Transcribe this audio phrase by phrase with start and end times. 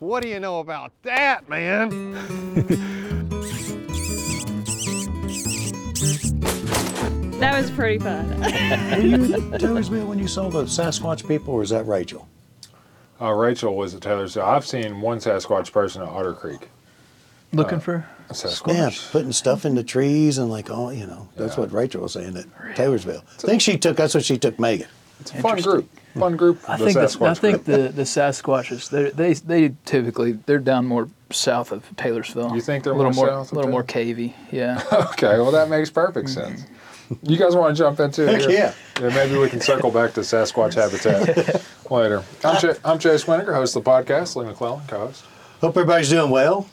[0.00, 2.14] What do you know about that, man?
[7.40, 8.40] That was pretty fun.
[8.40, 12.26] Were you at Taylorsville when you saw the Sasquatch people, or is that Rachel?
[13.20, 14.44] Uh, Rachel was at Taylorsville.
[14.44, 16.70] I've seen one Sasquatch person at Otter Creek.
[17.52, 18.72] Looking for A Sasquatch.
[18.74, 21.60] Yeah, putting stuff in the trees and like, oh, you know, that's Yeah.
[21.60, 23.22] what Rachel was saying at Taylorsville.
[23.38, 24.88] I think she took, that's what she took Megan.
[25.20, 25.88] It's a fun group.
[26.18, 26.60] Fun group.
[26.68, 30.86] I think the, Sasquatch I think the the Sasquatches they they they typically they're down
[30.86, 32.54] more south of Taylorsville.
[32.54, 34.32] You think they're a little more more of a little more Taylor- cavey?
[34.52, 34.82] Yeah.
[35.12, 36.64] Okay, well that makes perfect sense.
[37.22, 38.40] You guys want to jump into it?
[38.40, 38.74] Heck here?
[39.00, 39.08] yeah.
[39.10, 42.22] Maybe we can circle back to Sasquatch habitat later.
[42.42, 44.36] I'm, Ch- I'm Chase Wininger, host of the podcast.
[44.36, 45.22] Lee McClellan, co-host.
[45.60, 46.66] Hope everybody's doing well.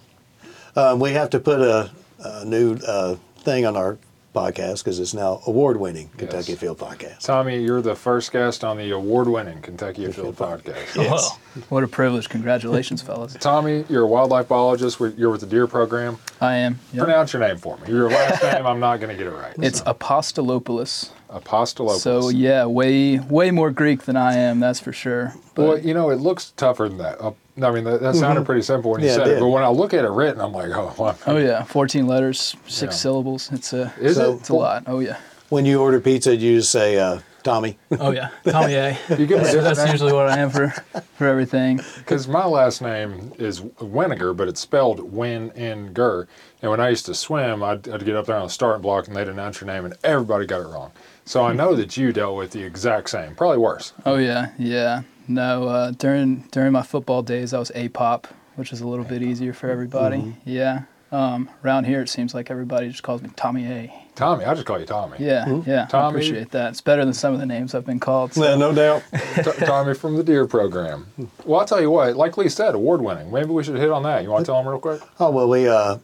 [0.76, 3.98] Um, we have to put a, a new uh, thing on our
[4.34, 6.58] podcast because it's now award-winning Kentucky Yes.
[6.58, 7.20] Afield Podcast.
[7.26, 10.96] Tommy, you're the first guest on the award-winning Kentucky Afield podcast.
[10.96, 11.38] Yes.
[11.70, 12.30] What a privilege!
[12.30, 13.34] Congratulations, fellas.
[13.40, 15.00] Tommy, you're a wildlife biologist.
[15.18, 16.18] You're with the deer program.
[16.40, 16.80] I am.
[16.94, 17.04] Yep.
[17.06, 17.90] Pronounce your name for me.
[17.90, 19.54] Your last name, I'm not going to get it right.
[19.58, 21.10] It's Apostolopoulos.
[21.34, 22.00] Apostolopoulos.
[22.00, 24.60] So yeah, way way more Greek than I am.
[24.60, 25.34] That's for sure.
[25.56, 27.22] But Well, you know, it looks tougher than that.
[27.22, 29.40] Uh, I mean, that, that sounded pretty simple when you Yeah, it said it, did.
[29.42, 32.56] but when I look at it written, I'm like, oh, well, oh yeah, 14 letters,
[32.68, 32.98] six Yeah.
[32.98, 33.50] syllables.
[33.52, 34.36] It's a Is So- it?
[34.38, 34.84] it's a lot.
[34.88, 35.18] Oh yeah.
[35.50, 37.78] When you order pizza, you just say, uh, Tommy.
[38.00, 38.30] Oh yeah.
[38.48, 38.98] Tommy A.
[39.18, 39.92] You give That's, that's name?
[39.92, 40.70] usually what I am for
[41.18, 41.82] for everything.
[41.98, 46.28] Because my last name is Wininger, but it's spelled Win and Ger.
[46.62, 49.08] And when I used to swim, I'd, I'd get up there on the starting block
[49.08, 50.92] and they'd announce your name, and everybody got it wrong.
[51.26, 53.94] So I know that you dealt with the exact same, probably worse.
[54.06, 55.04] Oh yeah, yeah.
[55.28, 59.06] No, uh, during during my football days, I was a pop, which is a little
[59.06, 60.18] bit easier for everybody.
[60.18, 60.32] Mm-hmm.
[60.50, 60.82] Yeah.
[61.14, 63.94] Um, around here, it seems like everybody just calls me Tommy A.
[64.16, 65.18] Tommy, I just call you Tommy.
[65.20, 65.86] Yeah, yeah.
[65.88, 66.06] Tommy.
[66.06, 66.70] I appreciate that.
[66.70, 68.34] It's better than some of the names I've been called.
[68.34, 69.04] so- Yeah, no doubt.
[69.36, 71.08] T- Tommy from the Deer Program.
[71.44, 73.30] Well, I'll tell you what, like Lee said, award winning.
[73.30, 74.24] Maybe we should hit on that.
[74.24, 75.02] You want to tell them real quick?
[75.20, 75.98] Oh well, we uh,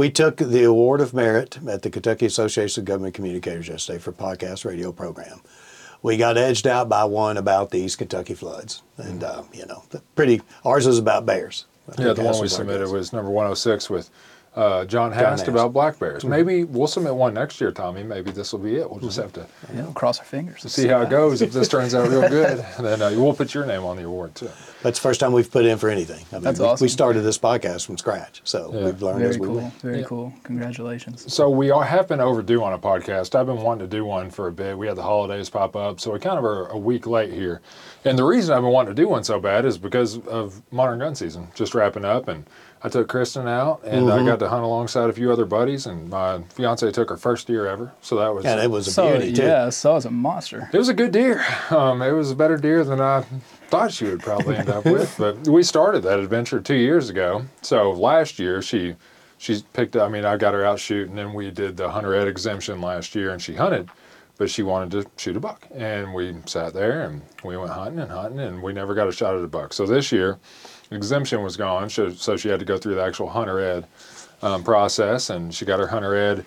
[0.00, 4.12] we took the award of merit at the Kentucky Association of Government Communicators yesterday for
[4.12, 5.42] podcast radio program.
[6.00, 9.82] We got edged out by one about the East Kentucky floods, and uh, you know,
[10.14, 11.66] pretty ours was about bears.
[11.98, 14.08] I Yeah, the one we submitted was number 106 with
[14.56, 15.48] uh, John Hast Hast.
[15.48, 16.24] about black bears.
[16.24, 18.02] Maybe we'll submit one next year, Tommy.
[18.02, 18.90] Maybe this will be it.
[18.90, 20.62] We'll just have to Yeah, we'll cross our fingers.
[20.72, 21.40] see how it goes.
[21.40, 24.34] If this turns out real good, then uh, we'll put your name on the award
[24.34, 24.50] too.
[24.82, 26.24] That's the first time we've put in for anything.
[26.32, 26.84] I mean, That's we, awesome.
[26.84, 28.86] we started this podcast from scratch, so Yeah.
[28.86, 29.56] we've learned Very as we cool.
[29.56, 29.74] went.
[29.82, 30.04] Very Yeah.
[30.06, 30.32] cool.
[30.42, 31.32] Congratulations.
[31.32, 33.34] So we are, have been overdue on a podcast.
[33.34, 34.76] I've been wanting to do one for a bit.
[34.76, 37.60] We had the holidays pop up, so we kind of are a week late here.
[38.04, 40.98] And the reason I've been wanting to do one so bad is because of modern
[40.98, 42.44] gun season just wrapping up, and
[42.82, 44.26] I took Kristen out, and Mm-hmm.
[44.26, 47.46] I got to hunt alongside a few other buddies, and my fiance took her first
[47.46, 49.42] deer ever, so that was And it was a So beauty too.
[49.42, 50.70] yeah, so was a monster.
[50.72, 51.44] It was a good deer.
[51.70, 53.24] Um, it was a better deer than I
[53.68, 55.14] thought she would probably end up with.
[55.18, 57.44] But we started that adventure two years ago.
[57.62, 58.96] So last year she
[59.36, 59.94] she picked.
[59.96, 62.80] I mean, I got her out shooting, and then we did the hunter ed exemption
[62.80, 63.88] last year, and she hunted,
[64.38, 68.00] but she wanted to shoot a buck, and we sat there and we went hunting
[68.00, 69.72] and hunting, and we never got a shot at a buck.
[69.74, 70.38] So this year,
[70.96, 73.86] exemption was gone, so, so she had to go through the actual hunter ed
[74.42, 76.44] um, process, and she got her hunter ed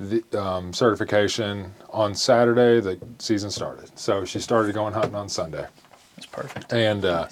[0.00, 2.80] the um, certification on Saturday.
[2.80, 5.66] The season started, so she started going hunting on Sunday.
[6.16, 6.72] It's perfect.
[6.72, 7.28] And uh,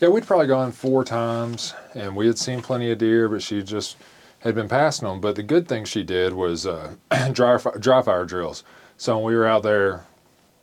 [0.00, 3.62] yeah, we'd probably gone four times, and we had seen plenty of deer, but she
[3.62, 3.96] just
[4.40, 5.20] had been passing them.
[5.20, 6.94] But the good thing she did was uh,
[7.32, 8.64] dry dry fire drills.
[8.96, 10.06] So when we were out there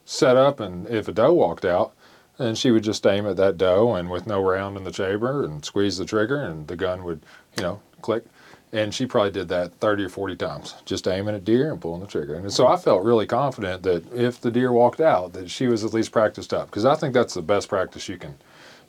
[0.05, 1.93] set up, and if a doe walked out,
[2.37, 5.43] then she would just aim at that doe, and with no round in the chamber,
[5.43, 7.21] and squeeze the trigger, and the gun would,
[7.57, 8.23] you know, click.
[8.71, 12.01] And she probably did that 30 or 40 times, just aiming at deer and pulling
[12.01, 12.33] the trigger.
[12.33, 15.83] And so I felt really confident that if the deer walked out, that she was
[15.83, 18.35] at least practiced up, because I think that's the best practice you can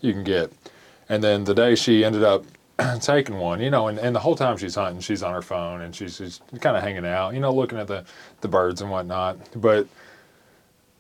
[0.00, 0.52] you can get.
[1.08, 2.44] And then the day she ended up
[3.00, 5.82] taking one, you know, and, and the whole time she's hunting, she's on her phone
[5.82, 8.04] and she's just kind of hanging out, you know, looking at the,
[8.40, 9.38] the birds and whatnot.
[9.54, 9.86] But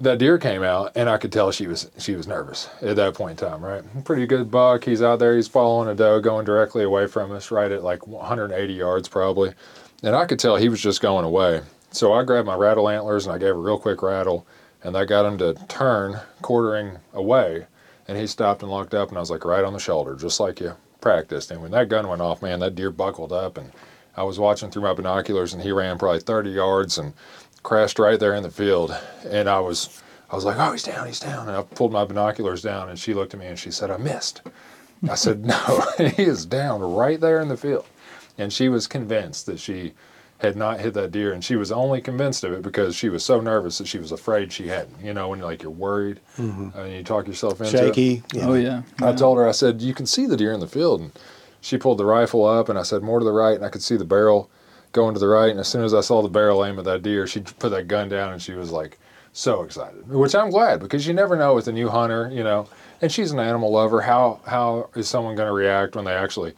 [0.04, 3.14] that deer came out and I could tell she was she was nervous at that
[3.14, 3.82] point in time, right?
[4.04, 4.84] Pretty good buck.
[4.84, 8.06] He's out there, he's following a doe going directly away from us, right at like
[8.06, 9.52] 180 yards probably.
[10.02, 11.62] And I could tell he was just going away.
[11.90, 14.46] So I grabbed my rattle antlers and I gave a real quick rattle
[14.82, 17.66] and that got him to turn quartering away
[18.06, 20.40] and he stopped and locked up and I was like right on the shoulder, just
[20.40, 21.50] like you practiced.
[21.50, 23.72] And when that gun went off, man, that deer buckled up and
[24.16, 27.14] I was watching through my binoculars and he ran probably 30 yards and
[27.64, 28.96] crashed right there in the field.
[29.28, 30.00] And I was
[30.30, 31.48] I was like, oh, he's down, he's down.
[31.48, 33.96] And I pulled my binoculars down and she looked at me and she said, I
[33.96, 34.42] missed.
[35.08, 37.86] I said, no, he is down right there in the field.
[38.38, 39.94] And she was convinced that she
[40.38, 43.24] had not hit that deer, and she was only convinced of it because she was
[43.24, 45.02] so nervous that she was afraid she hadn't.
[45.02, 46.76] You know, when like you're worried mm-hmm.
[46.76, 47.94] and you talk yourself into it.
[47.94, 48.22] Shaky.
[48.36, 48.54] Oh know.
[48.54, 48.82] yeah.
[49.00, 51.00] I told her, I said, you can see the deer in the field.
[51.00, 51.12] And
[51.60, 53.82] she pulled the rifle up, and I said, more to the right, and I could
[53.82, 54.50] see the barrel
[54.94, 55.50] going to the right.
[55.50, 57.88] And as soon as I saw the barrel aim at that deer, she put that
[57.88, 58.98] gun down, and she was like
[59.34, 62.66] so excited, which I'm glad because you never know with a new hunter, you know.
[63.02, 64.00] And she's an animal lover.
[64.00, 66.54] How how is someone going to react when they actually,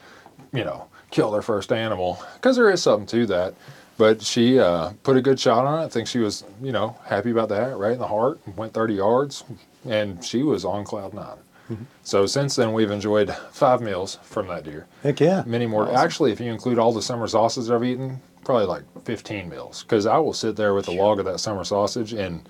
[0.53, 2.23] you know, kill their first animal?
[2.35, 3.55] Because there is something to that.
[3.99, 5.87] But she uh, put a good shot on it.
[5.87, 8.39] I think she was, you know, happy about that, right in the heart.
[8.55, 9.43] Went 30 yards,
[9.87, 14.65] and she was on cloud 9 So since then, we've enjoyed five meals from that
[14.65, 14.87] deer.
[15.03, 15.45] Heck yeah.
[15.47, 15.91] Many more.
[15.91, 19.83] Actually, if you include all the summer sausage I've eaten, probably like 15 meals.
[19.83, 22.49] Because I will sit there with a log of that summer sausage and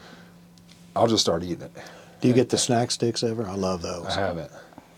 [0.95, 1.73] I'll just start eating it.
[2.21, 3.47] Do you get the snack sticks ever?
[3.47, 4.07] I love those.
[4.07, 4.51] I haven't.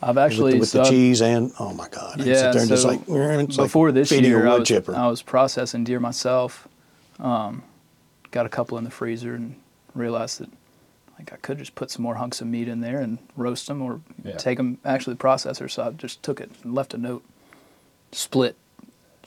[0.03, 2.21] I've With, actually the, with so the I've- cheese and oh my god!
[2.21, 4.59] I Yeah, sit there and just so like it's like before this year, a I
[4.59, 4.71] was.
[4.91, 6.69] I was processing deer myself.
[7.19, 7.65] Um,
[8.31, 9.57] got a couple in the freezer and
[9.97, 10.51] realized that
[11.19, 13.83] like I could just put some more hunks of meat in there and roast them
[13.83, 14.37] or Yeah.
[14.37, 15.69] take them actually the processor.
[15.69, 17.25] So I just took it and left a note.
[18.13, 18.57] Split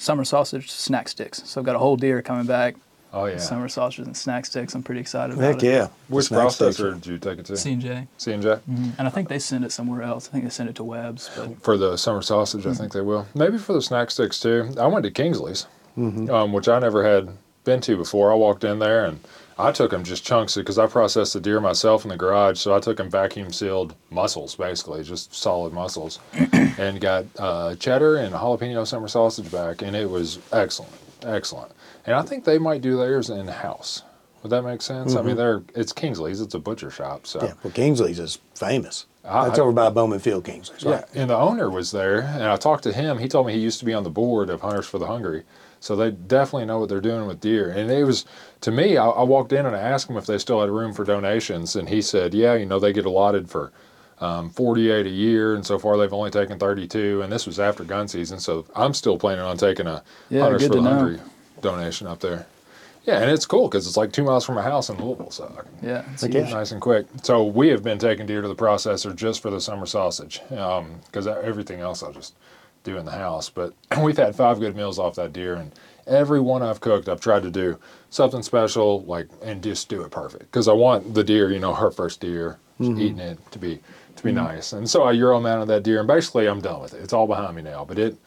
[0.02, 1.44] summer sausage snack sticks.
[1.46, 2.76] So I've got a whole deer coming back.
[3.14, 3.38] Oh yeah.
[3.38, 4.74] Summer sausages and snack sticks.
[4.74, 5.68] I'm pretty excited about Heck it.
[5.68, 5.88] yeah!
[6.08, 7.58] Which Snack sticks processor did you take it to?
[7.58, 8.38] C and J, C&J?
[8.38, 8.90] Mm-hmm.
[8.98, 10.30] and I think they send it somewhere else.
[10.30, 12.80] I think they send it to Webb's, but For the summer sausage, I mm-hmm.
[12.80, 13.28] think they will.
[13.36, 14.74] Maybe for the snack sticks too.
[14.80, 15.68] I went to Kingsley's,
[15.98, 16.30] mm-hmm.
[16.30, 17.30] um, which I never had
[17.66, 18.32] been to before.
[18.32, 19.20] I walked in there and
[19.62, 22.60] I took them just chunks because I processed the deer myself in the garage.
[22.60, 26.20] So I took them vacuum sealed muscles, basically, just solid muscles,
[26.78, 30.94] and got uh, cheddar and jalapeno summer sausage back, and it was excellent,
[31.24, 31.72] excellent.
[32.06, 34.04] And I think they might do theirs in house.
[34.44, 35.16] Would that make sense?
[35.16, 36.42] I mean, they're it's Kingsley's.
[36.42, 39.06] It's a butcher shop, so Yeah, well, Kingsley's is famous.
[39.24, 40.84] I- That's over by Bowman Field, Kingsley's.
[40.84, 41.06] yeah, Right?
[41.14, 43.20] and the owner was there, and I talked to him.
[43.20, 45.44] He told me he used to be on the board of Hunters for the Hungry,
[45.82, 47.70] so they definitely know what they're doing with deer.
[47.70, 48.26] And it was,
[48.62, 50.94] to me, I, I walked in and I asked him if they still had room
[50.94, 53.74] for donations, and he said, yeah, you know, they get allotted for
[54.20, 57.84] um, 48 a year, and so far they've only taken 32, and this was after
[57.84, 60.82] gun season, so I'm still planning on taking a Yeah, Hunters for the.
[60.84, 61.20] Hungry
[61.62, 62.46] donation up there.
[63.04, 65.52] Yeah, and it's cool because it's like two miles from my house in Louisville, so
[65.82, 66.50] yeah, it's Heck huge.
[66.50, 66.54] yeah.
[66.54, 67.08] nice and quick.
[67.24, 71.26] So we have been taking deer to the processor just for the summer sausage, because
[71.26, 72.36] everything else I'll just
[72.84, 73.50] do in the house.
[73.50, 75.72] But we've had five good meals off that deer, and
[76.08, 77.78] every one I've cooked, I've tried to do
[78.10, 81.74] something special, like and just do it perfect, because I want the deer, you know,
[81.74, 83.80] her first deer, eating it to be
[84.16, 84.74] to be nice.
[84.74, 87.02] And so I euro mounted that deer, and basically I'm done with it.
[87.02, 88.18] It's all behind me now, but it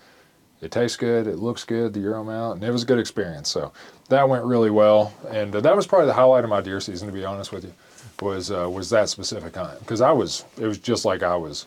[0.64, 3.50] it tastes good, it looks good, the Euro mount, and it was a good experience.
[3.50, 3.72] So
[4.08, 7.06] that went really well, and uh, that was probably the highlight of my deer season,
[7.06, 7.74] to be honest with you,
[8.22, 11.66] was uh, was that specific hunt because I was it was just like I was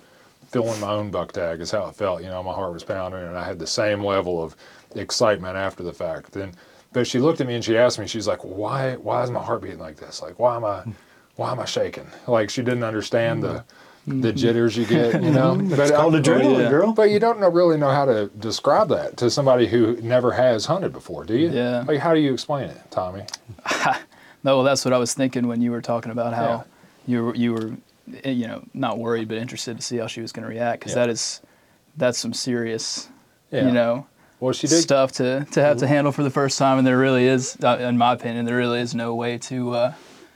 [0.64, 2.22] filling my own buck tag is how it felt.
[2.24, 4.56] You know, my heart was pounding, and I had the same level of
[4.96, 6.32] excitement after the fact.
[6.32, 6.54] Then,
[6.94, 9.42] but she looked at me and she asked me, she's like, "Why why is my
[9.44, 10.22] heart beating like this?
[10.22, 10.84] Like why am I
[11.36, 13.64] why am I shaking?" Like she didn't understand the
[14.08, 15.56] the jitters you get, you know.
[15.70, 16.70] but It's called I- adrenaline, yeah.
[16.70, 16.94] girl.
[16.94, 20.66] but you don't know, really know how to describe that to somebody who never has
[20.66, 21.50] hunted before, do you?
[21.50, 21.84] Yeah.
[21.86, 23.24] Like, how do you explain it, Tommy?
[24.44, 26.64] No, well, that's what I was thinking when you were talking about how Yeah.
[27.06, 27.72] you were you were,
[28.26, 30.94] you know, not worried but interested to see how she was going to react because
[30.94, 31.06] Yeah.
[31.06, 31.42] that is,
[31.98, 33.10] that's some serious,
[33.52, 33.66] Yeah.
[33.68, 34.06] you know,
[34.40, 34.82] Well, she did.
[34.82, 37.78] stuff to to have to handle for the first time, and there really is, uh,
[37.80, 39.94] in my opinion, there really is no way to uh,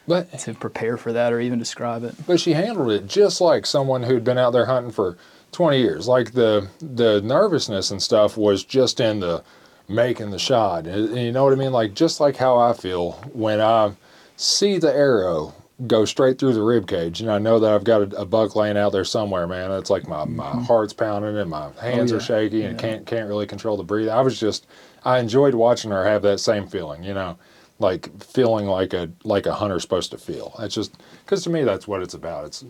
[0.07, 2.15] But to prepare for that or even describe it.
[2.25, 5.18] but she handled it just like someone who'd been out there hunting for
[5.51, 6.07] 20 years.
[6.07, 9.44] Like the the nervousness and stuff was just in the
[9.87, 10.87] making the shot.
[10.87, 11.71] And you know what I mean?
[11.73, 13.92] Like just like how I feel when I
[14.37, 15.54] see the arrow
[15.88, 18.56] go straight through the rib cage, and I know that I've got a, a buck
[18.56, 19.47] laying out there somewhere.
[19.47, 20.61] Man, it's like my, my mm-hmm.
[20.61, 22.18] heart's pounding and my oh, hands yeah.
[22.18, 24.14] are shaky and can't can't really control the breathing.
[24.14, 24.68] I was just
[25.04, 27.04] I enjoyed watching her have that same feeling.
[27.04, 27.38] You know
[27.81, 30.56] like feeling like a like a hunter's supposed to feel.
[30.59, 30.95] That's just
[31.26, 32.45] because to me that's what it's about.
[32.45, 32.64] It's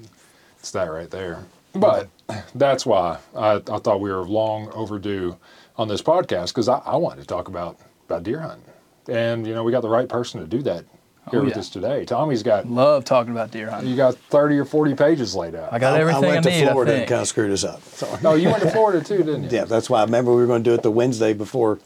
[0.57, 1.43] it's that right there.
[1.73, 2.09] But
[2.55, 5.37] that's why I, I thought we were long overdue
[5.77, 8.65] on this podcast because I, I wanted to talk about about deer hunting,
[9.07, 10.85] and you know we got the right person to do that
[11.29, 11.59] here Oh, with yeah.
[11.59, 12.03] us today.
[12.05, 13.89] Tommy's got Love talking about deer hunting.
[13.91, 15.71] you got thirty or forty pages laid out.
[15.71, 16.61] I got everything I I, went need.
[16.61, 17.81] to Florida and kind of screwed us up.
[17.83, 19.49] So, no, you went to Florida too, didn't you?
[19.51, 21.77] yeah, that's why I remember we were going to do it the Wednesday before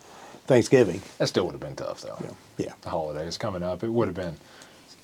[0.47, 1.01] Thanksgiving.
[1.17, 2.17] That still would have been tough though.
[2.57, 2.73] Yeah.
[2.81, 4.37] The holidays coming up, it would have been.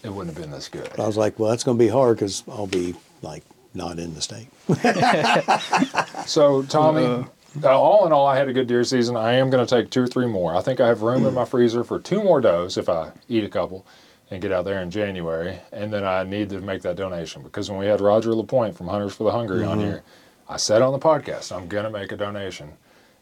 [0.04, 0.90] It wouldn't have been this good.
[1.00, 4.14] I was like, well, that's going to be hard because I'll be like not in
[4.16, 4.48] the state.
[6.26, 7.26] So, Tommy,
[7.64, 9.16] uh, all in all, I had a good deer season.
[9.18, 10.56] I am going to take two or three more.
[10.56, 13.44] I think I have room in my freezer for two more does if I eat
[13.44, 13.86] a couple
[14.32, 15.60] and get out there in January.
[15.72, 18.88] And then I need to make that donation because when we had Roger Lapointe from
[18.88, 19.88] Hunters for the Hungry on mm-hmm.
[19.88, 20.04] here,
[20.50, 22.72] I said on the podcast, I'm going to make a donation.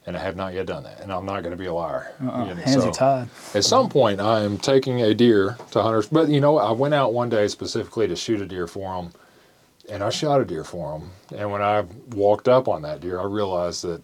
[0.06, 2.14] and I have not yet done that, and I'm not going to be a liar.
[2.24, 2.46] Uh-uh.
[2.46, 3.28] You know, Hands so are tied.
[3.54, 6.94] At some point, I am taking a deer to hunters, but you know, I went
[6.94, 9.12] out one day specifically to shoot a deer for them,
[9.90, 11.12] and I shot a deer for them.
[11.38, 14.02] And when I walked up on that deer, I realized that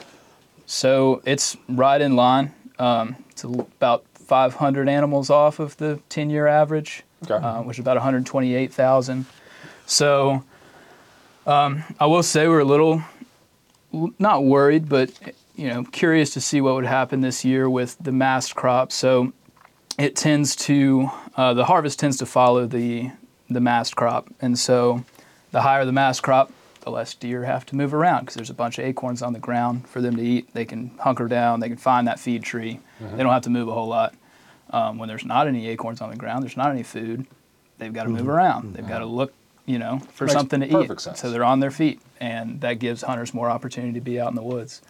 [0.66, 2.52] So it's right in line.
[2.78, 7.34] Um, it's about 500 animals off of the 10-year average, Okay.
[7.34, 9.26] uh, which is about 128,000.
[9.90, 10.44] So
[11.46, 13.02] um, I will say we're a little
[14.18, 15.10] not worried, but
[15.56, 18.92] you know curious to see what would happen this year with the mast crop.
[18.92, 19.32] So
[19.98, 23.10] it tends to uh, the harvest tends to follow the
[23.48, 25.04] the mast crop, and so
[25.50, 28.54] the higher the mast crop, the less deer have to move around because there's a
[28.54, 30.54] bunch of acorns on the ground for them to eat.
[30.54, 32.78] They can hunker down, they can find that feed tree.
[33.16, 34.14] They don't have to move a whole lot.
[34.70, 37.26] Um, when there's not any acorns on the ground, there's not any food.
[37.78, 38.74] They've got to move around.
[38.74, 39.32] They've got to look,
[39.70, 40.72] you know, for Makes something to eat.
[40.72, 41.20] perfect sense.
[41.20, 44.34] So they're on their feet, and that gives hunters more opportunity to be out in
[44.34, 44.82] the woods.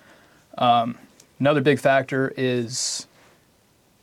[0.56, 0.96] Um,
[1.38, 3.06] another big factor is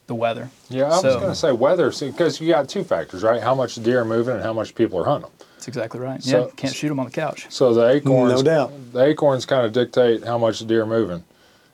[0.06, 0.50] the weather.
[0.70, 3.42] Yeah, I was going to say weather, because you got two factors, right?
[3.42, 5.48] How much deer are moving and how much people are hunting them.
[5.56, 6.22] That's exactly right.
[6.24, 7.48] So- yeah, can't shoot them on the couch.
[7.50, 8.94] So the acorns, No doubt.
[8.94, 11.24] the acorns kind of dictate how much the deer are moving,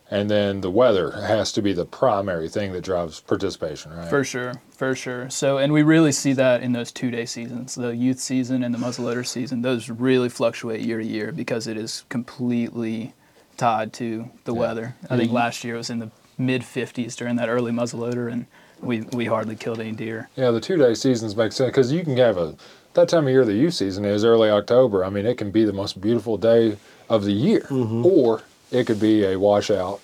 [0.10, 4.08] and then the weather has to be the primary thing that drives participation, right?
[4.10, 4.54] For sure,
[4.92, 5.30] for sure.
[5.30, 8.74] So, and we really see that in those two day seasons, the youth season and
[8.74, 9.62] the muzzleloader season.
[9.62, 13.14] Those really fluctuate year to year because it is completely
[13.58, 14.60] tied to the Yeah.
[14.60, 14.96] weather.
[15.10, 18.46] I think last year it was in the mid 50s during that early muzzleloader, and
[18.82, 20.30] we, we hardly killed any deer.
[20.36, 22.56] Yeah, the two day seasons make sense because you can have a
[22.96, 25.04] that time of year the youth season is early October.
[25.04, 26.78] I mean, it can be the most beautiful day
[27.10, 28.06] of the year, Mm-hmm.
[28.06, 30.00] or it could be a washout,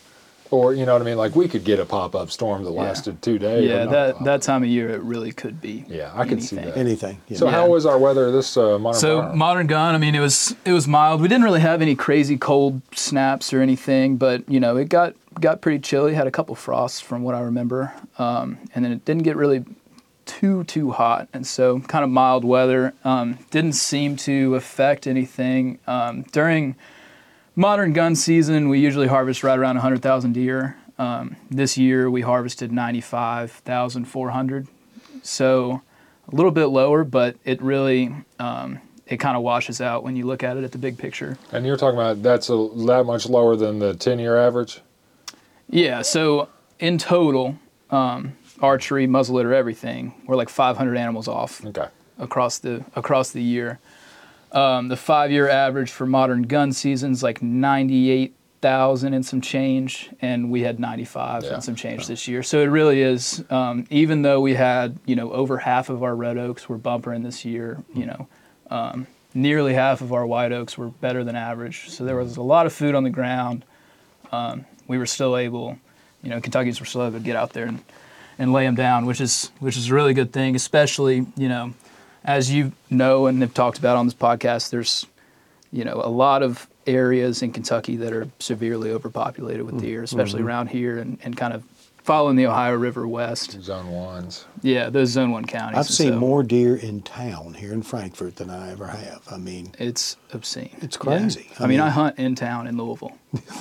[0.51, 1.18] or you know what I mean.
[1.18, 2.82] Like we could get a pop up storm that Yeah.
[2.82, 3.68] lasted two days.
[3.70, 4.25] yeah, that, pop-up.
[4.25, 5.86] that time of year it really could be.
[5.88, 6.74] Yeah, I can see anything.
[6.74, 6.79] that.
[6.79, 7.22] Anything.
[7.27, 7.38] Yeah.
[7.38, 7.51] So Yeah.
[7.51, 9.38] how was our weather this uh, modern So firearm?
[9.38, 11.22] modern gun, I mean, it was it was mild.
[11.22, 15.13] We didn't really have any crazy cold snaps or anything, but you know, it got
[15.39, 16.13] got pretty chilly.
[16.15, 19.63] Had a couple frosts from what I remember, um, and then it didn't get really
[20.25, 22.94] too too hot, and so kind of mild weather.
[23.03, 26.75] Um, didn't seem to affect anything um, during
[27.60, 28.70] modern gun season.
[28.70, 30.78] We usually harvest right around 100,000 deer.
[30.98, 34.68] Um, this year we harvested 95,400,
[35.24, 35.82] so
[36.32, 40.25] a little bit lower, but it really um, it kind of washes out when you
[40.25, 41.38] look at it at the big picture.
[41.51, 44.82] and you're talking about that's a, that much lower than the ten year average.
[45.70, 46.01] Yeah.
[46.01, 46.50] So
[46.80, 47.58] in total,
[47.92, 51.88] um, archery, muzzleloader, everything, we're like 500 animals off Okay.
[52.18, 53.80] across the across the year.
[54.51, 60.62] Um, the five-year average for modern gun seasons like 98,000 and some change, and we
[60.62, 61.53] had 95 Yeah.
[61.56, 62.41] and some change this year.
[62.44, 63.44] So it really is.
[63.50, 67.24] Um, even though we had you know over half of our red oaks were bumpering
[67.24, 68.27] this year, you know.
[68.70, 71.89] Um, nearly half of our white oaks were better than average.
[71.89, 73.63] So there was a lot of food on the ground.
[74.32, 75.77] Um, we were still able,
[76.24, 77.84] you know, Kentuckians were still able to get out there and,
[78.39, 80.56] and lay them down, which is which is a really good thing.
[80.56, 81.74] Especially, you know,
[82.24, 85.06] as you know and have talked about on this podcast, there's,
[85.72, 90.04] you know, a lot of areas in Kentucky that are severely overpopulated with mm, deer,
[90.04, 90.48] especially mm-hmm.
[90.48, 91.64] around here and, and kind of
[92.03, 93.62] following the Ohio River west.
[93.62, 94.46] Zone ones.
[94.62, 95.77] Yeah, those Zone One counties.
[95.79, 99.22] I've seen so more deer in town here in Frankfort than I ever have.
[99.32, 100.75] I mean, It's obscene.
[100.82, 101.50] It's crazy.
[101.60, 103.13] I, I mean, mean- I hunt in town in Louisville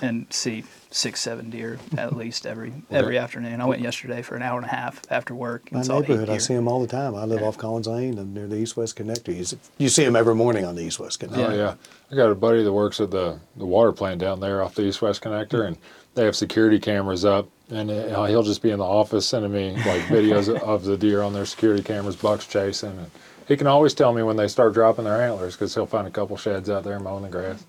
[0.03, 3.61] and see six, seven deer at least every every afternoon.
[3.61, 5.71] I went yesterday for an hour and a half after work.
[5.71, 7.15] my and saw eight neighborhood, I see them all the time.
[7.15, 9.37] I live off Collins Lane and near the East West Connector.
[9.37, 11.51] You, see- you see them every morning on the East West Connector.
[11.51, 11.75] Oh yeah,
[12.11, 14.83] I got a buddy that works at the the water plant down there off the
[14.85, 15.77] East West Connector, and
[16.19, 19.71] they have security cameras up, and uh, he'll just be in the office sending me
[19.77, 23.11] like videos of the deer on their security cameras, bucks chasing, and
[23.47, 26.11] he can always tell me when they start dropping their antlers because he'll find a
[26.11, 27.65] couple sheds out there mowing the grass.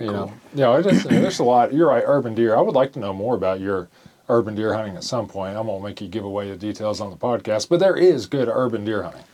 [0.00, 1.74] you know, you know, there's a lot.
[1.74, 2.56] You're right, urban deer.
[2.56, 3.88] I would like to know more about your
[4.30, 5.54] urban deer hunting at some point.
[5.54, 8.48] I won't make you give away the details on the podcast, but there is good
[8.48, 9.24] urban deer hunting.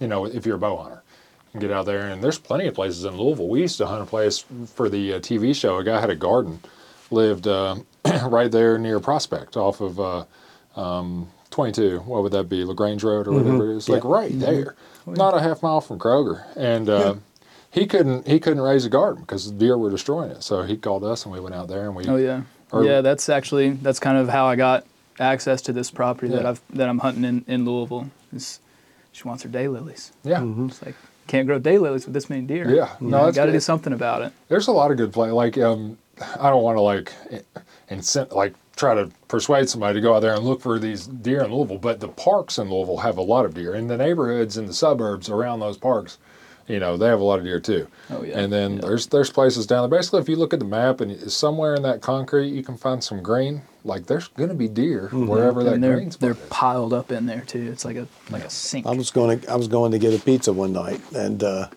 [0.00, 1.02] You know, if you're a bow hunter,
[1.46, 3.48] you can get out there, and there's plenty of places in Louisville.
[3.48, 5.78] We used to hunt a place for the uh, TV show.
[5.78, 6.60] A guy had a garden,
[7.10, 7.76] lived uh,
[8.24, 10.24] right there near Prospect, off of uh,
[10.76, 12.00] um, 22.
[12.00, 13.88] What would that be, Lagrange Road or whatever it is?
[13.88, 14.74] Like right there,
[15.06, 16.88] not a half mile from Kroger, and.
[16.88, 17.14] Uh,
[17.72, 18.26] He couldn't.
[18.26, 20.42] He couldn't raise a garden because the deer were destroying it.
[20.42, 22.06] So he called us, and we went out there, and we.
[22.06, 23.02] Oh yeah, Or- yeah.
[23.02, 24.86] That's actually that's kind of how I got
[25.20, 28.08] access to this property that I've that I'm hunting in in Louisville.
[28.32, 28.60] Is
[29.12, 30.12] she wants her daylilies?
[30.24, 30.42] Yeah.
[30.64, 30.94] It's like
[31.26, 32.64] can't grow daylilies with this many deer.
[32.70, 32.94] Yeah.
[32.98, 34.32] you No, know, that's got to do something about it.
[34.48, 35.30] There's a lot of good play.
[35.30, 35.98] Like, um,
[36.40, 37.12] I don't want to like,
[37.90, 41.42] incent, like try to persuade somebody to go out there and look for these deer
[41.42, 43.74] in Louisville, but the parks in Louisville have a lot of deer.
[43.74, 46.18] and the neighborhoods and the suburbs around those parks,
[46.68, 47.86] you know, they have a lot of deer too.
[48.10, 48.38] Oh, yeah.
[48.38, 48.80] And then Yeah.
[48.82, 49.98] there's there's places down there.
[49.98, 53.02] Basically, if you look at the map and somewhere in that concrete you can find
[53.02, 56.38] some green, like there's going to be deer wherever that and they're green they're is.
[56.50, 57.70] piled up in there too.
[57.70, 58.84] It's like a like a sink.
[58.86, 61.68] I was going to I was going to get a pizza one night and uh,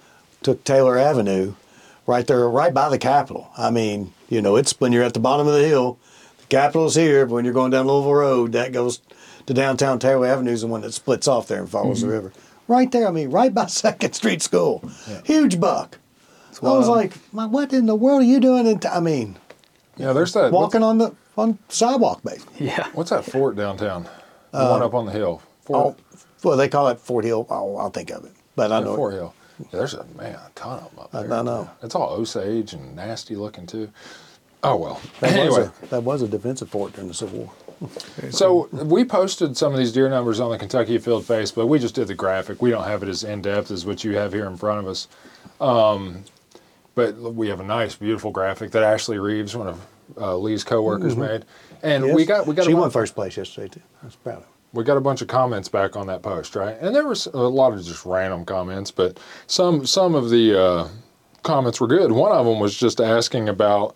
[0.42, 1.54] took Taylor Avenue,
[2.10, 3.50] right there, right by the Capitol.
[3.58, 5.98] I mean, you know, it's when you're at the bottom of the hill.
[6.42, 9.00] The Capitol's here, but when you're going down Louisville Road, that goes
[9.46, 12.34] to downtown Taylor Avenue is the one that splits off there and follows the river.
[12.68, 14.84] Right there, I mean, right by Second Street School.
[15.24, 15.98] Huge buck.
[16.62, 18.68] I was like, "My- what in the world are you doing?
[18.68, 18.88] In t-?
[18.90, 19.38] I mean,
[19.96, 20.52] Yeah, there's that.
[20.52, 22.66] walking on the on sidewalk, basically.
[22.68, 22.90] yeah.
[22.94, 24.04] What's that fort downtown?
[24.52, 25.42] The one up on the hill.
[25.70, 25.98] Uh, Oh, Fort,
[26.44, 27.46] well, they call it Fort Hill.
[27.50, 28.32] Oh, I'll think of it.
[28.56, 28.96] But I yeah, know.
[28.96, 29.34] Fort Hill.
[29.60, 31.34] Yeah, there's a man, a ton of them up I- there.
[31.34, 31.70] I know.
[31.84, 33.90] It's all Osage and nasty looking too.
[34.64, 35.02] Oh well.
[35.22, 37.52] That, anyway, was a, that was a defensive fort during the Civil War.
[38.32, 41.68] so we posted some of these deer numbers on the Kentucky Afield Facebook.
[41.70, 42.62] We just did the graphic.
[42.62, 44.88] We don't have it as in depth as what you have here in front of
[44.88, 45.08] us.
[45.62, 46.26] Um,
[46.96, 49.86] but we have a nice, beautiful graphic that Ashley Reeves, one of
[50.18, 51.46] uh, Lee's coworkers, made,
[51.82, 52.28] and we Mm-hmm.
[52.28, 53.82] Got we got She a won first place yesterday too.
[54.04, 54.49] I was proud of her.
[54.74, 56.78] We got a bunch of comments back on that post, right?
[56.80, 60.88] And there was a lot of just random comments, but some some of the uh,
[61.44, 62.12] comments were good.
[62.12, 63.96] One of them was just asking about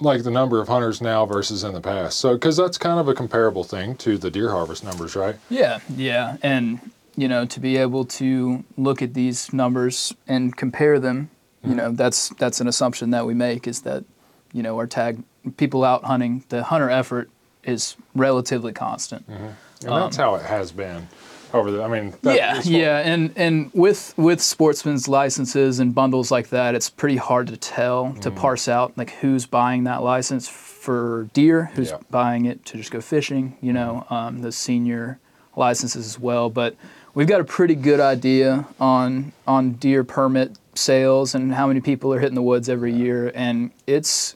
[0.00, 2.18] like the number of hunters now versus in the past.
[2.18, 5.36] So because that's kind of a comparable thing to the deer harvest numbers, right?
[5.50, 6.78] Yeah, yeah, and
[7.16, 11.30] you know to be able to look at these numbers and compare them,
[11.64, 14.04] you know that's that's an assumption that we make is that
[14.52, 15.22] you know our tag
[15.56, 17.28] people out hunting the hunter effort
[17.66, 19.26] is relatively constant.
[19.28, 21.08] And that's how it has been
[21.52, 21.82] over the.
[21.82, 26.74] I mean, that, yeah, yeah, and and with with sportsmen's licenses and bundles like that,
[26.74, 28.36] it's pretty hard to tell to Mm.
[28.36, 31.96] parse out like who's buying that license for deer, who's Yeah.
[31.96, 32.04] Mm-hmm.
[32.10, 33.56] buying it to just go fishing.
[33.60, 35.18] You know, um, the senior
[35.56, 36.48] licenses as well.
[36.50, 36.76] But
[37.14, 42.12] we've got a pretty good idea on on deer permit sales and how many people
[42.14, 44.34] are hitting the woods every year, and it's,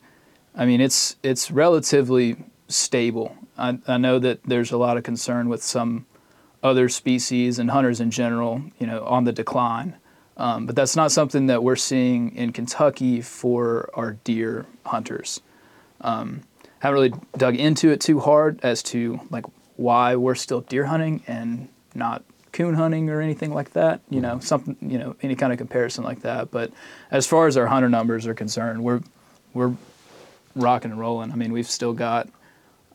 [0.54, 2.36] I mean, it's it's relatively
[2.68, 3.36] stable.
[3.56, 6.06] I, I know that there's a lot of concern with some
[6.62, 9.96] other species and hunters in general, you know, on the decline.
[10.36, 15.40] Um, but that's not something that we're seeing in Kentucky for our deer hunters.
[16.00, 16.42] Um,
[16.78, 19.44] haven't really dug into it too hard as to like
[19.76, 24.00] why we're still deer hunting and not coon hunting or anything like that.
[24.10, 26.52] You know, something you know any kind of comparison like that.
[26.52, 26.72] But
[27.10, 29.00] as far as our hunter numbers are concerned, we're
[29.54, 29.74] we're
[30.54, 31.32] rocking and rolling.
[31.32, 32.28] I mean, we've still got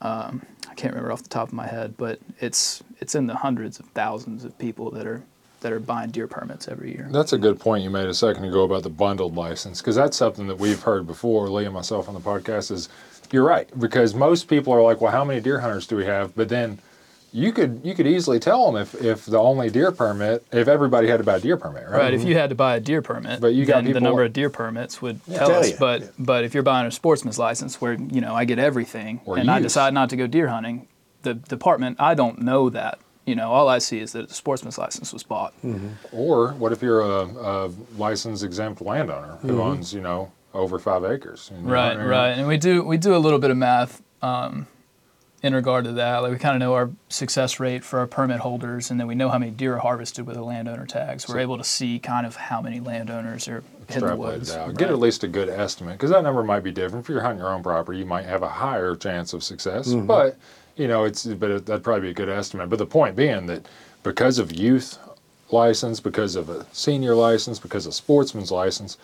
[0.03, 3.35] um, I can't remember off the top of my head, but it's it's in the
[3.35, 5.23] hundreds of thousands of people that are
[5.61, 7.07] that are buying deer permits every year.
[7.09, 10.17] That's a good point you made a second ago about the bundled license because that's
[10.17, 12.69] something that we've heard before, Lee and myself on the podcast.
[12.69, 12.89] Is
[13.31, 16.35] you're right because most people are like, well, how many deer hunters do we have?
[16.35, 16.79] But then
[17.33, 21.07] you could you could easily tell them if, if the only deer permit if everybody
[21.07, 22.03] had to buy a deer permit, right?
[22.03, 22.13] Right.
[22.13, 22.37] If you mm-hmm.
[22.37, 25.01] had to buy a deer permit, But you got then the number of deer permits
[25.01, 25.71] would tell Tell us.
[25.71, 25.77] you.
[25.79, 26.07] But Yeah.
[26.19, 29.49] but if you're buying a sportsman's license, where you know I get everything, Or and
[29.49, 30.87] I decide not to go deer hunting,
[31.23, 32.99] the department I don't know that.
[33.25, 35.53] You know, all I see is that the sportsman's license was bought.
[35.63, 35.87] Mm-hmm.
[36.11, 39.59] Or what if you're a, a license exempt landowner who mm-hmm.
[39.59, 41.49] owns you know over five acres?
[41.51, 44.67] you're Right, right, and we do we do a little bit of math um,
[45.43, 46.19] in regard to that.
[46.19, 49.13] Like we kind of know our success rate for our permit holders, and then we
[49.13, 51.27] know how many deer are harvested with a landowner tags.
[51.27, 54.49] We're able to see kind of how many landowners are hitting the woods.
[54.49, 54.67] it out.
[54.69, 54.77] Right.
[54.77, 57.05] Get at least a good estimate because that number might be different.
[57.05, 59.89] If you're hunting your own property, you might have a higher chance of success.
[59.89, 60.07] Mm-hmm.
[60.07, 60.37] But
[60.77, 62.69] you know, it's but it, that'd probably be a good estimate.
[62.69, 63.67] But the point being that
[64.01, 64.97] because of youth
[65.51, 68.97] license, because of a senior license, because of sportsman's license,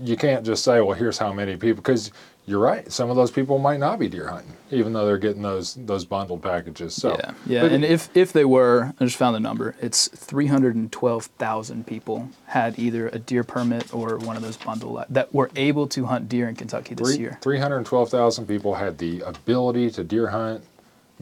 [0.00, 2.10] you can't just say, well, here's how many people because.
[2.44, 2.90] You're right.
[2.90, 6.04] Some of those people might not be deer hunting, even though they're getting those those
[6.04, 6.92] bundled packages.
[6.92, 9.76] So, yeah, yeah, but and if if they were, I just found the number.
[9.80, 14.42] It's three hundred and twelve thousand people had either a deer permit or one of
[14.42, 17.38] those bundle that were able to hunt deer in Kentucky this Three, year.
[17.42, 20.64] 312,000 people had the ability to deer hunt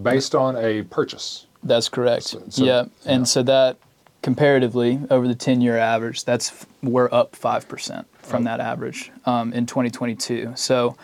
[0.02, 1.44] based on a purchase.
[1.62, 2.22] That's correct.
[2.22, 3.24] So- so- yeah, and yeah.
[3.24, 3.76] so that
[4.22, 9.66] comparatively over the 10-year average, that's we're up five percent from that average um, in
[9.66, 10.53] 2022.
[10.57, 10.97] So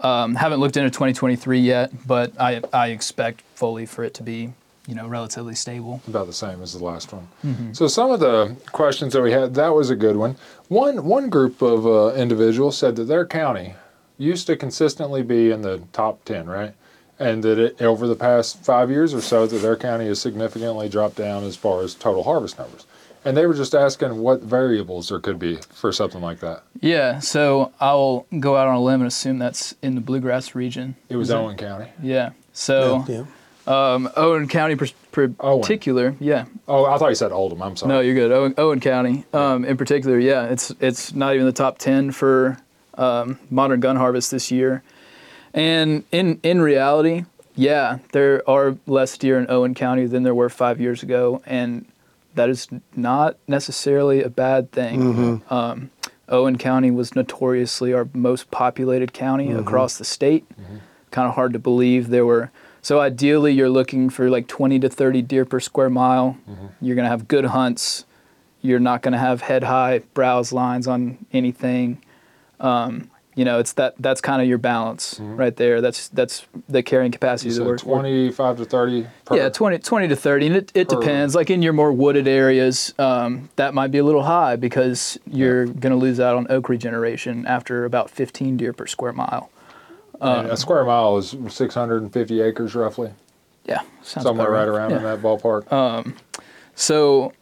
[0.00, 4.52] um, haven't looked into 2023 yet, but I I expect fully for it to be
[4.86, 6.00] you know relatively stable.
[6.08, 7.28] about the same as the last one.
[7.44, 7.72] Mm-hmm.
[7.74, 10.36] So some of the questions that we had, that was a good one.
[10.68, 13.74] One one group of uh, individuals said that their county
[14.16, 16.74] used to consistently be in the top ten, right?
[17.20, 20.88] And that it, over the past five years or so, that their county has significantly
[20.88, 22.86] dropped down as far as total harvest numbers.
[23.24, 26.62] And they were just asking what variables there could be for something like that.
[26.80, 30.96] Yeah, so I'll go out on a limb and assume that's in the bluegrass region.
[31.08, 31.90] It was Is Owen County.
[32.02, 32.30] Yeah.
[32.52, 33.24] So Yeah.
[33.66, 35.60] um, Owen County per- per- Owen.
[35.60, 36.44] particular, yeah.
[36.68, 37.62] Oh, I thought you said Oldham.
[37.62, 37.88] I'm sorry.
[37.92, 38.30] No, you're good.
[38.32, 42.58] Owen, Owen County, um, in particular, yeah, it's it's not even the top ten for
[42.96, 44.82] um, modern gun harvest this year.
[45.54, 47.24] And in in reality,
[47.56, 51.84] yeah, there are less deer in Owen County than there were five years ago, and
[52.38, 55.42] that is not necessarily a bad thing.
[55.50, 55.90] Um,
[56.28, 60.44] Owen County was notoriously our most populated county across the state.
[61.10, 62.50] Kind of hard to believe there were.
[62.82, 66.36] So ideally, you're looking for like 20 to 30 deer per square mile.
[66.80, 68.04] You're gonna have good hunts.
[68.62, 72.02] You're not gonna have head high browse lines on anything.
[72.60, 75.36] Um, you know, it's that that's kind of your balance mm-hmm.
[75.36, 75.80] right there.
[75.80, 79.36] That's that's the carrying capacity You that said we're, we're 25 to 30 per.
[79.36, 80.46] yeah, 20, 20 to 30.
[80.48, 81.36] And it, it depends.
[81.36, 85.66] Like in your more wooded areas, um, that might be a little high because you're
[85.66, 89.50] going to lose out on oak regeneration after about 15 deer per square mile.
[90.20, 93.12] And a um, square mile is 650 acres roughly.
[93.66, 95.70] Yeah, sounds somewhere right around in that ballpark.
[95.72, 96.16] Um,
[96.74, 97.32] so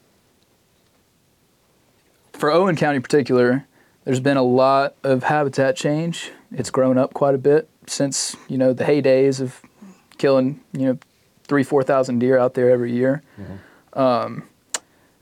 [2.35, 3.67] for Owen County in particular,
[4.07, 6.31] there's been a lot of habitat change.
[6.53, 9.61] It's grown up quite a bit since, you know, the heydays of
[10.17, 10.99] killing, you know,
[11.49, 13.23] three, 4,000 deer out there every year.
[13.39, 13.99] Mm-hmm.
[13.99, 14.49] Um,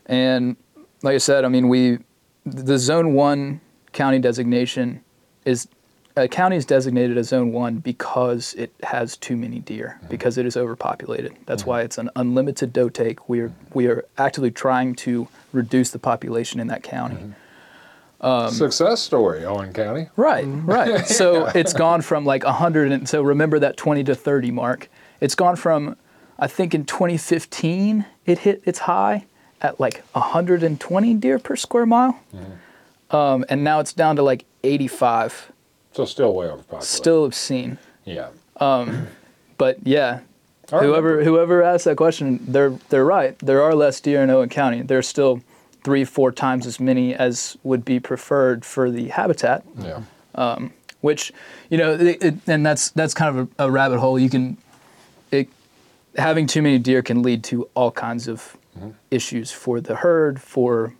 [0.05, 0.57] and
[1.03, 1.99] like I said, I mean, we,
[2.45, 5.03] the zone one county designation
[5.47, 5.67] is,
[6.15, 10.09] a county is designated as zone one because it has too many deer, mm-hmm.
[10.09, 11.35] because it is overpopulated.
[11.47, 11.71] That's mm-hmm.
[11.71, 13.31] why it's an unlimited doe take.
[13.31, 17.33] We are, we are actively trying to reduce the population in that county.
[18.25, 20.09] Um, Success story, Owen County.
[20.17, 21.07] Right, right.
[21.07, 24.89] So it's gone from like 100, and so remember that 20 to 30 mark.
[25.21, 25.97] It's gone from,
[26.39, 29.27] I think in 2015, it hit its high
[29.61, 32.19] at like 120 deer per square mile.
[33.11, 35.53] Um, and now it's down to like 85.
[35.93, 36.89] So still way overpopulated.
[36.89, 37.79] Still obscene.
[38.05, 38.31] Yeah.
[39.57, 40.21] But yeah,
[40.71, 43.39] whoever whoever asked that question, they're they're right.
[43.39, 44.83] There are less deer in Owen County.
[44.83, 45.43] There's still
[45.85, 49.63] three, four times as many as would be preferred for the habitat.
[49.79, 50.01] Yeah.
[51.03, 51.33] which
[51.71, 54.57] you know it, it, and that's that's kind of a, a rabbit hole you can
[55.31, 55.49] it,
[56.17, 58.91] having too many deer can lead to all kinds of Mm-hmm.
[59.13, 60.95] issues for the herd for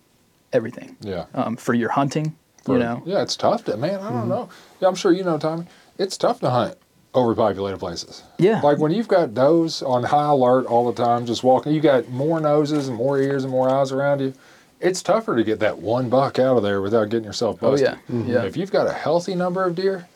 [0.53, 1.25] everything Yeah.
[1.33, 3.95] um, for your hunting For- you know Yeah, it's tough to man.
[3.95, 4.13] I Mm-hmm.
[4.19, 4.47] don't know.
[4.79, 5.65] Yeah, I'm sure you know, Tommy.
[5.97, 6.77] It's tough to hunt
[7.13, 8.23] overpopulated places.
[8.37, 8.61] Yeah.
[8.61, 11.73] Like when you've got does on high alert all the time, just walking.
[11.73, 14.33] You got more noses and more ears and more eyes around you.
[14.79, 17.89] It's tougher to get that one buck out of there without getting yourself Oh, busted.
[18.09, 18.15] yeah.
[18.15, 18.27] Mhm.
[18.27, 18.43] Yeah.
[18.43, 20.07] If you've got a healthy number of deer,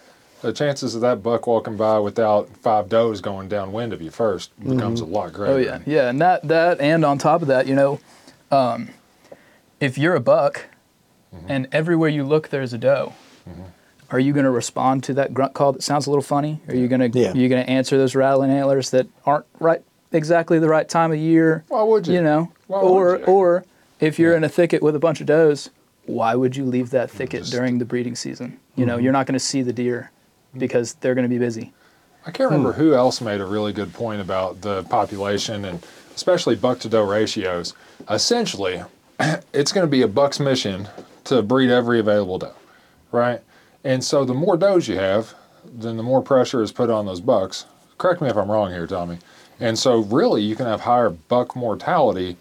[0.42, 4.50] the chances of that buck walking by without five does going downwind of you 1st
[4.68, 5.54] becomes a lot greater.
[5.54, 8.00] oh yeah yeah and that that and on top of that you know
[8.50, 8.88] um,
[9.80, 10.66] if you're a buck
[11.36, 11.46] Mm-hmm.
[11.52, 13.14] and everywhere you look there's a doe
[14.10, 16.74] are you going to respond to that grunt call that sounds a little funny are
[16.76, 17.34] you going to Yeah.
[17.34, 21.20] you going to answer those rattling antlers that aren't right exactly the right time of
[21.20, 22.16] year Why would you?
[22.16, 23.26] you know Why or would you?
[23.28, 23.66] or
[24.00, 25.70] if you're in a thicket with a bunch of does
[26.06, 28.88] why would you leave that thicket Just- during the breeding season you Mm-hmm.
[28.90, 30.12] know you're not going to see the deer
[30.58, 31.74] because they're going to be busy
[32.26, 35.86] I can't remember who else made a really good point about the population and
[36.16, 37.74] especially buck to doe ratios.
[38.10, 38.84] Essentially,
[39.54, 40.90] it's going to be a buck's mission
[41.24, 42.54] to breed every available doe,
[43.14, 43.42] right?
[43.86, 45.34] And so the more does you have,
[45.64, 47.66] then the more pressure is put on those bucks.
[47.98, 49.20] Correct me if I'm wrong here, Tommy.
[49.62, 52.36] And so really you can have higher buck mortality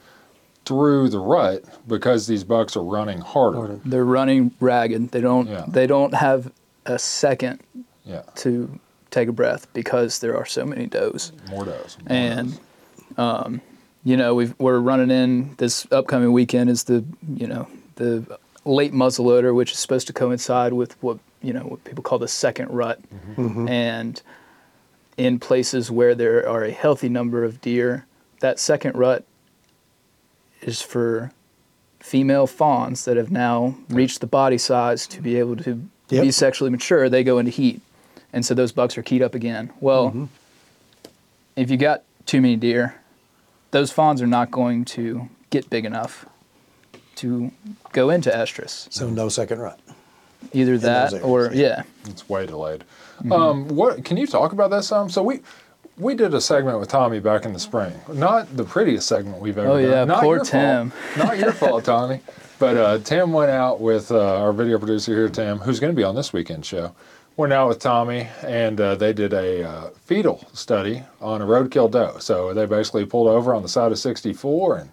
[0.69, 3.81] through the rut because these bucks are running harder.
[3.85, 5.65] they're running ragged they don't Yeah.
[5.69, 6.53] they don't have
[6.87, 7.61] a second
[8.05, 8.79] Yeah, to
[9.11, 11.97] take a breath because there are so many does more does.
[12.01, 12.51] more and
[13.17, 13.19] does.
[13.19, 13.61] um,
[14.05, 17.03] you know we've, we're running in this upcoming weekend is the
[17.35, 21.83] you know the late muzzleloader which is supposed to coincide with what you know what
[21.85, 23.01] people call the second rut
[23.37, 23.69] Mm-hmm.
[23.69, 24.23] and
[25.17, 28.05] in places where there are a healthy number of deer
[28.41, 29.25] that second rut
[30.63, 31.33] is for
[32.01, 36.23] female fawns that have now reached the body size to be able to Yep.
[36.23, 37.83] be sexually mature they go into heat
[38.33, 40.29] and so those bucks are keyed up again well
[41.59, 42.95] if you got too many deer,
[43.73, 46.25] those fawns are not going to get big enough
[47.17, 47.51] to
[47.93, 48.91] go into estrus.
[48.93, 49.81] So no second rut.
[50.53, 51.83] Either those that or yeah.
[52.07, 52.85] It's way delayed.
[53.19, 53.33] Mm-hmm.
[53.33, 55.11] Um, what can you talk about that some?
[55.11, 55.41] So we
[55.99, 57.93] we did a segment with Tommy back in the spring.
[58.13, 59.91] Not the prettiest segment we've ever Oh, done.
[59.91, 60.91] yeah, Not poor Tim.
[60.91, 61.27] Fault.
[61.27, 62.21] Not your fault, Tommy.
[62.59, 65.97] But uh, Tim went out with uh, our video producer here, Tim, who's going to
[65.97, 66.95] be on this weekend show.
[67.37, 71.89] Went out with Tommy, and uh, they did a uh, fetal study on a roadkill
[71.91, 72.19] doe.
[72.19, 74.91] So they basically pulled over on the side of 64 and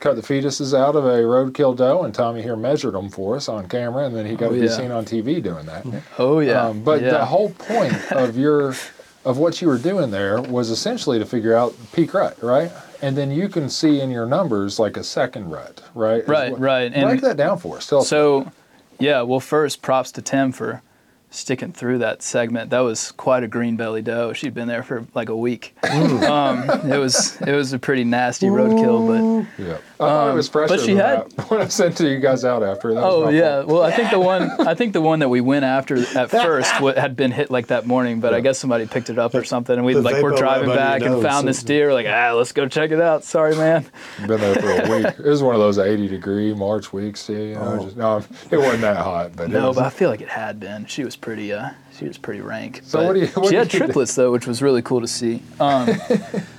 [0.00, 3.48] cut the fetuses out of a roadkill doe, and Tommy here measured them for us
[3.48, 5.86] on camera, and then he got Oh, to be seen on TV doing that.
[6.18, 6.66] Oh yeah.
[6.66, 7.10] Um, but yeah.
[7.10, 8.74] the whole point of your
[9.24, 12.70] of what you were doing there was essentially to figure out peak rut, right?
[13.02, 16.26] And then you can see in your numbers like a second rut, right?
[16.26, 16.92] Right, what- right.
[16.92, 17.86] Break And that down for us.
[17.86, 18.08] Tell us.
[18.08, 18.50] So,
[18.98, 20.82] yeah, well, first, props to Tim for
[21.30, 22.70] sticking through that segment.
[22.70, 24.32] That was quite a green belly doe.
[24.32, 25.74] She'd been there for like a week.
[25.84, 30.48] um, it was it was a pretty nasty roadkill, but yeah, I thought it was
[30.48, 32.94] fresher Um, but she than had- that when I sent to you guys out after.
[32.94, 33.56] That but was oh yeah.
[33.62, 33.66] fault.
[33.68, 36.80] Well, I think the one I think the one that we went after at first
[36.80, 39.44] wa- had been hit like that morning, but I guess somebody picked it up or
[39.44, 41.92] something, and we The like vapor we're driving back and found this deer.
[41.92, 43.24] Like ah, let's go check it out.
[43.24, 43.84] Sorry, man.
[44.26, 45.06] Been there for a week.
[45.18, 47.28] It was one of those 80 degree March weeks.
[47.28, 47.84] Yeah, you know, Oh.
[47.84, 48.16] just, no,
[48.50, 50.86] it wasn't that hot, but it No, was, but I feel like it had been.
[50.86, 51.52] She was pretty.
[51.52, 52.80] Uh, she was pretty rank.
[52.84, 53.84] So But what do you- what she do had you do?
[53.86, 55.42] triplets though, which was really cool to see.
[55.60, 55.88] Um,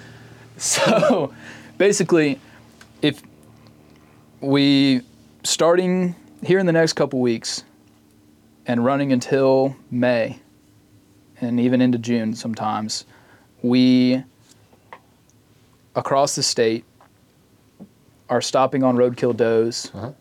[0.57, 1.33] so
[1.77, 2.39] basically,
[3.01, 3.21] if
[4.41, 5.01] we
[5.43, 7.63] starting here in the next couple weeks
[8.65, 10.39] and running until May
[11.41, 13.05] and even into June sometimes,
[13.61, 14.23] we
[15.95, 16.85] across the state
[18.29, 20.11] are stopping on roadkill does, Uh-huh.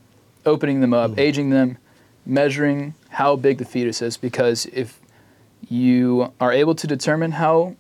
[0.47, 1.77] opening them up, aging them,
[2.25, 5.01] measuring how big the fetus is because if
[5.69, 7.75] you are able to determine how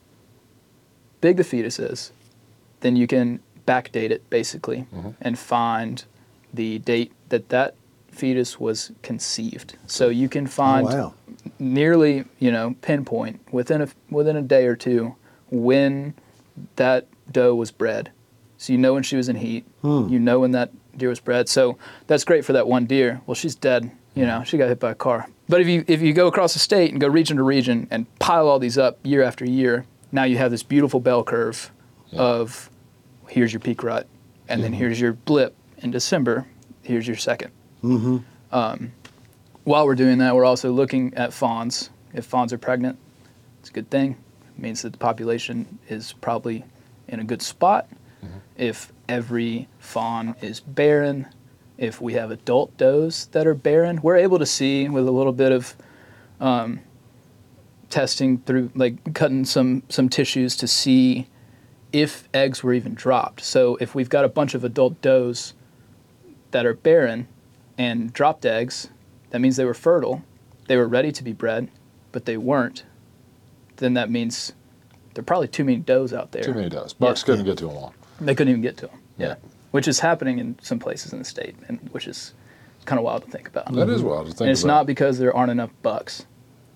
[1.20, 2.12] big the fetus is,
[2.81, 5.14] then you can backdate it basically Mhm.
[5.20, 6.05] and find
[6.53, 7.74] the date that that
[8.11, 9.74] fetus was conceived.
[9.87, 11.14] So you can Oh, find wow.
[11.59, 15.14] nearly, you know, pinpoint within a within a day or two
[15.51, 16.14] when
[16.77, 18.11] that doe was bred.
[18.57, 19.64] So you know when she was in heat.
[19.83, 20.09] Hmm.
[20.09, 21.48] You know when that deer was bred.
[21.48, 23.20] So that's great for that one deer.
[23.27, 23.90] Well, she's dead.
[24.18, 25.28] You know, she got hit by a car.
[25.48, 28.07] But if you if you go across the state and go region to region and
[28.18, 31.70] pile all these up year after year, now you have this beautiful bell curve
[32.11, 32.20] Yeah.
[32.20, 32.70] of
[33.28, 34.07] here's your peak rut,
[34.48, 34.78] and then mm-hmm.
[34.81, 36.46] here's your blip in December.
[36.83, 37.52] Here's your second
[37.85, 38.18] mm-hmm.
[38.50, 38.92] um,
[39.64, 41.90] while we're doing that, we're also looking at fawns.
[42.14, 42.98] If fawns are pregnant,
[43.61, 44.16] it's a good thing.
[44.57, 46.64] It means that the population is probably
[47.07, 47.87] in a good spot.
[48.24, 48.38] Mm-hmm.
[48.57, 51.28] If every fawn is barren,
[51.78, 55.32] if we have adult does that are barren, we're able to see with a little
[55.32, 55.76] bit of
[56.40, 56.80] um,
[57.88, 61.28] testing through, like cutting some some tissues to see
[61.92, 63.42] if eggs were even dropped.
[63.42, 65.54] So if we've got a bunch of adult does
[66.50, 67.28] that are barren
[67.78, 68.90] and dropped eggs,
[69.30, 70.22] that means they were fertile.
[70.66, 71.70] They were ready to be bred,
[72.12, 72.84] but they weren't.
[73.76, 74.52] Then that means
[75.14, 76.42] there are probably too many does out there.
[76.42, 76.92] too many does.
[76.92, 77.94] Bucks couldn't get to them all.
[78.20, 79.00] They couldn't even get to them.
[79.16, 79.36] Yeah.
[79.70, 82.33] Which is happening in some places in the state, and which is
[82.85, 83.72] kind of wild to think about.
[83.74, 84.74] That is wild to think and it's about.
[84.74, 86.24] not because there aren't enough bucks.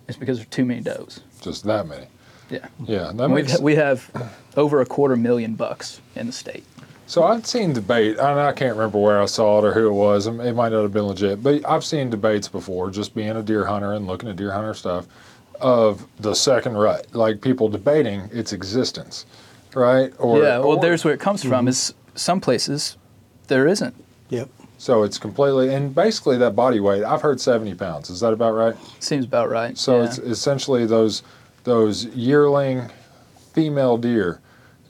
[0.09, 1.21] It's because there are too many does.
[1.41, 2.07] just that many.
[2.51, 2.67] Yeah.
[2.85, 4.11] Yeah, that makes we have
[4.57, 6.65] over a quarter million bucks in the state.
[7.07, 9.93] So I've seen debate, and I can't remember where I saw it or who it
[9.93, 10.27] was.
[10.27, 13.67] It might not have been legit, but I've seen debates before, just being a deer
[13.67, 15.07] hunter and looking at deer hunter stuff,
[15.61, 19.27] of the second rut, like people debating its existence,
[19.75, 20.13] right?
[20.19, 21.67] Or yeah, well, or- there's where it comes from.
[21.67, 21.69] Mm-hmm.
[21.69, 22.97] Is some places
[23.49, 23.95] there isn't.
[24.29, 24.49] Yep.
[24.79, 27.05] so it's completely and basically that body weight.
[27.05, 28.09] I've heard seventy pounds.
[28.09, 28.75] Is that about right?
[28.99, 29.77] Seems about right.
[29.77, 30.05] So yeah.
[30.07, 31.23] it's essentially those
[31.65, 32.91] those yearling
[33.53, 34.41] female deer.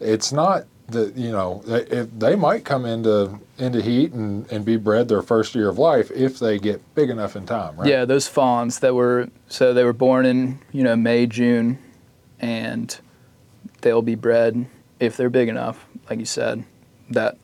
[0.00, 4.64] It's not that you know they, if they might come into into heat and, and
[4.64, 7.88] be bred their first year of life if they get big enough in time, right?
[7.88, 11.78] Yeah, those fawns that were so they were born in you know May June,
[12.38, 12.96] and
[13.80, 14.66] they'll be bred
[15.00, 16.64] if they're big enough, like you said,
[17.12, 17.36] that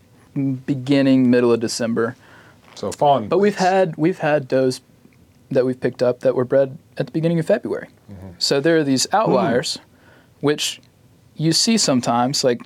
[0.66, 2.16] beginning middle of December.
[2.74, 3.28] So fawn.
[3.28, 4.80] But we've had we've had does
[5.50, 7.88] that we've picked up that were bred at the beginning of February.
[8.10, 8.28] Mm-hmm.
[8.38, 10.46] So there are these outliers, hmm.
[10.46, 10.80] which
[11.34, 12.44] you see sometimes.
[12.44, 12.62] Like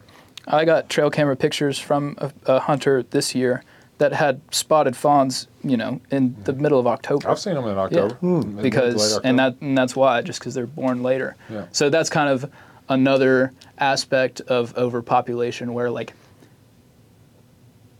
[0.47, 3.63] I got trail camera pictures from a, a hunter this year
[3.99, 6.63] that had spotted fawns, you know, in the mm-hmm.
[6.63, 8.15] middle of October I've seen them in October.
[8.17, 8.41] Hmm.
[8.41, 11.37] mid to because late and that and that's why just because they're born later.
[11.49, 11.67] Yeah.
[11.73, 12.51] So that's kind of
[12.89, 16.15] another aspect of overpopulation where like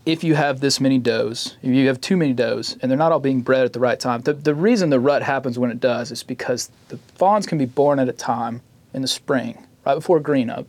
[0.05, 3.11] if you have this many does, if you have too many does, and they're not
[3.11, 5.79] all being bred at the right time, the, the reason the rut happens when it
[5.79, 8.61] does is because the fawns can be born at a time
[8.93, 10.67] in the spring, right before green up,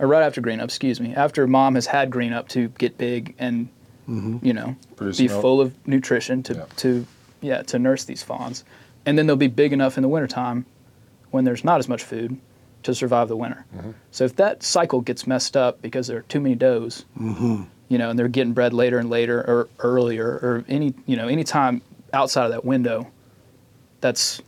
[0.00, 2.98] or right after green up, excuse me, after mom has had green up to get
[2.98, 3.68] big and
[4.42, 5.40] you know Produce be milk.
[5.40, 6.64] full of nutrition to Yeah.
[6.78, 7.06] to
[7.42, 8.64] yeah to nurse these fawns,
[9.06, 10.66] and then they'll be big enough in the wintertime
[11.30, 12.36] when there's not as much food
[12.82, 13.64] to survive the winter.
[13.76, 13.90] Mm-hmm.
[14.10, 17.04] So if that cycle gets messed up because there are too many does,
[17.90, 21.28] you know, and they're getting bred later and later or earlier or any you know
[21.28, 21.82] any time
[22.14, 23.06] outside of that window,
[24.00, 24.40] that's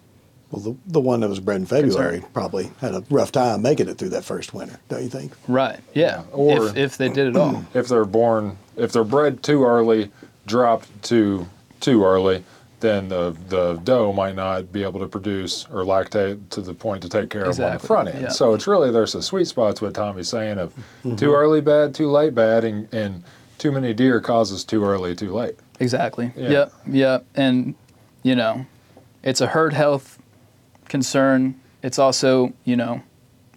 [0.50, 3.88] Well, the, the one that was bred in February probably had a rough time making
[3.88, 5.32] it through that first winter, don't you think?
[5.48, 5.80] right.
[5.92, 6.22] Yeah.
[6.32, 7.64] Or- if, if they did it all.
[7.74, 10.10] if they're born if they're bred too early
[10.46, 11.46] dropped too
[11.80, 12.42] too early
[12.82, 17.02] then the the doe might not be able to produce or lactate to the point
[17.02, 18.28] to take care of on the front end yeah.
[18.28, 20.74] so it's really there's a sweet spot spot's what tommy's saying of
[21.16, 23.22] too early bad too late bad and, and
[23.56, 26.32] too many deer causes too early too late Exactly.
[26.36, 26.48] Yeah.
[26.50, 26.72] Yep.
[26.86, 27.26] Yep.
[27.34, 27.74] And
[28.22, 28.66] you know,
[29.24, 30.22] it's a herd health
[30.88, 31.60] concern.
[31.82, 33.02] It's also you know,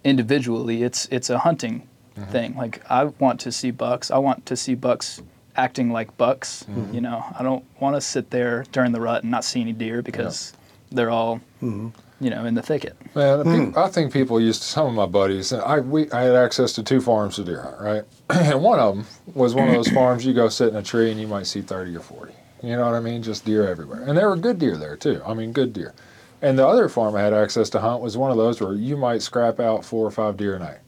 [0.02, 2.30] individually, it's it's a hunting Mm-hmm.
[2.32, 2.56] thing.
[2.56, 4.10] Like I want to see bucks.
[4.10, 5.20] I want to see bucks
[5.56, 6.64] acting like bucks.
[6.70, 6.94] Mm-hmm.
[6.94, 9.72] You know, I don't want to sit there during the rut and not see any
[9.72, 10.52] deer because
[10.90, 11.88] they're all Mm-hmm.
[12.20, 12.96] you know in the thicket.
[13.14, 15.52] Man, peop I think people used to, some of my buddies.
[15.52, 18.04] I we I had access to two farms to deer hunt, right?
[18.30, 21.10] and one of them was one of those farms you go sit in a tree
[21.10, 22.34] and you might see thirty or forty.
[22.62, 23.22] You know what I mean?
[23.22, 25.22] Just deer everywhere, and there were good deer there too.
[25.26, 25.94] I mean, good deer.
[26.42, 28.96] And the other farm I had access to hunt was one of those where you
[28.96, 30.78] might scrap out four or five deer a night.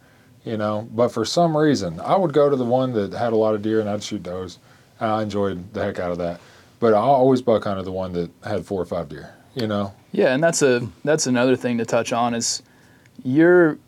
[0.44, 3.36] You know, but for some reason, I would go to the one that had a
[3.36, 4.58] lot of deer and I'd shoot those.
[5.00, 6.40] I enjoyed the heck out of that.
[6.80, 9.34] But I always buck hunted the one that had four or five deer.
[9.54, 12.62] You know, Yeah, and that's a that's another thing to touch on is
[13.24, 13.78] you're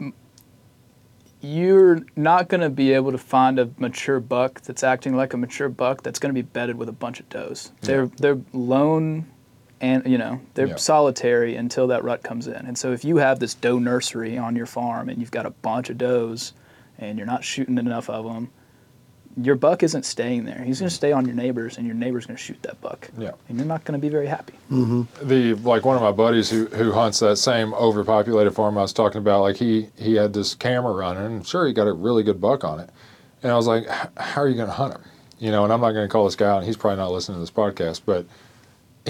[1.41, 5.37] you're not going to be able to find a mature buck that's acting like a
[5.37, 7.73] mature buck that's going to be bedded with a bunch of does.
[7.83, 9.31] They're they're lone
[9.81, 10.77] and you know, they're Yeah.
[10.77, 12.55] solitary until that rut comes in.
[12.67, 15.51] And so if you have this doe nursery on your farm and you've got a
[15.51, 16.53] bunch of does
[16.99, 18.51] and you're not shooting enough of them,
[19.41, 20.61] your buck isn't staying there.
[20.63, 23.09] He's going to stay on your neighbors and your neighbor's going to shoot that buck.
[23.17, 23.31] Yeah.
[23.49, 24.55] And you're not going to be very happy.
[24.71, 25.29] Mm-hmm.
[25.29, 28.93] the like one of my buddies who who hunts that same overpopulated farm I was
[28.93, 32.23] talking about, like he he had this camera running, and sure he got a really
[32.25, 32.91] good buck on it,
[33.43, 33.87] and I was like,
[34.19, 35.03] how are you going to hunt him?
[35.39, 37.13] You know, and I'm not going to call this guy out, and he's probably not
[37.13, 38.27] listening to this podcast, but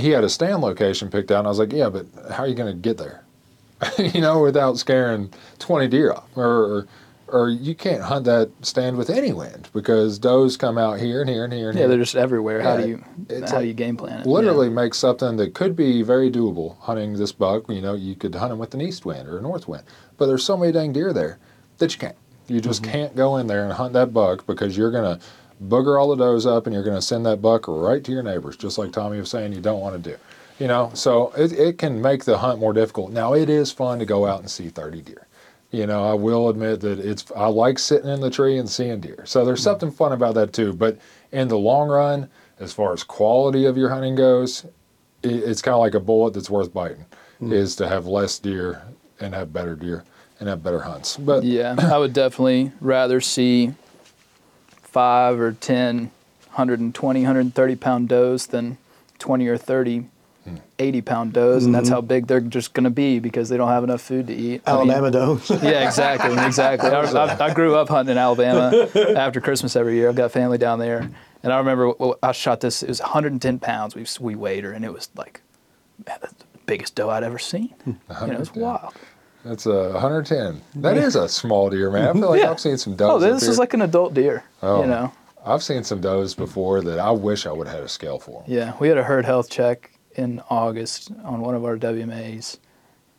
[0.01, 2.47] he had a stand location picked out, and I was like, yeah, but how are
[2.47, 3.25] you going to get there?
[3.99, 6.89] you know, without scaring 20 deer off, or, or
[7.33, 11.31] or you can't hunt that stand with any wind because does come out here and
[11.31, 12.61] here and here and Yeah, here they're just everywhere.
[12.61, 14.27] How Yeah, do you it's how like do you game plan it?
[14.27, 17.69] literally make something that could be very doable hunting this buck.
[17.69, 19.85] You know, you could hunt him with an east wind or a north wind,
[20.19, 21.39] but there's so many dang deer there
[21.79, 22.17] that you can't.
[22.49, 22.93] You just mm-hmm.
[22.93, 25.21] can't go in there and hunt that buck because you're gonna
[25.63, 28.57] booger all the does up and you're gonna send that buck right to your neighbors,
[28.57, 30.17] just like Tommy was saying you don't want to do.
[30.59, 33.13] You know, so it, it can make the hunt more difficult.
[33.13, 35.27] Now it is fun to go out and see 30 deer.
[35.71, 39.01] You know, I will admit that it's I like sitting in the tree and seeing
[39.01, 39.25] deer.
[39.25, 39.65] So there's mm-hmm.
[39.65, 40.73] something fun about that too.
[40.73, 40.99] But
[41.33, 44.65] in the long run, as far as quality of your hunting goes,
[45.23, 47.07] it, it's kind of like a bullet that's worth biting.
[47.41, 47.53] Mm-hmm.
[47.53, 48.83] Is to have less deer
[49.21, 50.05] and have better deer
[50.41, 51.17] and have better hunts.
[51.17, 53.73] But Yeah, I would definitely rather see
[54.91, 56.11] five or 10,
[56.49, 58.79] 120, 130 pound does than
[59.19, 60.07] 20 or 30,
[60.45, 60.57] Hmm.
[60.79, 61.67] 80 pound does.
[61.67, 64.29] And that's how big they're just going to be because they don't have enough food
[64.29, 64.63] to eat.
[64.67, 65.51] I mean, Alabama does.
[65.63, 66.89] yeah, exactly, exactly.
[66.89, 70.09] I, I, I grew up hunting in Alabama after Christmas every year.
[70.09, 71.11] I've got family down there,
[71.43, 72.83] and I remember I shot this.
[72.83, 73.95] It was 110 pounds.
[73.95, 75.43] We we weighed her, and it was like
[76.07, 76.31] man, the
[76.65, 77.75] biggest doe I'd ever seen.
[77.85, 78.63] You know, it's 110.
[78.63, 78.95] wild.
[79.45, 80.61] That's a 110.
[80.83, 82.09] That is a small deer, man.
[82.09, 82.51] I feel like Yeah.
[82.51, 83.11] I've seen some does.
[83.11, 83.51] Oh, up this here.
[83.51, 84.45] is like an adult deer.
[84.63, 84.83] Oh.
[84.83, 85.13] You know.
[85.45, 88.43] I've seen some does before that I wish I would have had a scale for.
[88.43, 88.53] 'em.
[88.53, 92.59] Yeah, we had a herd health check in August on one of our WMAs,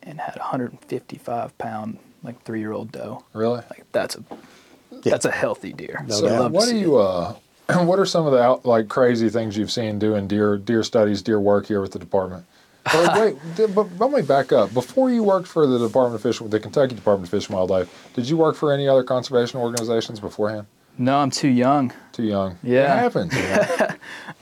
[0.04, 3.24] and had 155 pound like three year old doe.
[3.32, 3.60] Really?
[3.70, 4.22] Like that's a
[5.02, 6.04] that's a healthy deer.
[6.06, 6.80] No So I'd to what see do it.
[6.82, 7.34] you uh
[7.84, 11.22] what are some of the out, like crazy things you've seen doing deer deer studies
[11.22, 12.44] deer work here with the department
[12.94, 13.36] Or wait
[13.74, 16.94] but let me back up before you worked for the department of fish the kentucky
[16.94, 20.66] department of fish and wildlife did you work for any other conservation organizations beforehand
[20.98, 21.92] No, I'm too young.
[22.12, 22.94] too young Yeah.
[22.94, 23.42] it happens you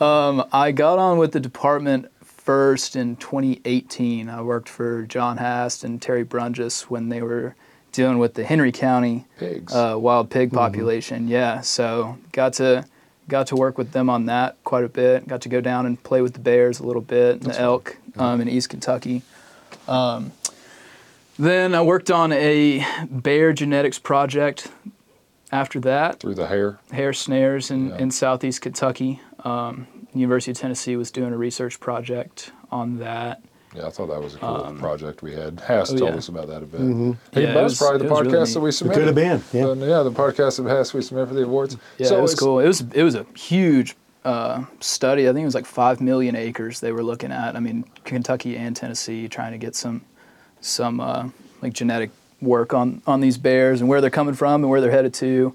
[0.00, 0.44] know?
[0.52, 4.28] I got on with the department first in 2018.
[4.28, 7.54] I worked for John Hast and Terry Brungis when they were
[7.92, 11.28] dealing with the Henry County pigs uh, wild pig population.
[11.28, 12.86] Yeah, so got to
[13.30, 15.26] got to work with them on that quite a bit.
[15.26, 17.96] Got to go down and play with the bears a little bit, and the elk
[18.18, 19.22] um, in East Kentucky.
[19.88, 20.32] Um,
[21.38, 24.68] then I worked on a bear genetics project.
[25.52, 27.98] After that, through the hair hair snares in, Yeah.
[27.98, 29.20] in southeast Kentucky.
[29.44, 33.42] Um, University of Tennessee was doing a research project on that,
[33.74, 35.60] Yeah, I thought that was a cool project we had.
[35.60, 36.16] Hast oh, told yeah.
[36.18, 36.80] us about that a bit.
[36.80, 37.12] Mm-hmm.
[37.32, 38.62] Hey, Yeah, it that's was- probably the it was really podcast that neat.
[38.64, 38.98] we It submitted.
[38.98, 39.14] could have
[39.52, 39.66] been, yeah.
[39.66, 41.76] Uh, yeah, the podcast of Hast we submitted for the awards.
[41.98, 42.58] Yeah, so it was cool.
[42.58, 43.94] It was it was a huge
[44.24, 45.28] uh, study.
[45.28, 47.54] I think it was like five million acres they were looking at.
[47.56, 50.02] I mean, Kentucky and Tennessee trying to get some
[50.60, 51.28] some uh,
[51.62, 52.10] like genetic
[52.42, 55.54] work on on these bears and where they're coming from and where they're headed to.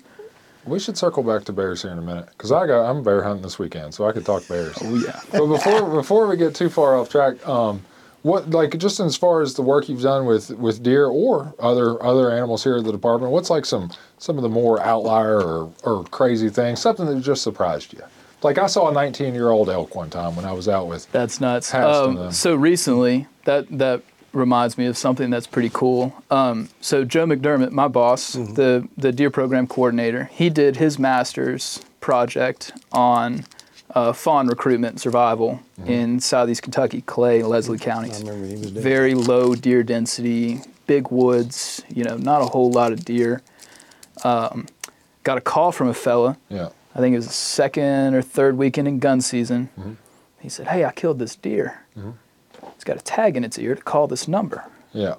[0.66, 3.22] We should circle back to bears here in a minute because I got I'm bear
[3.24, 4.76] hunting this weekend, so I could talk bears.
[4.82, 5.20] Oh yeah.
[5.32, 7.82] but before before we get too far off track, um,
[8.26, 12.02] what like just as far as the work you've done with with deer or other
[12.04, 15.72] other animals here at the department, what's like some some of the more outlier or,
[15.84, 18.02] or crazy things, something that just surprised you?
[18.42, 21.10] Like I saw a 19 year old elk one time when I was out with.
[21.12, 21.72] That's nuts.
[21.72, 24.02] Um, so recently, that that
[24.34, 26.12] reminds me of something that's pretty cool.
[26.32, 31.86] Um, so Joe McDermott, my boss, the the deer program coordinator, he did his master's
[32.00, 33.46] project on
[33.96, 38.20] uh, fawn recruitment and survival in southeast Kentucky, Clay, and Leslie counties.
[38.20, 41.82] He was Very low deer density, big woods.
[41.90, 43.42] You know, not a whole lot of deer.
[44.24, 44.68] Um,
[45.24, 46.70] got a call from a fella Yeah.
[46.94, 49.70] I think it was the second or third weekend in gun season.
[49.78, 49.94] Mm-hmm.
[50.40, 51.82] He said, "Hey, I killed this deer.
[52.76, 55.16] It's got a tag in its ear to call this number." Yeah.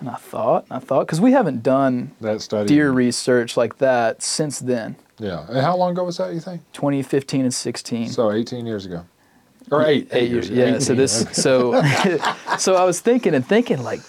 [0.00, 2.68] And I thought, and I thought, because we haven't done That study.
[2.68, 5.46] deer research like that since then, Yeah.
[5.48, 6.32] And how long ago was that?
[6.32, 6.62] You think?
[6.72, 8.08] 2015 and 16.
[8.10, 9.04] So 18 years ago.
[9.70, 10.08] Or eight.
[10.12, 10.48] eight years.
[10.48, 10.78] Yeah.
[10.78, 11.22] So this.
[11.22, 11.32] okay.
[11.32, 11.82] So,
[12.58, 14.00] so I was thinking and thinking like,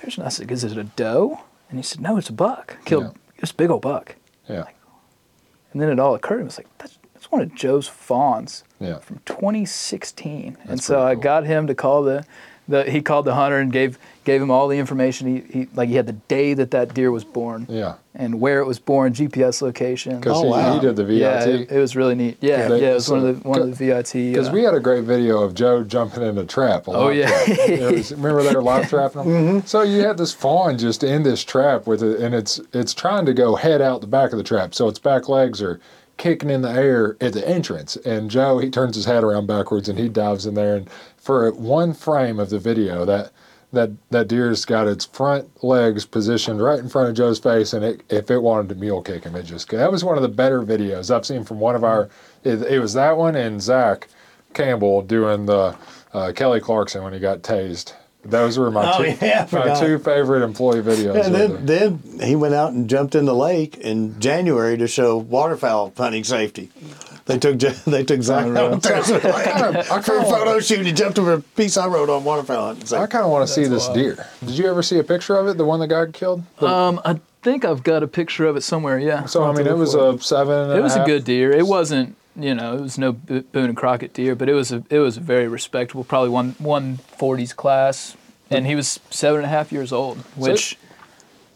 [0.00, 0.48] there's nothing.
[0.50, 1.40] Is it a doe?
[1.68, 2.78] And he said, no, it's a buck.
[2.84, 3.10] Killed Yeah.
[3.40, 4.16] this big old buck.
[4.48, 4.64] Yeah.
[5.72, 6.36] And then it all occurred.
[6.38, 8.64] to me, it's like that's, that's one of Joe's fawns.
[8.80, 8.98] Yeah.
[8.98, 10.56] from 2016.
[10.68, 11.22] and so pretty I cool.
[11.22, 12.24] got him to call the,
[12.68, 15.26] the he called the hunter and gave gave him all the information.
[15.52, 17.94] He, he like he had the day that that deer was born Yeah.
[18.14, 20.18] and where it was born, GPS location.
[20.18, 20.74] Because Oh, he, wow.
[20.74, 21.18] he did the VIT.
[21.18, 22.38] yeah, it, it was really neat.
[22.40, 24.12] Yeah, They- yeah, it was one of the one of the VIT.
[24.32, 26.88] Because uh, we had a great video of Joe jumping in a trap.
[26.88, 27.26] a Oh, yeah.
[27.26, 27.48] trap.
[27.58, 29.66] It was- remember they were live trapping them.
[29.66, 33.26] So you had this fawn just in this trap with it, and it's it's trying
[33.26, 34.74] to go head out the back of the trap.
[34.74, 35.80] So its back legs are
[36.16, 39.88] kicking in the air at the entrance, and Joe he turns his head around backwards
[39.88, 40.88] and he dives in there, and
[41.24, 43.32] for one frame of the video that.
[43.72, 47.84] That, that deer's got its front legs positioned right in front of Joe's face, and
[47.84, 49.80] it, if it wanted to mule kick him, it just could.
[49.80, 52.08] That was one of the better videos I've seen from one of our.
[52.44, 54.06] It, it was that one and Zach
[54.52, 55.76] Campbell doing the
[56.12, 57.94] uh, Kelly Clarkson when he got tased.
[58.24, 61.24] Those were my, Oh, two, yeah, my two favorite employee videos.
[61.26, 65.16] And then, then he went out and jumped in the lake in January to show
[65.16, 66.70] waterfowl hunting safety.
[67.26, 70.84] They took they took Zach out on Thursday kinda- I for a photo shoot.
[70.84, 72.98] He jumped over a piece I wrote on waterfowl hunting.
[72.98, 74.26] I kind of want to see this deer.
[74.44, 75.56] Did you ever see a picture of it?
[75.56, 76.42] The one that got killed?
[76.58, 78.98] The- um, I think I've got a picture of it somewhere.
[78.98, 79.24] Yeah.
[79.24, 80.70] so I I'll have to mean, it was for a seven.
[80.70, 81.06] and It was a half.
[81.06, 81.50] good deer.
[81.50, 84.82] It wasn't, you know, it was no Boone and Crockett deer, but it was a
[84.90, 88.16] it was a very respectable, probably one one forties class,
[88.50, 90.76] and he was seven and a half years old, which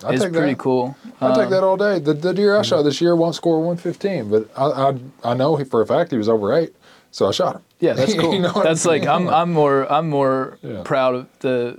[0.05, 0.59] I is take pretty that.
[0.59, 0.97] cool.
[1.21, 1.99] I take Um, that all day.
[1.99, 5.63] The, the deer I shot this year won't score 115, but I, I I know
[5.65, 6.75] for a fact he was over eight,
[7.11, 7.63] so I shot him.
[7.81, 8.39] Yeah, that's You cool.
[8.39, 9.07] know that's I like?
[9.07, 10.83] I'm I'm more I'm more Yeah.
[10.85, 11.79] proud of the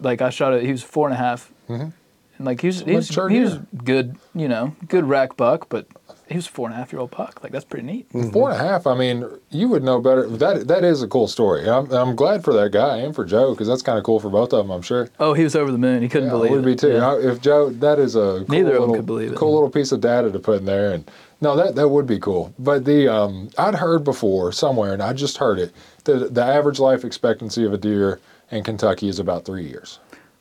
[0.00, 0.62] like I shot it.
[0.64, 1.88] He was four and a half, Mm-hmm.
[2.36, 5.86] and like he was he was, he was good, you know, good rack buck, but
[6.32, 7.42] he was a four and a half year old buck.
[7.42, 8.06] Like that's pretty neat.
[8.32, 8.86] Four and a half.
[8.86, 10.26] I mean, you would know better.
[10.28, 11.68] That that is a cool story.
[11.68, 14.28] I'm, I'm glad for that guy and for Joe because that's kind of cool for
[14.30, 14.70] both of them.
[14.70, 15.08] I'm sure.
[15.20, 16.02] Oh, he was over the moon.
[16.02, 16.54] He couldn't Yeah, believe it.
[16.56, 16.92] would be too.
[16.92, 17.18] Yeah.
[17.18, 19.36] If Joe, that is a cool Neither of them little, could believe it.
[19.36, 21.08] Cool little piece of data to put in there, and
[21.40, 22.52] no, that that would be cool.
[22.58, 25.72] But the um, I'd heard before somewhere, and I just heard it.
[26.04, 28.20] The the average life expectancy of a deer
[28.50, 29.98] in Kentucky is about three years.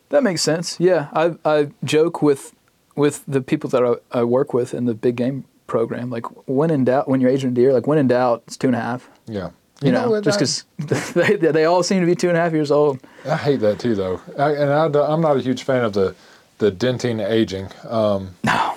[0.10, 0.80] That makes sense.
[0.80, 2.54] Yeah, I I joke with
[2.96, 3.82] with the people that
[4.14, 6.10] I, I work with in the big game program.
[6.12, 8.76] Like when in doubt, when you're agent deer, like when in doubt, it's two and
[8.76, 9.10] a half.
[9.26, 9.50] Yeah.
[9.82, 12.52] You, know, what, just because they they all seem to be two and a half
[12.54, 13.00] years old.
[13.26, 16.14] I hate that too, though, I, and I, I'm not a huge fan of the
[16.60, 17.70] the denting aging.
[17.90, 18.76] Um, No,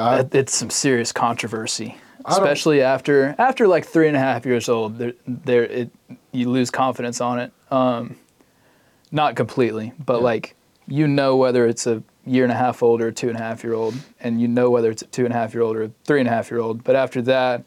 [0.00, 4.68] I, It- it's some serious controversy, especially after after like three and a half years
[4.68, 4.98] old.
[4.98, 5.90] There, there, it
[6.32, 7.50] you lose confidence on it.
[7.70, 8.16] Um,
[9.10, 10.24] not completely, but Yeah.
[10.32, 10.54] like
[10.86, 13.42] you know whether it's a year and a half old or a two and a
[13.42, 15.76] half year old, and you know whether it's a two and a half year old
[15.76, 16.84] or a three and a half year old.
[16.84, 17.64] But after that,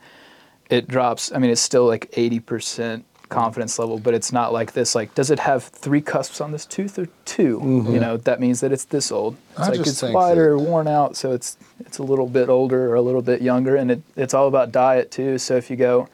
[0.69, 1.31] it drops.
[1.31, 4.95] I mean, it's still like eighty percent confidence level, but it's not like this.
[4.95, 7.59] Like, does it have three cusps on this tooth or 2
[7.91, 9.35] You know, that means that it's this old.
[9.35, 9.61] It's Mm-hmm.
[9.63, 13.01] I like it's wider, worn out, so it's it's a little bit older or a
[13.01, 15.37] little bit younger, and it, it's all about diet too.
[15.37, 16.07] So if you go,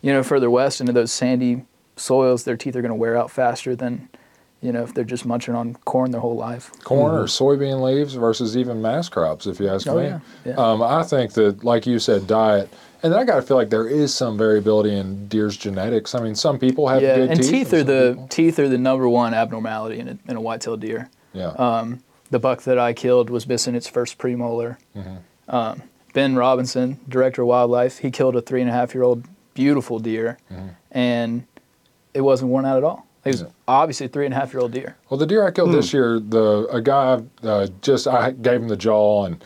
[0.00, 1.64] you know, further west into those sandy
[1.96, 4.08] soils, their teeth are going to wear out faster than,
[4.64, 6.72] you know, if they're just munching on corn their whole life.
[6.84, 10.04] corn or soybean leaves versus even mass crops, if you ask Oh, me.
[10.04, 10.54] yeah, yeah.
[10.54, 12.68] Um, I think that, like you said, diet,
[13.02, 16.14] And then I got to feel like there is some variability in deer's genetics.
[16.14, 17.50] I mean, some people have yeah, good and teeth.
[17.50, 20.40] teeth are some the people- teeth are the number one abnormality in a, in a
[20.40, 21.10] white-tailed deer.
[21.34, 21.48] yeah.
[21.48, 24.78] Um, the buck that I killed was missing its first premolar.
[24.96, 25.54] Mm-hmm.
[25.54, 25.82] Um,
[26.14, 29.98] ben Robinson, director of wildlife, he killed a three and a half year old beautiful
[29.98, 30.38] deer,
[30.90, 31.44] and
[32.14, 33.06] it wasn't worn out at all.
[33.24, 33.46] It was Mm-hmm.
[33.46, 33.52] Yeah.
[33.68, 34.96] obviously a three and a half year old deer.
[35.08, 38.68] Well, the deer I killed this year, the a guy uh, just I gave him
[38.68, 39.42] the jaw and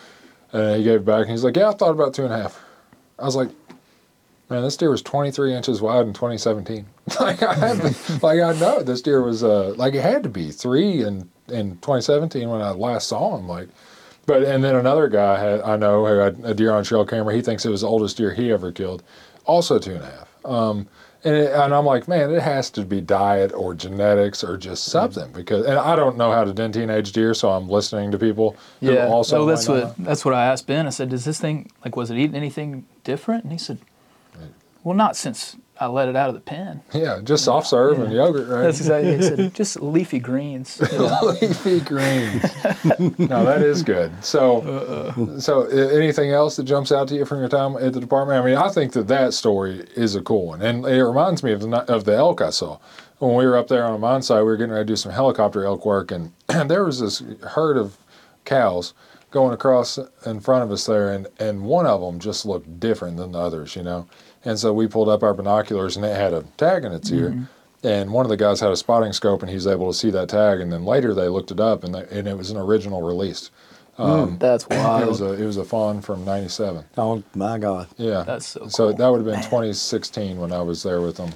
[0.52, 2.36] and he gave it back and he's like, yeah, I thought about two and a
[2.42, 2.58] half.
[3.18, 3.50] I was like,
[4.48, 6.86] man, this deer was 23 inches wide in 2017.
[7.20, 10.28] like I had to, like I know this deer was uh like it had to
[10.28, 13.46] be three in in 2017 when I last saw him.
[13.48, 13.68] Like,
[14.26, 17.34] but and then another guy had I know who had a deer on trail camera.
[17.34, 19.02] He thinks it was the oldest deer he ever killed,
[19.44, 20.28] also two and a half.
[20.44, 20.88] Um,
[21.28, 24.82] and, it, and I'm like, man, it has to be diet or genetics or just
[24.82, 24.90] mm-hmm.
[24.90, 28.18] something because, and I don't know how to den teenage deer, so I'm listening to
[28.18, 28.56] people.
[28.80, 29.06] who Yeah.
[29.06, 30.86] Also, oh, that's what that's what I asked Ben.
[30.86, 33.78] I said, "Does this thing like was it eating anything different?" And he said,
[34.82, 38.12] "Well, not since I let it out of the pen." Yeah, just soft serve and
[38.12, 38.62] yogurt, right?
[38.62, 39.16] That's exactly.
[39.16, 41.36] He said, "Just leafy greens." you know.
[41.40, 42.42] leafy greens.
[43.18, 44.12] no, that is good.
[44.24, 48.00] So, so uh, anything else that jumps out to you from your time at the
[48.00, 48.42] department?
[48.42, 51.52] I mean, I think that that story is a cool one, and it reminds me
[51.52, 52.78] of the of the elk I saw
[53.18, 54.38] when we were up there on a mine site.
[54.38, 56.32] We were getting ready to do some helicopter elk work, and
[56.68, 57.96] there was this herd of
[58.44, 58.94] cows
[59.30, 63.16] going across in front of us there, and and one of them just looked different
[63.16, 64.06] than the others, you know.
[64.48, 67.30] And so we pulled up our binoculars, and it had a tag in its ear.
[67.32, 67.86] Mm-hmm.
[67.86, 70.08] And one of the guys had a spotting scope, and he was able to see
[70.10, 70.60] that tag.
[70.60, 73.50] And then later they looked it up, and, they, and it was an original release.
[73.98, 75.02] Mm, um, that's wild.
[75.04, 76.82] It was a it was a fawn from '97.
[76.96, 77.88] Oh my God.
[77.98, 78.96] Yeah, That's so So cool.
[78.96, 81.32] that would have been 2016 when I was there with them,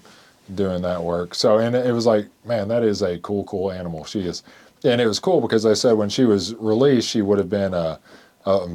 [0.55, 1.35] doing that work.
[1.35, 4.05] So and it was like, man, that is a cool, cool animal.
[4.05, 4.43] She is,
[4.85, 7.75] and it was cool because they said when she was released, she would have been
[7.75, 7.99] a
[8.47, 8.69] a,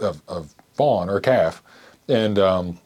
[0.00, 1.62] a, a fawn or a calf,
[2.08, 2.78] and um,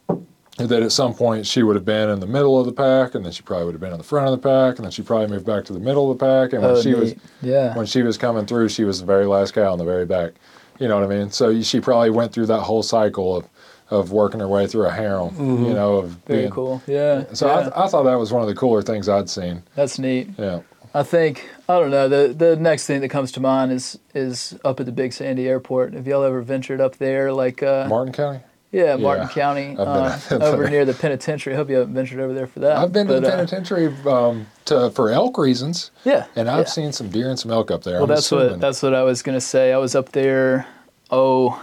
[0.59, 3.24] that at some point she would have been in the middle of the pack, and
[3.24, 5.02] then she probably would have been in the front of the pack, and then she
[5.02, 7.76] probably moved back to the middle of the pack, and when Oh, she was yeah.
[7.76, 10.32] when she was coming through, she was the very last cow in the very back.
[10.78, 11.30] You know what I mean?
[11.30, 13.48] So she probably went through that whole cycle of,
[13.90, 15.34] of working her way through a harem.
[15.38, 16.82] You know, of Very being, cool.
[16.86, 17.24] Yeah.
[17.32, 17.70] So yeah.
[17.74, 19.62] I, I thought that was one of the cooler things I'd seen.
[19.74, 20.28] That's neat.
[20.38, 20.61] Yeah.
[20.94, 22.09] I think I don't know.
[22.09, 25.48] The the next thing that comes to mind is is up at the Big Sandy
[25.48, 25.92] Airport.
[25.94, 27.32] Have y'all ever ventured up there?
[27.32, 28.40] Like uh, Martin County.
[28.72, 31.54] Yeah, Martin Yeah, County, uh, over near the penitentiary.
[31.54, 32.76] I hope you haven't ventured over there for that.
[32.78, 36.66] I've been to But, the uh, penitentiary um, to, for elk reasons, Yeah, and I've
[36.66, 36.70] yeah.
[36.70, 37.94] seen some deer and some elk up there.
[37.94, 38.50] Well, I'm that's assuming.
[38.52, 39.72] what that's what I was gonna say.
[39.72, 40.66] I was up there.
[41.10, 41.62] Oh,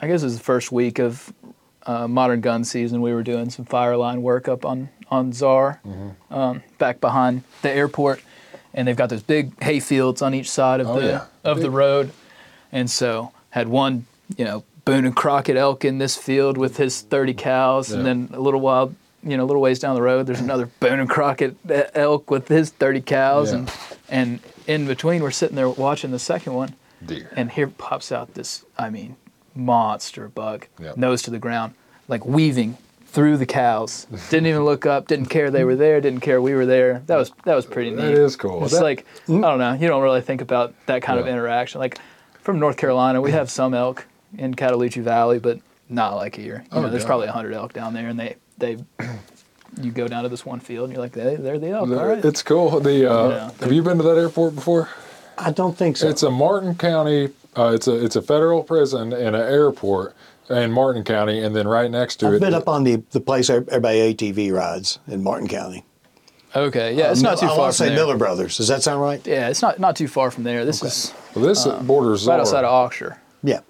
[0.00, 1.32] I guess it was the first week of
[1.86, 3.00] uh, modern gun season.
[3.00, 6.34] We were doing some fire line work up on on Czar, Mm-hmm.
[6.34, 8.20] um, back behind the airport,
[8.74, 11.24] and they've got those big hay fields on each side of Oh, the yeah.
[11.44, 12.12] of the road,
[12.70, 14.04] and so had one,
[14.36, 18.30] you know, Boone and Crockett elk in this field with his thirty cows, and then
[18.32, 18.94] a little while.
[19.22, 21.56] You know, a little ways down the road, there's another Boone and Crockett
[21.94, 23.58] elk with his 30 cows, Yeah.
[23.58, 23.72] and
[24.08, 26.74] and in between, we're sitting there watching the second one,
[27.04, 27.28] deer.
[27.34, 29.16] and here pops out this, I mean,
[29.54, 30.96] monster bug, Yep.
[30.96, 31.74] nose to the ground,
[32.06, 34.06] like weaving through the cows.
[34.30, 35.08] Didn't even look up.
[35.08, 36.00] Didn't care they were there.
[36.00, 37.02] Didn't care we were there.
[37.06, 37.96] That was that was pretty neat.
[38.02, 38.64] That is cool.
[38.64, 39.72] It's That- like I don't know.
[39.72, 41.80] You don't really think about that kind of interaction.
[41.80, 41.98] Like
[42.40, 44.06] from North Carolina, we have some elk
[44.36, 45.58] in Cataloochee Valley, but
[45.88, 46.64] not like here.
[46.72, 47.08] You Oh, know, there's God.
[47.08, 48.78] probably hundred elk down there, and they they.
[49.82, 51.90] You go down to this one field, and you're like, they, they're the elk.
[51.90, 52.24] All right.
[52.24, 52.80] It's cool.
[52.80, 53.50] The uh, Yeah.
[53.60, 54.88] have you been to that airport before?
[55.36, 56.08] I don't think so.
[56.08, 57.28] It's a Martin County.
[57.56, 60.16] Uh, it's a it's a federal prison and an airport
[60.48, 62.34] in Martin County, and then right next to it.
[62.36, 65.84] I've been up on the, the place everybody ATV rides in Martin County.
[66.56, 67.96] Okay, yeah, it's not too I far want from to say there.
[67.96, 68.56] Miller Brothers.
[68.56, 69.24] Does that sound right?
[69.26, 70.64] Yeah, it's not not too far from there.
[70.64, 73.16] This is well, this borders right outside of Oxford.
[73.44, 73.60] Yeah.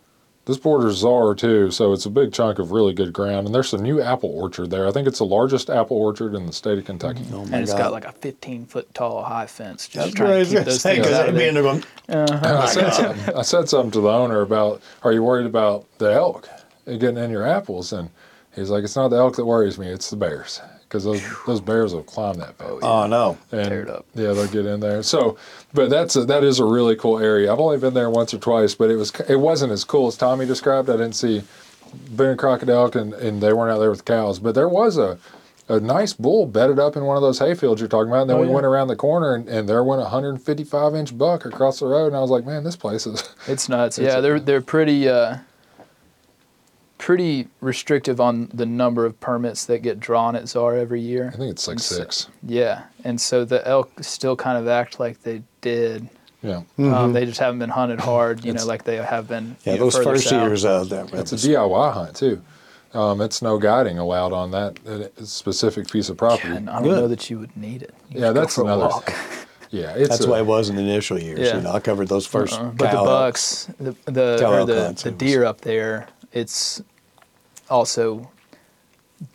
[0.49, 3.45] This borders Czar too, so it's a big chunk of really good ground.
[3.45, 4.89] And there's a new apple orchard there.
[4.89, 7.23] I think it's the largest apple orchard in the state of Kentucky.
[7.31, 7.79] Oh and my it's God.
[7.79, 9.87] got like a 15 foot tall high fence.
[9.87, 11.63] Just That's trying what to keep those things because out of be in there.
[11.65, 11.73] there
[12.09, 12.39] uh-huh.
[12.41, 15.85] going, I, said something, I said something to the owner about, "Are you worried about
[15.99, 16.49] the elk
[16.87, 18.09] getting in your apples?" And
[18.57, 21.61] he's like, "It's not the elk that worries me; it's the bears, because those those
[21.61, 23.37] bears will climb that fence." oh no.
[23.53, 24.07] and Tear it up.
[24.15, 25.03] Yeah, they'll get in there.
[25.03, 25.37] So,
[25.75, 27.53] but that's a, that is a really cool area.
[27.53, 30.17] I've only been there once or twice, but it was it wasn't as cool as
[30.17, 30.89] Tommy described.
[30.91, 31.43] I didn't see
[32.11, 34.39] Boone Crockett elk, and, and they weren't out there with cows.
[34.39, 35.19] But there was a
[35.71, 38.23] a nice bull bedded up in one of those hayfields you're talking about.
[38.23, 38.55] And then Oh, we yeah.
[38.55, 42.07] went around the corner, and, and there went a 155 inch buck across the road,
[42.07, 43.23] and I was like, man, this place is.
[43.47, 43.99] It's nuts.
[43.99, 45.37] It's- yeah, they're they're pretty uh,
[46.99, 51.31] pretty restrictive on the number of permits that get drawn at Czar every year.
[51.33, 52.29] I think it's like And so- six.
[52.43, 56.09] Yeah, and so the elk still kind of act like they did.
[56.43, 59.57] Yeah, Um, they just haven't been hunted hard, you know, like they have been.
[59.65, 60.43] Yeah, you know, those first south.
[60.49, 62.41] years uh, that it's a DIY hunt too.
[62.95, 64.79] Um, it's no guiding allowed on that
[65.25, 66.49] specific piece of property.
[66.55, 66.97] And I don't Good.
[67.01, 67.93] know that you would need it.
[68.11, 69.13] You Yeah, that's for another walk.
[69.71, 71.41] Yeah, it's That's a, the way it was in the initial years.
[71.41, 71.57] Yeah.
[71.57, 74.99] You know, I covered those 1st Uh, but the bucks, the the, Cow or the,
[75.05, 76.81] the deer up there, it's
[77.71, 78.31] also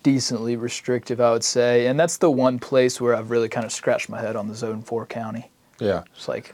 [0.01, 1.87] decently restrictive, I would say.
[1.87, 4.55] And that's the one place where I've really kind of scratched my head on the
[4.55, 5.49] Zone Four county.
[5.79, 6.03] yeah.
[6.15, 6.53] It's like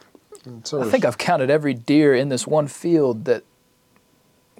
[0.63, 3.43] So I think I've counted every deer in this one field that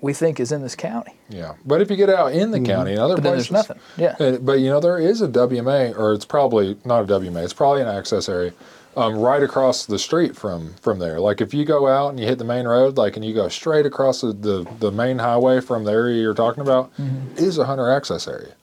[0.01, 1.13] we think is in this county.
[1.28, 3.67] Yeah, but if you get out in the county and other But then places, there's
[3.67, 3.82] nothing.
[3.97, 4.15] Yeah.
[4.20, 7.43] Uh, but you know there is a WMA, or it's probably not a WMA.
[7.43, 8.53] It's probably an access area,
[8.98, 11.20] um, right across the street from from there.
[11.20, 13.48] Like if you go out and you hit the main road, like and you go
[13.48, 17.38] straight across the the, the main highway from the area you're talking about, Mm-hmm.
[17.38, 18.54] is a hunter access area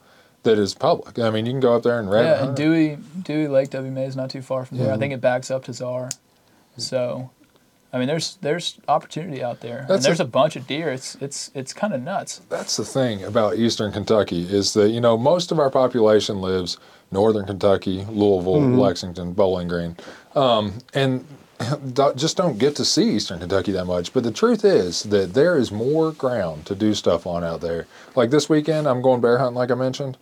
[0.43, 1.17] that is public.
[1.19, 2.55] I mean, you can go up there and rabbit Yeah, and.
[2.55, 4.93] Dewey Dewey Lake WMA is not too far from there.
[4.93, 6.09] I think it backs up to Czar.
[6.77, 7.31] So,
[7.91, 10.89] I mean, there's there's opportunity out there, and there's a- a, bunch of deer.
[10.91, 12.41] It's it's it's kind of nuts.
[12.49, 16.77] That's the thing about Eastern Kentucky is that you know most of our population lives
[17.11, 18.77] Northern Kentucky, Louisville, mm-hmm.
[18.77, 19.95] Lexington, Bowling Green,
[20.35, 21.25] um, and
[22.15, 24.13] just don't get to see Eastern Kentucky that much.
[24.13, 27.87] But the truth is that there is more ground to do stuff on out there.
[28.15, 30.17] Like this weekend, I'm going bear hunting, like I mentioned.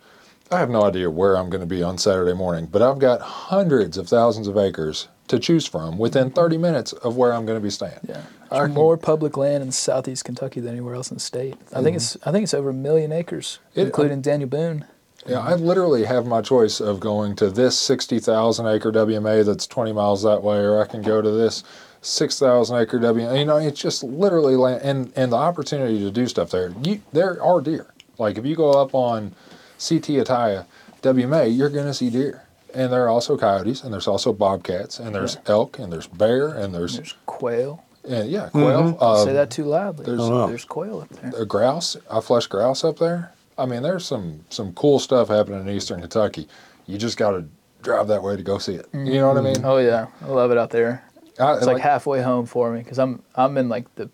[0.50, 3.20] I have no idea where I'm going to be on Saturday morning, but I've got
[3.20, 6.34] hundreds of thousands of acres to choose from within mm-hmm.
[6.34, 7.98] 30 minutes of where I'm going to be staying.
[8.08, 11.56] Yeah, there's more public land in southeast Kentucky than anywhere else in the state.
[11.72, 11.96] I think mm-hmm.
[11.96, 14.84] it's I think it's over a million acres, It- uh, including Daniel Boone.
[15.28, 19.92] Yeah, I literally have my choice of going to this 60,000 acre WMA that's 20
[19.92, 21.64] miles that way, or I can go to this
[22.02, 23.38] 6,000 acre WMA.
[23.40, 26.72] You know, it's just literally land, and, and the opportunity to do stuff there.
[26.82, 27.92] You, there are deer.
[28.18, 29.32] Like if you go up on
[29.78, 30.66] CT Ataya
[31.02, 32.42] WMA, you're going to see deer.
[32.74, 36.48] And there are also coyotes, and there's also bobcats, and there's elk, and there's bear,
[36.48, 37.82] and there's, There's quail.
[38.06, 38.96] and yeah, quail.
[39.00, 40.04] Uh, Say that too loudly.
[40.04, 41.32] there's- There's, Oh, quail up there.
[41.42, 43.32] a grouse, I flush grouse up there.
[43.58, 46.48] I mean, there's some some cool stuff happening in Eastern Kentucky.
[46.86, 47.46] You just got to
[47.82, 48.86] drive that way to go see it.
[48.92, 49.64] You know what I mean?
[49.64, 51.04] Oh yeah, I love it out there.
[51.38, 54.10] I, It's like, halfway home for me because I'm I'm in like the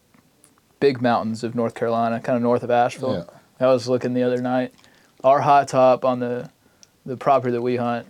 [0.81, 3.29] big mountains of North Carolina, kind of north of Asheville.
[3.61, 4.75] I was looking the other night.
[5.23, 6.51] Our high top on the
[7.07, 8.07] the property that we hunt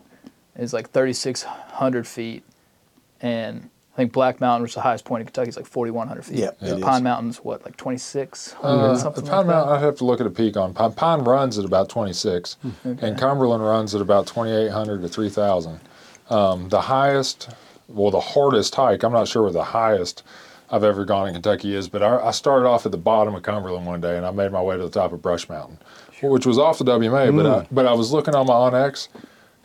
[0.57, 2.45] is like 3,600 feet,
[3.21, 6.25] and I think Black Mountain, which is the highest point in Kentucky, is like 4,100
[6.25, 6.39] feet.
[6.39, 7.03] Yeah, And it Pine.
[7.03, 9.75] Mountain's what, like 2,600, Uh, something Pine like Mountain.
[9.77, 10.93] I'd have to look at a peak on Pine.
[10.95, 15.81] Pine runs at about 26, and Cumberland runs at about 2,800 to 3,000.
[16.31, 17.51] Um, the highest,
[17.89, 20.23] well, the hardest hike, I'm not sure where the highest
[20.71, 23.43] I've ever gone in Kentucky is, but I, I started off at the bottom of
[23.43, 25.77] Cumberland one day and I made my way to the top of Brush Mountain,
[26.23, 29.09] which was off the WMA, but, I, but I was looking on my OnX.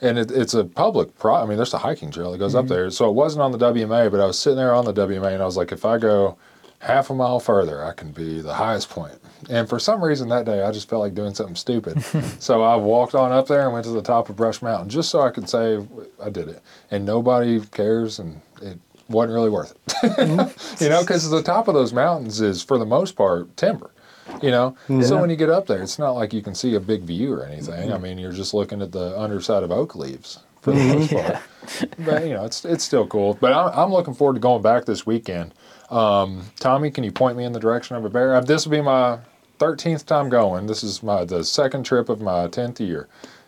[0.01, 1.35] And it, it's a public pro.
[1.35, 2.73] I mean, there's a hiking trail that goes up mm-hmm.
[2.73, 2.91] there.
[2.91, 5.41] So it wasn't on the WMA, but I was sitting there on the WMA, and
[5.41, 6.37] I was like, if I go
[6.79, 9.15] half a mile further, I can be the highest point.
[9.49, 12.01] And for some reason that day, I just felt like doing something stupid.
[12.39, 15.09] so I walked on up there and went to the top of Brush Mountain just
[15.09, 15.85] so I could say
[16.23, 16.61] I did it.
[16.91, 18.79] And nobody cares, and it
[19.09, 19.79] wasn't really worth it.
[19.87, 20.83] Mm-hmm.
[20.83, 23.91] you know, because the top of those mountains is, for the most part, timber.
[24.41, 26.79] You know, so when you get up there, it's not like you can see a
[26.79, 27.91] big view or anything.
[27.91, 31.37] I mean, you're just looking at the underside of oak leaves for the most part.
[32.05, 33.33] But you know, it's it's still cool.
[33.41, 35.53] But I'm, I'm looking forward to going back this weekend.
[35.89, 38.35] Um, Tommy, can you point me in the direction of a bear?
[38.35, 39.19] Uh, This will be my
[39.59, 40.67] 13th time going.
[40.67, 43.07] This is my the second trip of my 10th year,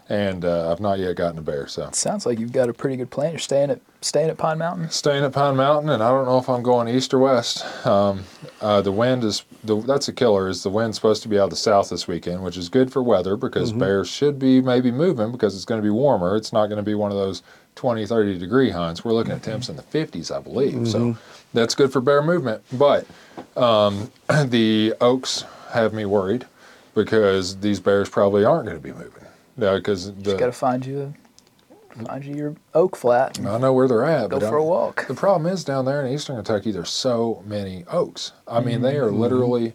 [0.09, 1.67] and uh, I've not yet gotten a bear.
[1.67, 3.31] So Sounds like you've got a pretty good plan.
[3.31, 4.89] You're staying at staying at Pine Mountain.
[4.89, 7.65] staying at Pine Mountain, and I don't know if I'm going east or west.
[7.85, 8.23] Um,
[8.61, 10.47] uh, the wind is the, that's a killer.
[10.49, 12.91] Is the wind supposed to be out of the south this weekend, which is good
[12.91, 16.35] for weather because bears should be maybe moving because it's going to be warmer.
[16.35, 17.43] It's not going to be one of those
[17.75, 19.05] 20, 30 degree hunts.
[19.05, 20.87] We're looking at temps in the 50s, I believe.
[20.87, 21.17] So
[21.53, 22.63] that's good for bear movement.
[22.73, 23.05] But
[23.55, 24.11] um,
[24.45, 26.45] the oaks have me worried
[26.95, 29.23] because these bears probably aren't going to be moving.
[29.59, 31.13] Because the Got to find you
[31.99, 33.39] a, find you your oak flat.
[33.45, 34.29] I know where they're at.
[34.29, 35.07] go but for a I'm- walk.
[35.07, 38.31] The problem is down there in eastern Kentucky, there's so many oaks.
[38.47, 39.03] I mean, they Mm-hmm.
[39.05, 39.73] are literally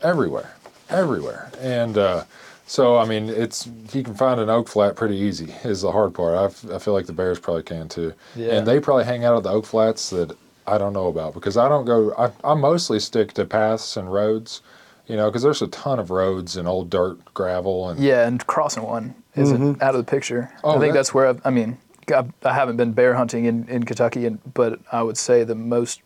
[0.00, 0.54] everywhere,
[0.88, 1.50] everywhere.
[1.60, 2.24] And uh,
[2.66, 5.52] so, I mean, it's you can find an oak flat pretty easy.
[5.64, 6.34] Is the hard part.
[6.36, 8.12] I, f- I feel like the bears probably can too.
[8.34, 8.54] Yeah.
[8.56, 11.56] And they probably hang out at the oak flats that I don't know about because
[11.56, 12.12] I don't go.
[12.16, 14.62] I, I mostly stick to paths and roads.
[15.06, 18.44] You know, because there's a ton of roads and old dirt, gravel, and Yeah, and
[18.48, 19.82] crossing one isn't mm-hmm.
[19.82, 20.50] out of the picture.
[20.64, 21.78] Oh, I think that- that's where I've, I mean,
[22.08, 25.54] I, I haven't been bear hunting in, in Kentucky, and, but I would say the
[25.54, 26.00] most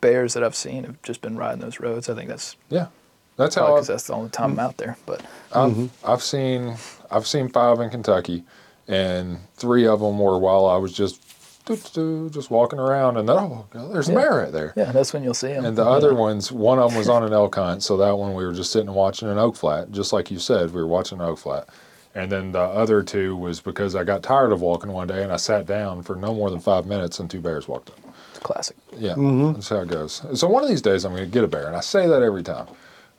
[0.00, 2.08] bears that I've seen have just been riding those roads.
[2.08, 2.88] I think that's yeah,
[3.36, 3.66] that's how.
[3.66, 4.60] I- because that's the only time I'm mm-hmm.
[4.60, 4.96] out there.
[5.06, 5.20] But
[5.52, 6.10] I've, mm-hmm.
[6.10, 6.76] I've seen
[7.10, 8.44] I've seen five in Kentucky,
[8.88, 11.20] and three of them were while I was just
[11.66, 14.18] just walking around, and oh, there's a Yeah.
[14.18, 14.72] bear right there.
[14.76, 15.64] Yeah, that's when you'll see them.
[15.64, 18.34] And the other ones, one of them was on an elk hunt, so that one
[18.34, 20.86] we were just sitting and watching an oak flat, just like you said, we were
[20.86, 21.68] watching an oak flat.
[22.14, 25.32] And then the other two was because I got tired of walking one day and
[25.32, 27.98] I sat down for no more than five minutes and two bears walked up.
[28.30, 28.76] It's classic.
[28.96, 29.54] Yeah, mm-hmm.
[29.54, 30.22] that's how it goes.
[30.34, 32.22] So one of these days I'm going to get a bear, and I say that
[32.22, 32.68] every time.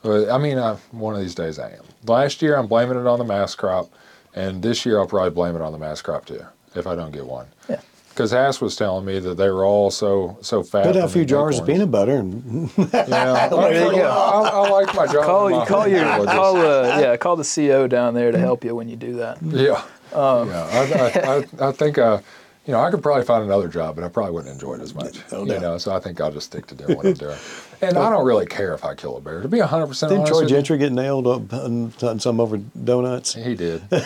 [0.02, 1.84] But I mean, I, one of these days I am.
[2.06, 3.90] Last year I'm blaming it on the mass crop,
[4.34, 7.12] and this year I'll probably blame it on the mass crop too if I don't
[7.12, 7.48] get one.
[7.70, 7.82] Yeah.
[8.16, 10.86] Because Hast was telling me that they were all so so fat.
[10.86, 14.04] Put out a few the jars of peanut butter and Yeah, There you.
[14.04, 15.26] I, I like my job.
[15.26, 18.64] Call my you call your call uh, yeah call the CO down there to help
[18.64, 19.42] you when you do that.
[19.42, 19.84] Yeah.
[20.14, 20.64] Um, yeah.
[20.72, 22.20] I, I, I, I think, uh,
[22.66, 24.96] you know, I could probably find another job, but I probably wouldn't enjoy it as
[24.96, 25.20] much.
[25.32, 27.38] No you know, so I think I'll just stick to doing what I'm doing.
[27.90, 29.42] And I don't really care if I kill a bear.
[29.42, 33.34] To be 100% honest didn't Troy Gentry get nailed up hunting some over donuts?
[33.34, 33.82] he did.
[33.92, 33.98] he,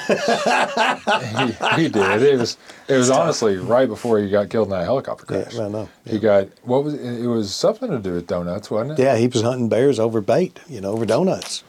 [1.81, 2.21] he did.
[2.23, 2.57] It was
[2.87, 5.57] it was honestly right before he got killed in that helicopter Yeah, crash.
[5.57, 5.89] I know.
[6.05, 7.01] He got what was it?
[7.01, 9.03] It was something to do with donuts, wasn't it?
[9.03, 11.63] Yeah, he was hunting bears over bait, you know, over donuts.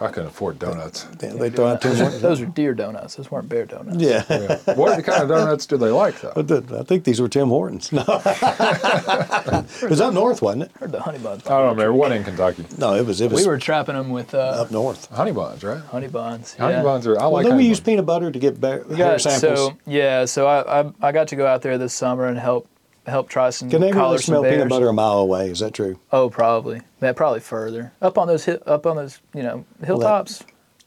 [0.00, 1.06] I couldn't afford donuts.
[1.22, 2.14] Yeah, they throw out too much.
[2.20, 3.16] Those are deer donuts.
[3.16, 3.96] Those weren't bear donuts.
[3.98, 4.22] Yeah.
[4.28, 4.74] Yeah.
[4.74, 6.32] what kind of donuts do they like though?
[6.34, 7.92] But the- I think these were Tim Hortons.
[7.92, 8.02] No.
[8.06, 10.72] it was up north, wasn't it?
[10.78, 11.46] Heard the honey buns.
[11.46, 11.92] I don't remember.
[11.92, 12.64] What in Kentucky?
[12.78, 13.20] No, it was.
[13.20, 15.10] It was We were trapping them with uh, up north.
[15.10, 15.80] Honey buns, right?
[15.80, 16.54] honey buns.
[16.54, 16.82] Honey yeah.
[16.82, 17.18] buns are.
[17.18, 17.46] I Well, like.
[17.46, 17.86] then we used buns.
[17.92, 19.58] peanut butter to get bear, We hair got, samples.
[19.70, 22.68] so yeah, so I, I I got to go out there this summer and help
[23.06, 25.50] help try some Can they really collar some smell peanut butter a mile away?
[25.50, 25.98] Is that true?
[26.12, 26.80] Oh, probably.
[27.02, 30.42] Yeah, probably further up on those hi- up on those you know hilltops.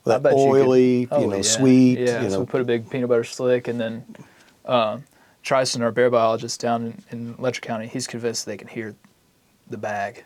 [0.06, 1.42] I That bet you could- oily, Oh, you know, yeah.
[1.42, 2.00] sweet.
[2.00, 2.40] Yeah, you so know.
[2.42, 4.06] we put a big peanut butter slick, and then
[4.66, 5.04] um,
[5.44, 8.96] Tristan, our bear biologist down in, in Letcher County, he's convinced they can hear
[9.70, 10.24] the bag,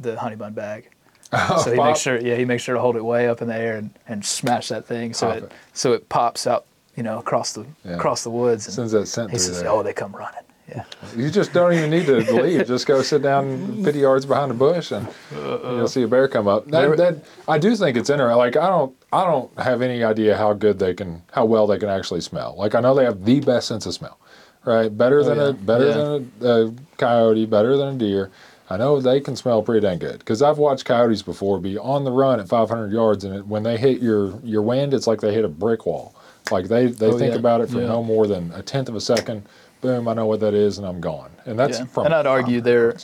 [0.00, 0.88] the honey bun bag.
[1.62, 1.86] so he Pop.
[1.86, 3.90] makes sure, yeah, he makes sure to hold it way up in the air and,
[4.06, 5.52] and smash that thing so it, it.
[5.72, 7.92] so it pops out, you know, across the Yeah.
[7.94, 8.66] across the woods.
[8.66, 9.70] And Sends that scent he says, there.
[9.70, 10.84] "Oh, they come running." Yeah.
[11.16, 12.66] You just don't even need to leave.
[12.66, 16.46] Just go sit down 50 yards behind a bush, and you'll see a bear come
[16.48, 16.66] up.
[16.68, 18.38] That, that I do think it's interesting.
[18.38, 21.78] Like I don't, I don't have any idea how good they can, how well they
[21.78, 22.54] can actually smell.
[22.56, 24.18] Like I know they have the best sense of smell,
[24.64, 24.88] right?
[24.96, 25.50] Better oh, than Oh, yeah.
[25.50, 25.94] a, better Yeah.
[25.94, 28.30] than a, a coyote, better than a deer.
[28.70, 32.04] I know they can smell pretty dang good because I've watched coyotes before be on
[32.04, 35.20] the run at 500 yards, and it, when they hit your your wind, it's like
[35.20, 36.14] they hit a brick wall.
[36.50, 37.38] Like they they Oh, think yeah.
[37.40, 37.88] about it for Yeah.
[37.88, 39.42] no more than a tenth of a second.
[39.82, 41.30] Boom, I know what that is, and I'm gone.
[41.44, 41.84] And that's yeah.
[41.86, 42.96] from and I'd argue 500 they're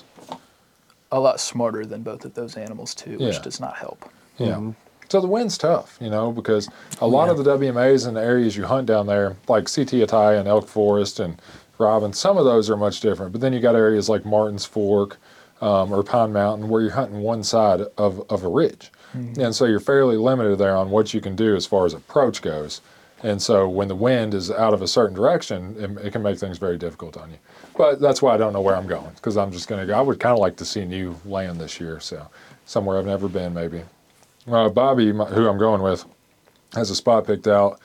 [1.12, 3.43] a lot smarter than both of those animals too, which Yeah.
[3.43, 4.11] does not help.
[4.39, 4.72] Yeah.
[5.09, 6.68] So the wind's tough, you know, because
[7.01, 10.39] a lot of the WMAs and the areas you hunt down there, like CT Atai
[10.39, 11.41] and Elk Forest and
[11.79, 13.33] Robin, some of those are much different.
[13.33, 15.16] But then you got areas like Martin's Fork
[15.62, 18.93] um, or Pine Mountain where you're hunting one side of, of a ridge.
[19.14, 22.43] And so you're fairly limited there on what you can do as far as approach
[22.43, 22.83] goes.
[23.23, 26.39] And so when the wind is out of a certain direction, it, it can make
[26.39, 27.39] things very difficult on you.
[27.77, 29.99] But that's why I don't know where I'm going because I'm just going to go.
[29.99, 32.29] I would kind of like to see new land this year, so
[32.64, 33.83] somewhere I've never been, maybe.
[34.47, 36.05] Uh, Bobby, my, who I'm going with,
[36.75, 37.81] has a spot picked out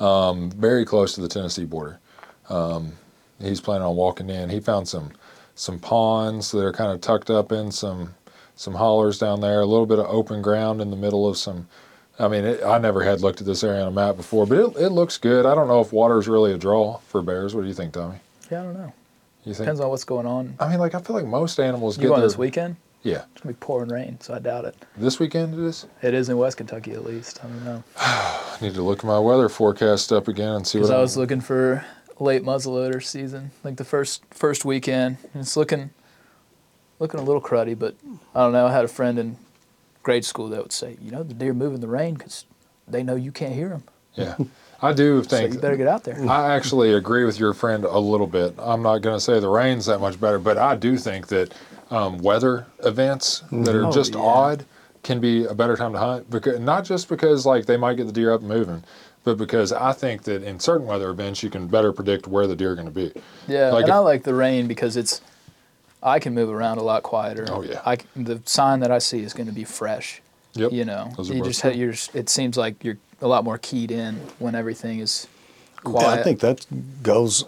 [0.00, 1.98] um, very close to the Tennessee border.
[2.48, 2.92] Um,
[3.40, 4.50] he's planning on walking in.
[4.50, 5.12] He found some
[5.54, 8.14] some ponds that are kind of tucked up in some
[8.56, 9.60] some hollers down there.
[9.60, 11.68] A little bit of open ground in the middle of some.
[12.18, 14.58] I mean, it, I never had looked at this area on a map before, but
[14.58, 15.46] it, it looks good.
[15.46, 17.54] I don't know if water is really a draw for bears.
[17.54, 18.16] What do you think, Tommy?
[18.50, 18.92] Yeah, I don't know.
[19.44, 19.64] You think?
[19.64, 20.54] Depends on what's going on.
[20.60, 22.76] I mean, like I feel like most animals You get going their this weekend?
[23.02, 24.76] yeah It's gonna be pouring rain, so I doubt it.
[24.96, 25.86] this weekend it is.
[26.02, 27.40] It is in West Kentucky at least.
[27.42, 27.82] I don't know.
[27.96, 30.94] I need to look at my weather forecast up again and see what Because I
[30.94, 31.84] I'm- was looking for
[32.20, 35.16] late muzzleloader season, like the first first weekend.
[35.34, 35.90] and It's looking
[37.00, 37.96] looking a little cruddy, but
[38.34, 38.66] I don't know.
[38.66, 39.36] I had a friend in
[40.02, 42.44] grade school that would say, you know, the deer move in the rain because
[42.88, 43.84] they know you can't hear them,
[44.14, 44.36] Yeah,
[44.82, 45.54] I do so think.
[45.54, 46.18] you better get out there.
[46.28, 48.54] I actually agree with your friend a little bit.
[48.58, 51.54] I'm not going to say the rain's that much better, but I do think that
[51.90, 54.20] um, weather events that are Oh, just yeah.
[54.20, 54.64] odd
[55.02, 56.28] can be a better time to hunt.
[56.30, 58.82] Because not just because like they might get the deer up and moving,
[59.24, 62.56] but because I think that in certain weather events you can better predict where the
[62.56, 63.12] deer are going to be.
[63.46, 65.20] Yeah, Like and if- I like the rain because it's
[66.02, 67.46] I can move around a lot quieter.
[67.48, 67.80] Oh, yeah.
[67.84, 70.20] I the sign that I see is going to be fresh.
[70.54, 70.72] Yep.
[70.72, 71.94] You know, Those you just you're.
[72.12, 75.26] It seems like you're a lot more keyed in when everything is
[75.76, 76.20] quiet.
[76.20, 76.66] I think that
[77.02, 77.44] goes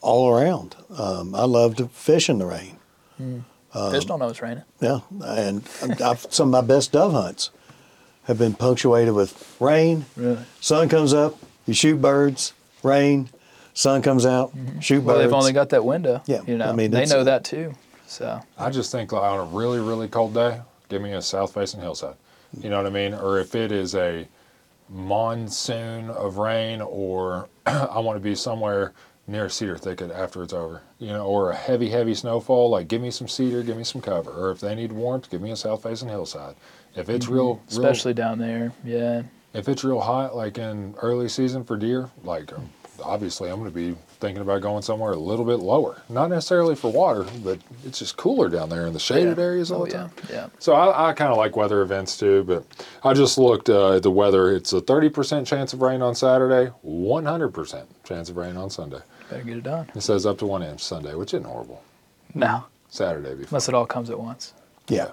[0.00, 0.76] all around.
[0.96, 2.78] Um, I love to fish in the rain.
[3.18, 4.64] fish don't know it's raining.
[4.80, 5.64] Yeah, and
[6.00, 7.50] I've, some of my best dove hunts
[8.24, 10.04] have been punctuated with rain.
[10.14, 10.38] Really?
[10.60, 11.36] Sun comes up,
[11.66, 12.52] you shoot birds.
[12.84, 13.28] Rain,
[13.78, 14.50] sun comes out,
[14.80, 15.06] shoot Mm-hmm.
[15.06, 15.24] Well, birds.
[15.26, 16.20] they've only got that window.
[16.26, 17.74] Yeah, You know, I mean, they know that too.
[18.08, 21.54] So I just think like, on a really, really cold day, give me a south
[21.54, 22.16] facing hillside.
[22.60, 23.14] You know what I mean?
[23.14, 24.26] Or if it is a
[24.88, 28.92] monsoon of rain, or I want to be somewhere
[29.26, 30.82] near a cedar thicket after it's over.
[30.98, 34.00] You know, or a heavy, heavy snowfall, like give me some cedar, give me some
[34.00, 34.30] cover.
[34.32, 36.56] Or if they need warmth, give me a south facing hillside.
[36.96, 37.68] If it's real, real Mm-hmm.
[37.68, 38.72] especially down there.
[38.84, 39.22] Yeah.
[39.54, 42.68] if it's real hot, like in early season for deer, like um,
[43.02, 46.02] obviously I'm going to be thinking about going somewhere a little bit lower.
[46.08, 49.44] Not necessarily for water, but it's just cooler down there in the shaded Yeah.
[49.44, 49.96] areas all Oh the yeah.
[49.98, 50.10] time.
[50.30, 50.46] Yeah.
[50.58, 52.64] So I, I kind of like weather events too, but
[53.04, 54.52] I just looked uh, at the weather.
[54.54, 59.00] It's a 30% chance of rain on Saturday, 100% chance of rain on Sunday.
[59.30, 59.90] Better get it done.
[59.94, 61.82] It says up to one inch Sunday, which isn't horrible.
[62.34, 63.48] No, Saturday before.
[63.50, 64.54] unless it all comes at once.
[64.88, 65.10] Yeah.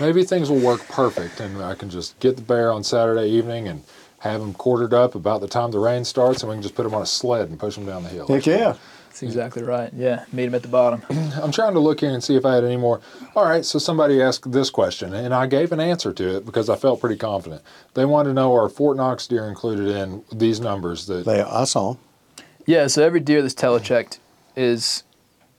[0.00, 3.66] Maybe things will work perfect, and I can just get the bear on Saturday evening
[3.66, 3.82] and
[4.20, 6.84] have them quartered up about the time the rain starts, and we can just put
[6.84, 8.26] them on a sled and push them down the hill.
[8.26, 8.76] Heck yeah.
[9.08, 9.92] That's exactly right.
[9.92, 10.24] Yeah.
[10.32, 11.02] Meet them at the bottom.
[11.42, 13.00] I'm trying to look here and see if I had any more.
[13.34, 16.68] All right, so somebody asked this question, and I gave an answer to it because
[16.70, 17.62] I felt pretty confident.
[17.94, 21.64] They wanted to know are Fort Knox deer included in these numbers that They, I
[21.64, 21.96] saw.
[22.66, 24.18] Yeah, so every deer that's telechecked
[24.54, 25.02] is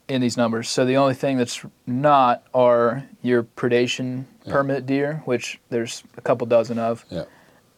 [0.07, 0.70] in these numbers.
[0.70, 6.47] So the only thing that's not are your predation permit deer, which there's a couple
[6.47, 7.24] dozen of, yeah.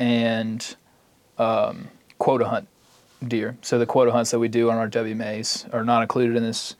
[0.03, 0.75] And
[1.37, 1.87] um,
[2.17, 2.67] quota hunt
[3.25, 3.57] deer.
[3.61, 6.75] So the quota hunts that we do on our WMAs are not included in this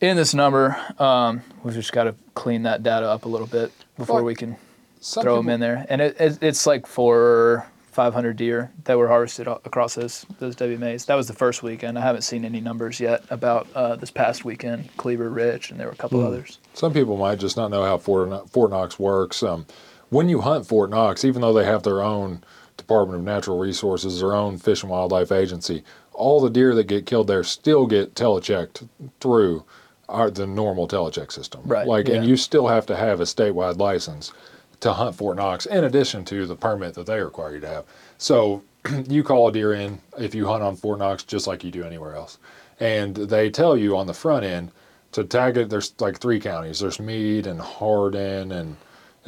[0.00, 0.76] in this number.
[0.98, 4.34] Um, we've just got to clean that data up a little bit before Well, we
[4.34, 4.56] can
[5.00, 5.84] Some throw them in there.
[5.88, 11.04] And it, it, it's like for 500 deer that were harvested across those those WMAs.
[11.04, 11.98] That was the first weekend.
[11.98, 15.88] I haven't seen any numbers yet about uh, this past weekend, Cleaver Rich, and there
[15.88, 16.60] were a couple others.
[16.72, 19.42] Some people might just not know how Fort, Fort Knox works.
[19.42, 19.66] Um,
[20.10, 22.42] when you hunt Fort Knox, even though they have their own
[22.76, 25.82] Department of Natural Resources, their own Fish and Wildlife Agency,
[26.12, 28.88] all the deer that get killed there still get telechecked
[29.20, 29.64] through
[30.08, 31.60] our, the normal telecheck system.
[31.64, 34.32] Right, Like, and you still have to have a statewide license
[34.80, 37.84] to hunt Fort Knox, in addition to the permit that they require you to have.
[38.16, 38.62] So
[39.08, 41.84] you call a deer in if you hunt on Fort Knox just like you do
[41.84, 42.38] anywhere else.
[42.80, 44.70] And they tell you on the front end
[45.12, 45.68] to tag it.
[45.68, 46.78] There's like three counties.
[46.78, 48.76] There's Meade and Hardin, and,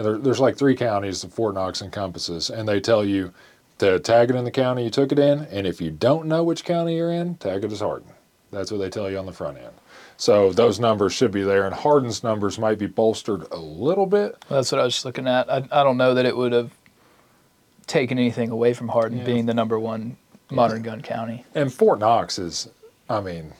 [0.00, 2.48] and there, there's like three counties that Fort Knox encompasses.
[2.48, 3.34] And they tell you
[3.78, 5.40] to tag it in the county you took it in.
[5.40, 8.08] And if you don't know which county you're in, tag it as Hardin.
[8.50, 9.74] That's what they tell you on the front end.
[10.16, 14.42] So those numbers should be there, and Hardin's numbers might be bolstered a little bit.
[14.48, 15.50] That's what I was just looking at.
[15.50, 16.70] I, I don't know that it would have
[17.86, 19.24] taken anything away from Hardin Yeah.
[19.24, 20.16] being the number one
[20.50, 21.44] modern gun county.
[21.54, 22.68] And Fort Knox is,
[23.08, 23.54] I mean, it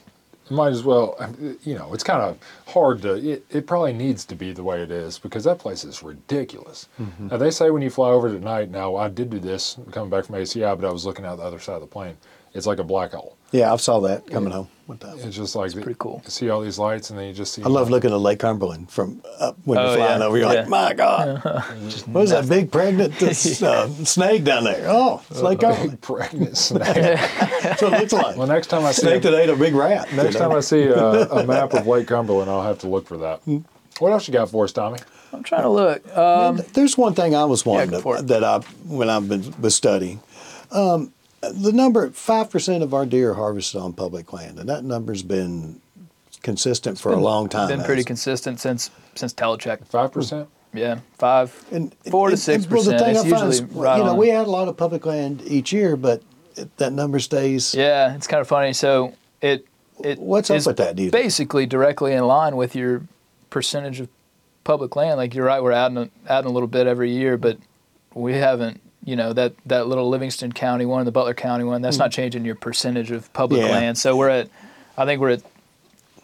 [0.51, 1.17] might as well,
[1.63, 4.83] you know, it's kind of hard to, it, it probably needs to be the way
[4.83, 6.89] it is because that place is ridiculous.
[7.01, 7.29] Mm-hmm.
[7.29, 9.79] Now, they say when you fly over it at night, now I did do this
[9.93, 12.17] coming back from ACI, but I was looking out the other side of the plane.
[12.53, 13.37] It's like a black hole.
[13.53, 15.19] Yeah, I saw that coming home with that.
[15.19, 16.21] It's just like, pretty cool.
[16.25, 17.63] You see all these lights and then you just see.
[17.65, 20.39] I love looking at Lake Cumberland from up when Oh, you're flying yeah, over.
[20.39, 20.61] You're yeah.
[20.61, 21.39] like, my God,
[22.07, 23.35] what is that big pregnant uh,
[24.05, 24.85] snake down there?
[24.89, 25.91] Oh, it's Lake Cumberland.
[25.93, 26.83] Big pregnant snake.
[26.95, 28.37] That's what it looks like.
[28.37, 30.13] well, next time I see snake a, that ate a big rat.
[30.13, 33.17] next time I see a, a map of Lake Cumberland, I'll have to look for
[33.19, 33.41] that.
[33.99, 34.99] What else you got for us, Tommy?
[35.33, 36.17] I'm trying to look.
[36.17, 38.27] Um, There's one thing I was go wondering for it.
[38.29, 40.21] that I, when I've been was studying,
[40.73, 44.85] um, the number five percent of our deer are harvested on public land, and that
[44.85, 45.81] number's been
[46.43, 47.69] consistent for a long time.
[47.69, 49.87] been pretty hasn't pretty consistent since since telecheck.
[49.87, 50.49] Five percent?
[50.73, 51.77] Yeah, five, it?
[51.77, 53.05] And- four to six and, well, the percent.
[53.07, 54.17] thing It's I find usually is, right you know, on.
[54.17, 56.23] we add a lot of public land each year, but
[56.57, 57.75] it, that number stays.
[57.75, 58.73] Yeah, it's kind of funny.
[58.73, 59.67] So it
[60.05, 61.23] it What's up with that, do you think?
[61.25, 63.03] basically directly in line with your
[63.51, 64.09] percentage of
[64.63, 65.17] public land.
[65.17, 67.59] Like you're right, we're adding a, adding a little bit every year, but
[68.15, 68.81] we haven't.
[69.05, 71.81] You know that that little Livingston County one, the Butler County one.
[71.83, 73.63] That's not changing your percentage of public.
[73.63, 73.71] Yeah.
[73.71, 73.99] land.
[73.99, 74.49] So we're at,
[74.97, 75.43] I think we're at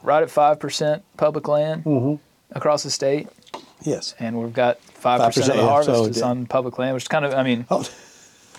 [0.03, 2.17] right at five percent public land Mm-hmm.
[2.57, 3.29] across the state,
[3.83, 4.15] Yes.
[4.19, 7.05] and we've got five percent of the yeah, harvest so is on public land, which
[7.05, 7.33] is kind of.
[7.33, 7.83] I mean, Oh,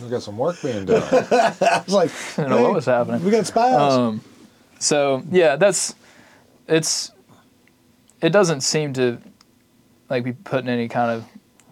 [0.02, 1.04] We got some work being done.
[1.12, 3.24] I was like, I don't know what was happening.
[3.24, 3.94] we got spies.
[3.94, 4.22] Um,
[4.80, 5.94] so yeah, that's
[6.68, 7.12] it's.
[8.20, 9.20] It doesn't seem to
[10.10, 11.26] like be putting any kind of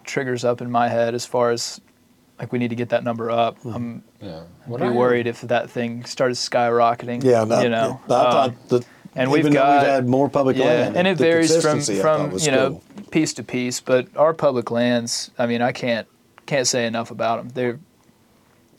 [0.04, 1.80] triggers up in my head as far as
[2.38, 3.58] like we need to get that number up.
[3.58, 3.72] Hmm.
[3.74, 4.40] I'm yeah.
[4.64, 7.22] I'd What be worried if that thing started skyrocketing.
[7.24, 8.00] yeah, no, you know.
[8.08, 11.16] I Um, thought that and we've got- we've had more public yeah, land, and it
[11.16, 12.82] varies from consistency I thought from you know cool.
[13.10, 13.80] piece to piece.
[13.80, 16.06] But our public lands, I mean, I can't
[16.46, 17.48] can't say enough about them.
[17.54, 17.78] They're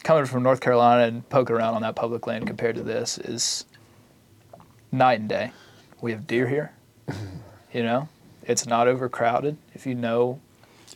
[0.04, 3.66] coming from North Carolina and poking around on that public land compared to this is
[4.92, 5.52] night and day.
[6.02, 6.72] We have deer here.
[7.74, 8.08] You know,
[8.44, 9.58] it's not overcrowded.
[9.76, 10.40] If you know,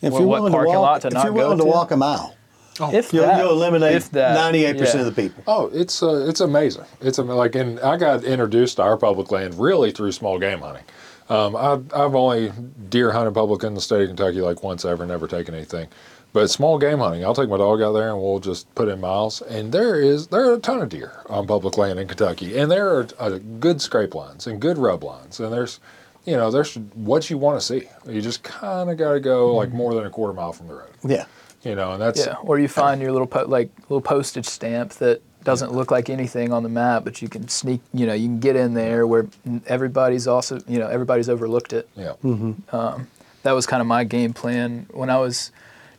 [0.00, 1.64] If what- you're what willing to walk, lot to if not you're go willing to
[1.64, 1.70] to.
[1.70, 2.34] walk a mile,
[2.80, 5.00] if you'll, that, you'll eliminate if that, 98 percent yeah.
[5.00, 5.44] of the people.
[5.46, 6.84] Oh, it's uh, it's amazing.
[7.00, 10.60] It's am- like, and I got introduced to our public land really through small game
[10.60, 10.84] hunting.
[11.28, 12.52] Um, I, I've only
[12.88, 15.88] deer hunted public in the state of Kentucky like once ever, never taken anything.
[16.32, 19.00] But small game hunting, I'll take my dog out there and we'll just put in
[19.00, 19.42] miles.
[19.42, 22.70] And there is there are a ton of deer on public land in Kentucky, and
[22.70, 25.78] there are uh, good scrape lines and good rub lines, and there's
[26.24, 27.88] you know there's what you want to see.
[28.06, 30.74] You just kind of got to go like more than a quarter mile from the
[30.74, 30.90] road.
[31.04, 31.26] Yeah.
[31.64, 34.92] You know, and that's Yeah, or you find your little po- like little postage stamp
[34.94, 37.80] that doesn't look like anything on the map, but you can sneak.
[37.92, 39.26] You know, you can get in there where
[39.66, 41.88] everybody's also you know everybody's overlooked it.
[41.94, 42.14] yeah.
[42.24, 43.02] Mm-hmm.
[43.42, 45.50] That was kind of my game plan when I was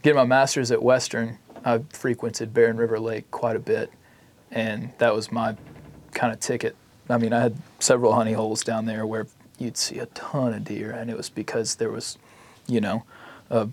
[0.02, 1.40] getting my master's at Western.
[1.66, 3.92] I frequented Barren River Lake quite a bit,
[4.52, 5.56] and that was my
[6.14, 6.76] kind of ticket.
[7.10, 9.28] I mean, I had several honey holes down there where
[9.60, 12.18] you'd see a ton of deer, and it was because there was,
[12.66, 13.04] you know,
[13.50, 13.68] a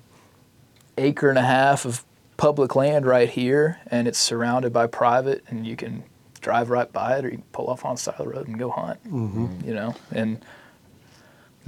[1.01, 2.05] acre and a half of
[2.36, 6.05] public land right here, and it's surrounded by private, and you can
[6.40, 8.48] drive right by it, or you can pull off on the side of the road
[8.48, 8.98] and go hunt.
[9.66, 10.42] You know, and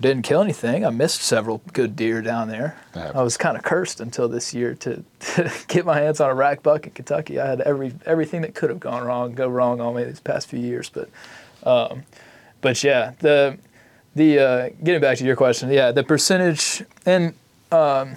[0.01, 0.85] didn't kill anything.
[0.85, 2.79] I missed several good deer down there.
[3.15, 6.35] I was kind of cursed until this year to, to get my hands on a
[6.35, 7.39] rack buck in Kentucky.
[7.39, 10.49] I had every everything that could have gone wrong go wrong on me these past
[10.49, 11.09] few years, but
[11.65, 12.05] um,
[12.61, 13.59] but yeah, the
[14.15, 17.35] the uh, getting back to your question, yeah, the percentage and
[17.71, 18.17] um,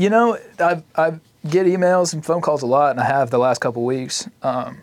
[0.00, 1.12] you know I I
[1.48, 4.78] get emails and phone calls a lot, and I have the last couple weeks um,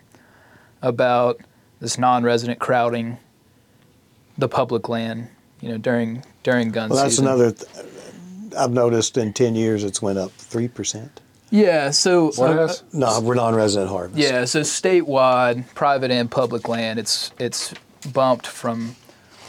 [0.82, 1.40] about
[1.80, 3.18] this non-resident crowding
[4.38, 5.30] the public land.
[5.62, 7.26] You know during during gun Well, that's season.
[7.26, 7.52] another.
[7.52, 7.86] Th-
[8.58, 11.22] I've noticed in ten years it's went up three percent.
[11.50, 12.74] Yeah, so What uh.
[12.94, 14.20] No, we're non-resident harvest.
[14.20, 17.74] Yeah, so statewide, private and public land, it's it's
[18.14, 18.96] bumped from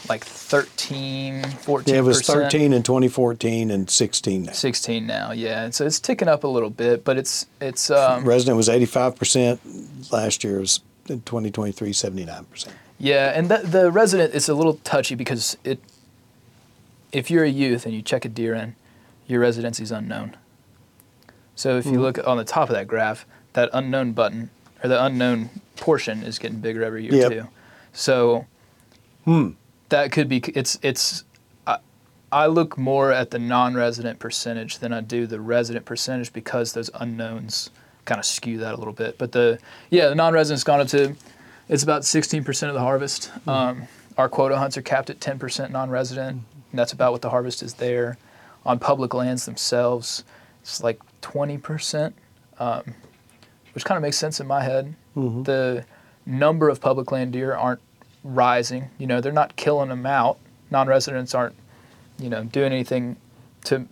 [0.09, 4.51] like 13, 14 Yeah, it was 13 in 2014 and 16 now.
[4.51, 5.31] 16 now.
[5.31, 8.67] Yeah, and so it's ticking up a little bit, but it's it's um, Resident was
[8.67, 10.11] 85%.
[10.11, 12.67] Last year was in 2023 79%.
[12.97, 15.79] yeah, and the, the resident is a little touchy because it
[17.11, 18.75] if you're a youth and you check a deer in,
[19.27, 20.35] your residency is unknown.
[21.55, 24.49] So if you look on the top of that graph, that unknown button
[24.83, 27.31] or the unknown portion is getting bigger every year Yep.
[27.31, 27.47] too.
[27.93, 28.45] So
[29.89, 31.23] that could be it's it's
[31.67, 31.79] I,
[32.31, 36.89] I look more at the non-resident percentage than I do the resident percentage because those
[36.93, 37.69] unknowns
[38.05, 39.17] kind of skew that a little bit.
[39.17, 39.59] But the
[39.89, 41.15] yeah, the non-resident's gone up to
[41.69, 43.31] it's about 16% of the harvest.
[43.47, 43.87] Um,
[44.17, 46.41] our quota hunts are capped at 10% non-resident.
[46.71, 48.17] And that's about what the harvest is there.
[48.65, 50.23] On public lands themselves,
[50.61, 52.13] it's like 20%,
[52.57, 52.95] um,
[53.73, 54.95] which kind of makes sense in my head.
[55.43, 55.85] The
[56.25, 57.81] number of public land deer aren't
[58.23, 58.89] rising.
[58.97, 60.37] You know, they're not killing them out.
[60.71, 61.55] Non-residents aren't,
[62.19, 63.17] you know, doing anything
[63.65, 63.87] to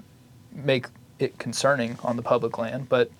[0.53, 0.87] make
[1.19, 2.89] it concerning on the public land.
[2.89, 3.11] But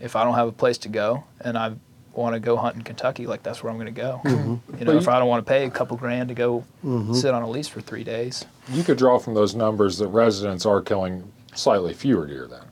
[0.00, 1.72] if I don't have a place to go and I
[2.12, 4.20] want to go hunt in Kentucky, like that's where I'm going to go.
[4.24, 4.78] Mm-hmm.
[4.78, 6.64] You know, But if you- I don't want to pay a couple grand to go
[6.84, 7.14] mm-hmm.
[7.14, 8.44] sit on a lease for three days.
[8.68, 12.64] You could draw from those numbers that residents are killing slightly fewer deer then.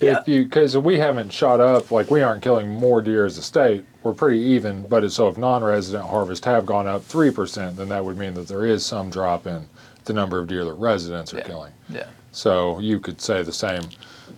[0.00, 0.20] Yeah.
[0.20, 3.42] If you, because we haven't shot up, like we aren't killing more deer as a
[3.42, 3.84] state.
[4.02, 8.04] We're pretty even, but so if non-resident harvests have gone up three percent, then that
[8.04, 9.68] would mean that there is some drop in
[10.06, 11.46] the number of deer that residents are Yeah.
[11.46, 11.72] killing.
[11.90, 12.06] Yeah.
[12.32, 13.82] So you could say the same.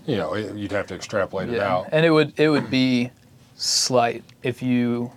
[0.06, 1.88] You know, it- you'd have to extrapolate it Yeah, out.
[1.92, 3.10] and it would it would be
[3.56, 5.12] slight if you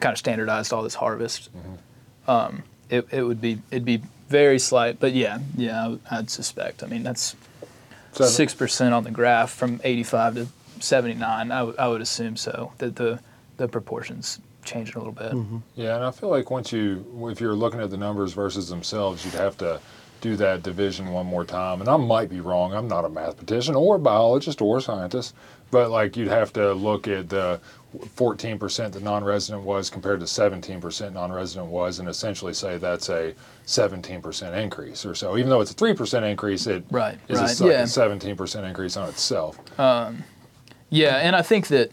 [0.00, 1.48] kind of standardized all this harvest.
[1.56, 2.30] Mm-hmm.
[2.30, 6.82] Um, it it would be it'd be very slight, but yeah, yeah, I would- suspect.
[6.82, 7.36] I mean, that's
[8.12, 10.46] six percent on the graph from eighty-five to
[10.80, 11.50] seventy-nine.
[11.52, 13.18] I would- assume so that the
[13.56, 15.32] the proportions changing a little bit.
[15.32, 15.58] Mm-hmm.
[15.76, 19.24] Yeah, and I feel like once you, if you're looking at the numbers versus themselves,
[19.24, 19.80] you'd have to
[20.20, 21.80] do that division one more time.
[21.80, 22.74] And I might be wrong.
[22.74, 25.34] I'm not a mathematician or a biologist or a scientist,
[25.70, 27.60] but like you'd have to look at the
[28.16, 33.34] 14% the non-resident was compared to 17% non-resident was, and essentially say that's a
[33.66, 35.36] 17% increase or so.
[35.36, 37.80] Even though it's a 3% increase, it Right, is right, a, yeah.
[37.82, 39.58] a 17% increase on itself.
[39.78, 40.24] Um,
[40.90, 41.90] Yeah, and I think that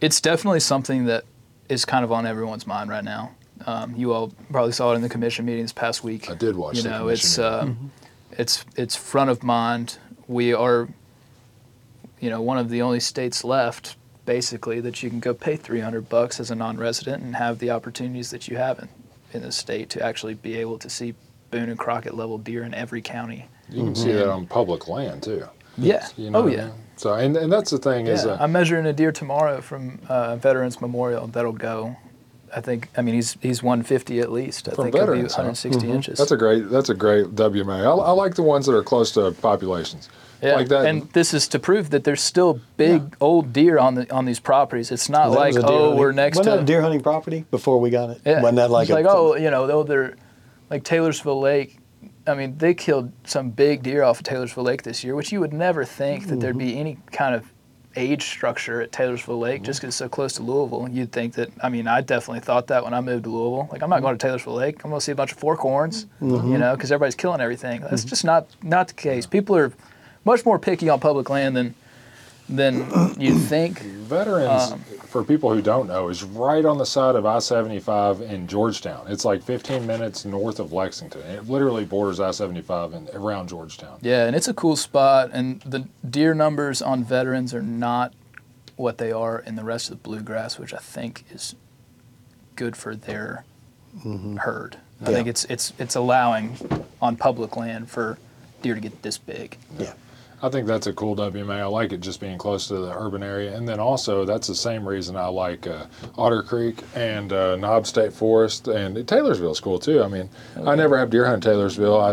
[0.00, 1.24] it's definitely something that
[1.68, 3.32] is kind of on everyone's mind right now.
[3.66, 6.30] Um, you all probably saw it in the commission meeting this past week.
[6.30, 6.78] I did watch it.
[6.78, 7.90] You the know, commission it's meeting.
[8.34, 9.98] uh, it's it's front of mind.
[10.26, 10.88] We are,
[12.20, 13.96] you know, one of the only states left,
[14.26, 18.30] basically, that you can go pay 300 bucks as a non-resident and have the opportunities
[18.30, 18.88] that you have in,
[19.32, 21.14] in the state to actually be able to see
[21.50, 23.48] Boone and Crockett level deer in every county.
[23.70, 25.46] You can see that on public land too.
[25.78, 26.08] Yeah.
[26.16, 26.70] You know oh what I yeah.
[26.94, 26.98] Mean?
[26.98, 30.36] So, and, and that's the thing is, uh, I'm measuring a deer tomorrow from uh,
[30.36, 31.26] Veterans Memorial.
[31.26, 31.96] That'll go.
[32.56, 32.88] I think.
[32.96, 34.68] I mean, he's he's 150 at least.
[34.68, 35.42] I From think he'll be veterans, huh?
[35.42, 36.18] 160 inches.
[36.18, 36.70] That's a great.
[36.70, 37.80] That's a great WMA.
[37.80, 40.08] I, I like the ones that are close to populations.
[40.40, 40.54] yeah.
[40.54, 40.86] Like that.
[40.86, 44.38] And this is to prove that there's still big old deer on the on these
[44.38, 44.92] properties.
[44.92, 47.00] It's not That like deer oh hunting- we're next wasn't to that a deer hunting
[47.00, 48.20] property before we got it?
[48.24, 48.40] Yeah.
[48.40, 50.14] Wasn't that like it's a, like oh you know oh they're
[50.70, 51.78] like Taylorsville Lake.
[52.26, 55.40] I mean, they killed some big deer off of Taylorsville Lake this year, which you
[55.40, 56.80] would never think that there'd be mm-hmm.
[56.80, 57.50] any kind of
[57.96, 59.86] age structure at Taylorsville Lake just mm-hmm.
[59.86, 60.88] because it's so close to Louisville.
[60.90, 63.68] You'd think that, I mean, I definitely thought that when I moved to Louisville.
[63.70, 64.82] Like, I'm not going to Taylorsville Lake.
[64.84, 66.50] I'm going to see a bunch of forkhorns, mm-hmm.
[66.50, 67.82] you know, because everybody's killing everything.
[67.82, 69.26] That's just not not the case.
[69.26, 69.72] People are
[70.24, 71.74] much more picky on public land than
[72.56, 72.86] than
[73.18, 73.80] you'd think.
[73.80, 78.20] Veterans, Um, for people who don't know, is right on the side of I 75
[78.20, 79.06] in Georgetown.
[79.08, 81.22] It's like 15 minutes north of Lexington.
[81.22, 83.98] It literally borders I 75 and around Georgetown.
[84.02, 88.12] Yeah, and it's a cool spot, and the deer numbers on veterans are not
[88.76, 91.54] what they are in the rest of the bluegrass, which I think is
[92.56, 93.44] good for their
[94.38, 94.78] herd.
[95.00, 96.56] I think it's it's it's allowing
[97.00, 98.18] on public land for
[98.62, 99.56] deer to get this big.
[99.78, 99.92] Yeah.
[100.44, 101.58] I think that's a cool WMA.
[101.60, 103.56] I like it just being close to the urban area.
[103.56, 105.86] And then also, that's the same reason I like uh,
[106.18, 108.68] Otter Creek and uh, Knob State Forest.
[108.68, 110.02] And Taylorsville's cool too.
[110.02, 110.28] I mean,
[110.66, 112.12] I never have deer hunt in Taylorsville, I,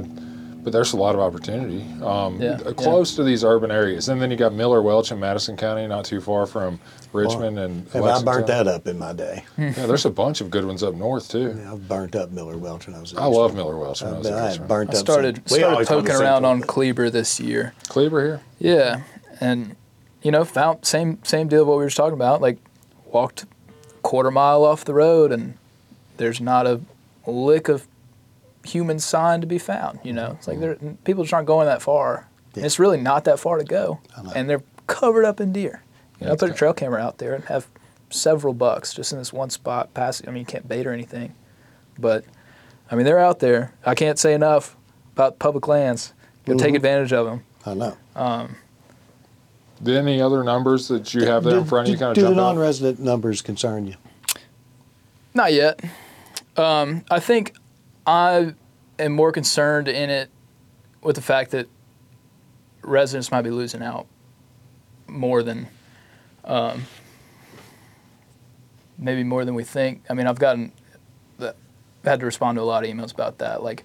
[0.64, 2.72] but there's a lot of opportunity um, Yeah, uh, yeah.
[2.74, 4.08] close to these urban areas.
[4.08, 6.80] And then you got Miller Welch in Madison County, not too far from
[7.14, 9.44] Richmond and Have I burnt that up in my day?
[9.58, 11.56] Yeah, there's a bunch of good ones up north too.
[11.58, 13.12] Yeah, I've burnt up Miller Welch when I was.
[13.12, 14.68] in I love Miller Welch when I was in I, I Richmond.
[14.68, 15.00] burnt I up.
[15.00, 17.74] started some- started always call it poking around on but- Kleber this year.
[17.90, 18.42] Cleaver here.
[18.60, 19.02] Yeah,
[19.40, 19.76] and
[20.22, 22.42] you know, found same same deal of what we were talking about.
[22.42, 22.58] Like,
[23.06, 23.48] walked a
[24.04, 25.58] quarter mile off the road, and
[26.18, 26.82] there's not a
[27.28, 27.88] lick of
[28.64, 30.00] human sign to be found.
[30.04, 30.86] You know, it's like mm-hmm.
[30.86, 32.28] there people just aren't going that far.
[32.54, 32.66] And Yeah.
[32.66, 34.00] it's really not that far to go,
[34.36, 35.82] and they're covered up in deer.
[36.22, 37.68] You know, I That's put a trail camera out there and have
[38.12, 39.92] several bucks just in this one spot.
[39.96, 40.30] Passing.
[40.30, 41.34] I mean, you can't bait or anything,
[41.98, 42.24] but
[42.92, 43.74] I mean, they're out there.
[43.86, 44.78] I can't say enough
[45.14, 46.14] about public lands.
[46.46, 46.78] Go take Mhm.
[46.78, 47.44] advantage of them.
[47.66, 47.98] I know.
[49.84, 51.96] Any other numbers that you have there in Do- front of you?
[51.96, 52.44] do- Kind of Do the jump out?
[52.56, 53.96] non-resident numbers concern you?
[55.34, 55.80] Not yet.
[56.56, 57.56] Um, I think
[58.06, 58.54] I
[59.00, 60.30] am more concerned in it
[61.02, 61.68] with the fact that
[62.84, 64.06] residents might be losing out
[65.08, 65.68] more than,
[66.46, 66.84] um,
[68.98, 70.04] maybe more than we think.
[70.10, 70.72] I mean, I've gotten,
[71.38, 71.56] the,
[72.04, 73.64] had to respond to a lot of emails about that.
[73.64, 73.84] Like,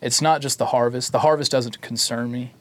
[0.00, 1.12] it's not just the harvest.
[1.12, 2.52] The harvest doesn't concern me.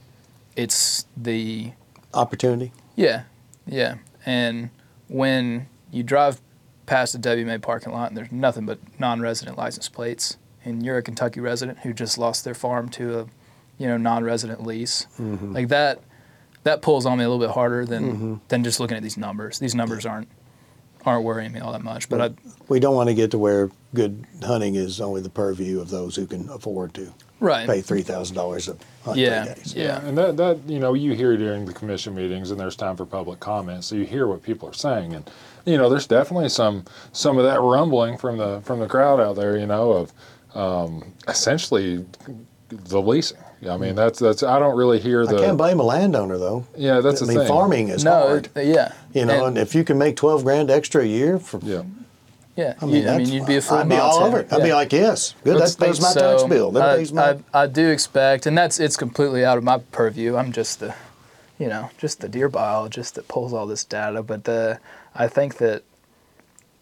[0.55, 1.71] It's the
[2.13, 2.71] Opportunity.
[2.95, 3.23] yeah,
[3.67, 3.95] yeah.
[4.25, 4.69] And
[5.07, 6.41] when you drive
[6.85, 11.03] past the WMA parking lot and there's nothing but non-resident license plates, and you're a
[11.03, 13.25] Kentucky resident who just lost their farm to a,
[13.77, 15.99] you know, non-resident lease, like that,
[16.67, 19.57] that pulls on me a little bit harder than than just looking at these numbers.
[19.59, 20.27] These numbers aren't
[21.05, 22.09] aren't worrying me all that much.
[22.09, 22.29] But I,
[22.67, 26.17] We don't want to get to where good hunting is only the purview of those
[26.17, 29.73] who can afford to right, pay three thousand dollars a hunt Yeah, three days.
[29.75, 30.05] yeah.
[30.05, 33.05] And that, that you know you hear during the commission meetings, and there's time for
[33.05, 35.29] public comment, so you hear what people are saying, and
[35.65, 39.37] you know there's definitely some some of that rumbling from the from the crowd out
[39.37, 40.13] there, you know, of
[40.55, 42.05] um, essentially
[42.69, 43.37] the leasing.
[43.67, 46.65] I mean that's that's I don't really hear I can't blame a landowner though.
[46.75, 47.47] yeah that's I the mean, thing.
[47.47, 48.49] farming is no, hard.
[48.55, 51.39] it- yeah, You know, and, and, if you can make twelve grand extra a year
[51.39, 51.83] for, Yeah.
[52.55, 52.75] yeah.
[52.81, 54.53] I mean, you, I mean you'd be a fool I'd be all over it.
[54.53, 55.59] I'd be like, yes, good.
[55.59, 56.71] That pays my tax bill.
[56.71, 57.39] That I, pays my.
[57.53, 60.35] I, I do expect, and that's it's completely out of my purview.
[60.35, 60.93] I'm just the,
[61.57, 64.21] you know, just the deer biologist that pulls all this data.
[64.21, 64.79] But the,
[65.15, 65.81] I think that,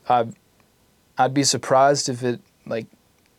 [0.10, 0.28] I,
[1.18, 2.88] I'd be surprised if it like,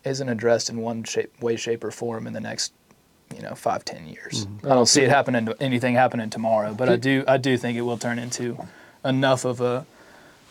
[0.04, 2.72] isn't addressed in one shape, way, shape, or form in the next,
[3.34, 4.46] you know, five, ten years.
[4.46, 4.66] Mm-hmm.
[4.66, 6.74] I don't see it happening, anything happening tomorrow.
[6.74, 8.58] But I do, I do think it will turn into
[9.04, 9.86] enough of a,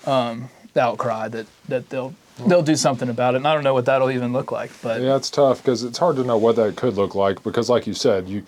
[0.05, 2.13] um, outcry that that they'll
[2.47, 3.37] they'll do something about it.
[3.37, 5.97] And I don't know what that'll even look like, but Yeah, it's tough because it's
[5.97, 8.43] hard to know what that could look like because, like you said, you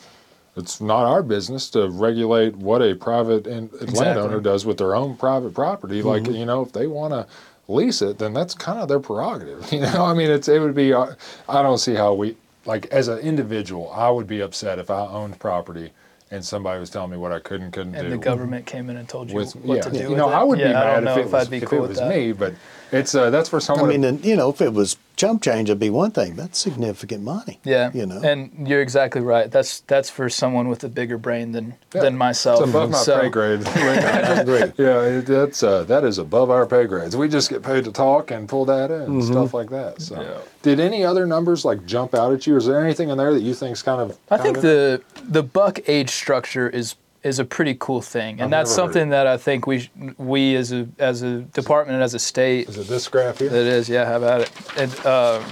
[0.58, 5.16] it's not our business to regulate what a private and landowner does with their own
[5.16, 6.02] private property.
[6.02, 6.34] Like Mm-hmm.
[6.36, 7.28] you know, if they want to
[7.70, 9.72] lease it, then that's kind of their prerogative.
[9.72, 10.94] You know, I mean, it's it would be.
[10.94, 11.14] uh,
[11.48, 12.36] I don't see how we
[12.68, 15.92] like as an individual, I would be upset if I owned property
[16.30, 18.10] and somebody was telling me what I could and couldn't and do.
[18.12, 20.30] the government came in and told you with what yeah, to do you with know,
[20.30, 20.34] it.
[20.34, 21.86] I would yeah, be I mad don't know if it was, I'd be if cool
[21.86, 22.54] it was me, but
[22.92, 23.90] it's uh, that's for someone.
[23.90, 24.02] I someone.
[24.02, 26.36] mean, and, you know, if it was chump change, it'd be one thing.
[26.36, 27.60] That's significant money.
[27.66, 28.22] Yeah, You know.
[28.22, 29.52] and you're exactly right.
[29.52, 32.62] That's that's for someone with a bigger brain than Yeah, than myself.
[32.62, 33.68] It's above my So- pay grade.
[33.68, 34.72] I agree.
[34.78, 37.18] Yeah, it, that's uh, that is above our pay grades.
[37.18, 40.02] We just get paid to talk and pull data and stuff like that.
[40.02, 40.38] So, Yeah.
[40.62, 42.56] did any other numbers like jump out at you?
[42.56, 44.18] Is there anything in there that you think's kind of?
[44.32, 48.44] I think of- the the buck age structure is is a pretty cool thing, and
[48.44, 52.14] I've that's something that I think we we as a as a department and as
[52.14, 53.48] a state is it this graph here?
[53.48, 54.06] It is, yeah.
[54.06, 54.52] Have at it.
[54.78, 55.44] It um,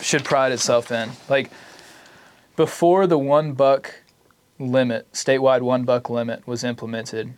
[0.00, 1.50] should pride itself in like
[2.56, 4.02] before the one buck
[4.58, 7.34] limit, statewide one buck limit was implemented.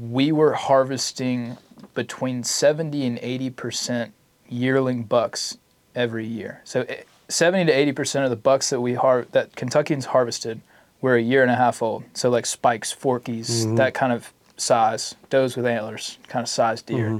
[0.00, 1.56] We were harvesting
[1.94, 4.12] between seventy and eighty percent
[4.48, 5.58] yearling bucks
[5.94, 6.60] every year.
[6.64, 10.60] So, it, 70 to 80 percent of the bucks that we har- that Kentuckians harvested
[11.00, 12.04] were a year and a half old.
[12.14, 13.76] So like spikes, forkies, mm-hmm.
[13.76, 17.08] that kind of size, does with antlers, kind of size deer.
[17.08, 17.18] Mm-hmm.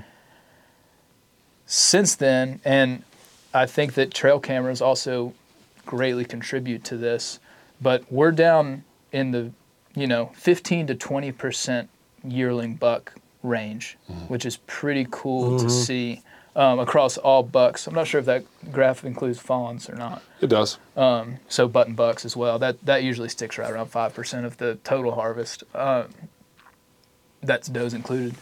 [1.66, 3.02] Since then, and
[3.52, 5.34] I think that trail cameras also
[5.86, 7.40] greatly contribute to this,
[7.80, 9.52] but we're down in the
[9.94, 11.88] you know 15 to 20 percent
[12.24, 14.20] yearling buck range, mm-hmm.
[14.26, 16.22] which is pretty cool to see
[16.58, 17.86] um, across all bucks.
[17.86, 20.22] I'm not sure if that graph includes fawns or not.
[20.40, 20.78] It does.
[21.48, 22.58] So button bucks as well.
[22.58, 25.62] That that usually sticks right around five percent of the total harvest.
[25.72, 26.08] Um,
[27.40, 28.34] that's does included.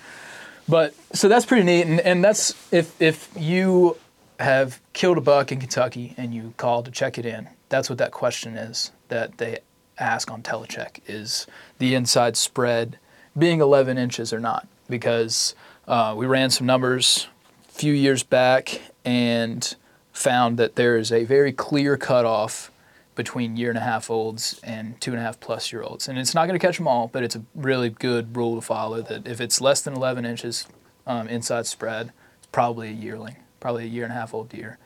[0.66, 3.98] But so that's pretty neat, and, and that's if if you
[4.40, 7.98] have killed a buck in Kentucky and you call to check it in, that's what
[7.98, 9.58] that question is that they
[9.98, 11.46] ask on telecheck is
[11.78, 12.98] the inside spread
[13.36, 15.54] being 11 inches or not because
[15.88, 17.28] uh, we ran some numbers
[17.76, 19.76] few years back and
[20.10, 22.70] found that there is a very clear cutoff
[23.14, 26.08] between year and a half olds and two and a half plus year olds.
[26.08, 28.62] And it's not going to catch them all, but it's a really good rule to
[28.62, 30.66] follow that if it's less than 11 inches
[31.06, 34.78] um, inside spread, it's probably a yearling, probably a year and a half old deer.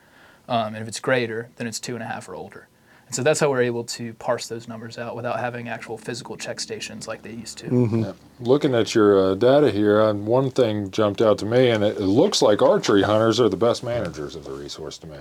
[0.48, 2.66] Um, and if it's greater, then it's two and a half or older.
[3.10, 6.36] And so that's how we're able to parse those numbers out without having actual physical
[6.36, 8.14] check stations like they used to.
[8.38, 11.96] Looking at your uh, data here, uh, one thing jumped out to me, and it,
[11.96, 15.18] it looks like archery hunters are the best managers of the resource to me.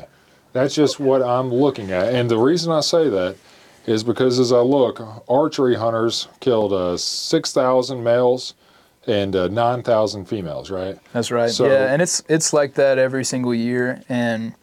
[0.53, 2.13] That's just what I'm looking at.
[2.13, 3.35] And the reason I say that
[3.87, 8.53] is because as I look, archery hunters killed uh, 6,000 males
[9.07, 10.99] and uh, 9,000 females, right?
[11.11, 11.49] That's right.
[11.49, 14.53] So- yeah, and it's it's like that every single year, and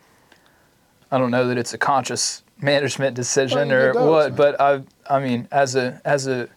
[1.11, 4.37] I don't know that it's a conscious management decision Well, or it does, what, man.
[4.37, 4.83] but I
[5.15, 6.49] I mean as a as a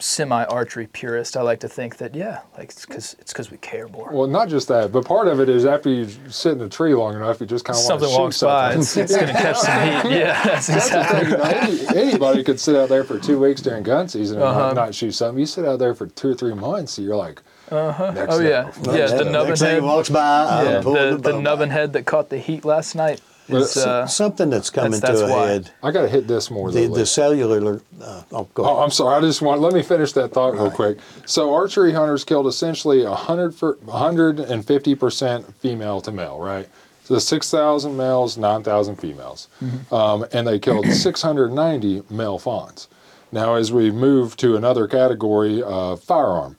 [0.00, 3.58] semi archery purist, I like to think that yeah, like it's because it's because we
[3.58, 4.10] care more.
[4.12, 6.94] Well, not just that, but part of it is after you sit in a tree
[6.94, 9.02] long enough, you just kind of want to Something shoot walks by, something.
[9.04, 10.18] it's, it's gonna catch some heat.
[10.18, 11.30] Yeah, that's exactly.
[11.30, 14.44] You know, any, anybody could sit out there for two weeks during gun season and
[14.44, 14.60] Uh-huh.
[14.68, 15.38] not, not shoot something.
[15.38, 17.40] You sit out there for two or three months, you're like,
[17.70, 18.26] uh-huh.
[18.28, 19.06] Oh yeah, yeah.
[19.06, 19.82] The nubbin Next thing he head.
[19.84, 23.76] walks by, Yeah, the, the, the nubbin head that caught the heat last night is
[23.76, 25.46] Well, uh, Something that's coming that's to a why.
[25.46, 25.70] head.
[25.82, 26.70] I got to hit this more.
[26.70, 27.80] The, the cellular.
[28.02, 28.78] Uh, oh, go Oh.
[28.82, 29.16] I'm sorry.
[29.16, 30.98] I just want let me finish that thought real quick.
[31.26, 36.68] So archery hunters killed essentially 100 for 150 percent female to male, right?
[37.04, 39.48] So 6,000 males, 9,000 females,
[39.92, 42.88] um, and they killed 690 male fawns.
[43.30, 46.56] Now, as we move to another category, uh, firearm,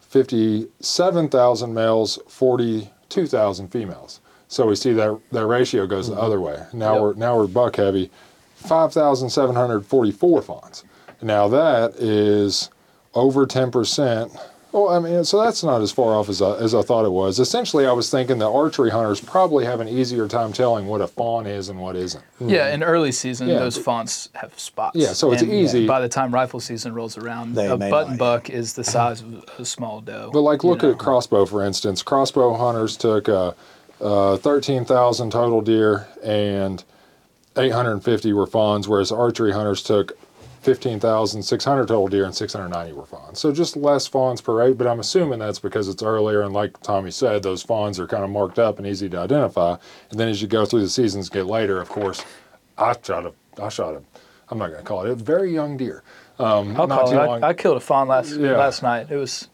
[0.00, 4.19] 57,000 males, 42,000 females.
[4.50, 6.60] So we see that that ratio goes the other way.
[6.72, 7.02] Now Yep.
[7.02, 8.10] we're now we're buck heavy,
[8.56, 10.84] 5,744 fawns.
[11.22, 12.68] Now that is
[13.14, 14.36] over 10%.
[14.72, 17.10] Well, I mean, so that's not as far off as I, as I thought it
[17.10, 17.40] was.
[17.40, 21.08] Essentially, I was thinking that archery hunters probably have an easier time telling what a
[21.08, 22.22] fawn is and what isn't.
[22.40, 23.58] Yeah, in early season, Yeah.
[23.58, 24.96] those fawns have spots.
[24.96, 25.86] Yeah, so it's And easy.
[25.88, 28.18] By the time rifle season rolls around, They a button not.
[28.18, 30.30] buck is the size of a small doe.
[30.32, 30.90] But like, you look know.
[30.92, 32.02] at crossbow for instance.
[32.02, 33.52] Crossbow hunters took uh,
[34.00, 36.82] uh, thirteen thousand total deer, and
[37.56, 40.18] eight hundred and fifty were fawns, whereas archery hunters took
[40.62, 43.38] fifteen thousand six hundred total deer, and six hundred ninety were fawns.
[43.38, 44.78] So just less fawns per eight.
[44.78, 48.24] But I'm assuming that's because it's earlier, and like Tommy said, those fawns are kind
[48.24, 49.76] of marked up and easy to identify.
[50.10, 52.24] And then as you go through the seasons, get later, of course,
[52.78, 53.32] I shot a,
[53.62, 54.02] I shot a,
[54.48, 56.02] I'm not going to call it a very young deer.
[56.38, 57.42] Um, I'll not call it.
[57.42, 57.48] I.
[57.48, 58.56] I killed a fawn last Yeah.
[58.56, 59.10] last night.
[59.10, 59.48] It was,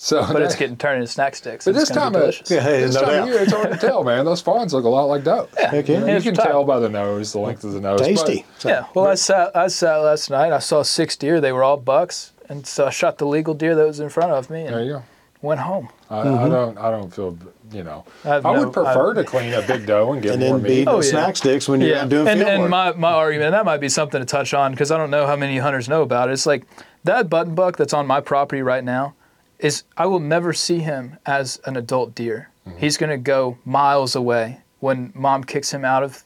[0.00, 1.64] so but it's getting turned into snack sticks.
[1.64, 2.34] But this time, of.
[2.48, 3.22] Yeah, hey, this no time doubt.
[3.24, 4.24] of year, it's hard to tell, man.
[4.24, 5.48] Those fawns look a lot like doe.
[5.58, 5.98] Heck yeah.
[5.98, 6.44] You it's can tight.
[6.46, 8.00] tell by the nose, the length of the nose.
[8.00, 8.46] Tasty.
[8.58, 8.86] So- Yeah.
[8.94, 10.52] Well, I sat I sat last night.
[10.52, 11.40] I saw six deer.
[11.40, 14.30] They were all bucks, and so I shot the legal deer that was in front
[14.32, 15.02] of me But there and you go.
[15.42, 15.88] went home.
[16.08, 16.44] I, Mm-hmm.
[16.44, 16.78] I don't.
[16.78, 17.36] I don't feel.
[17.70, 18.06] You know.
[18.24, 20.40] I have I no- would prefer I- to clean a big doe and get And
[20.42, 20.68] more then meat.
[20.84, 21.10] beat Oh, the yeah.
[21.10, 22.70] snack sticks when you're out doing and, field and work.
[22.70, 25.36] my, my argument, that might be something to touch on because I don't know how
[25.36, 26.32] many hunters know about it.
[26.32, 26.64] It's like
[27.04, 29.14] that button buck that's on my property right now
[29.58, 32.50] is I will never see him as an adult deer.
[32.66, 32.78] Mm-hmm.
[32.78, 36.22] He's going to go miles away when mom kicks him out of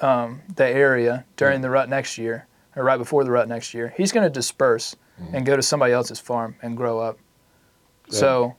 [0.00, 3.92] um, the area during the rut next year or right before the rut next year.
[3.96, 5.34] He's going to disperse Mm-hmm.
[5.36, 7.18] and go to somebody else's farm and grow up.
[8.08, 8.56] So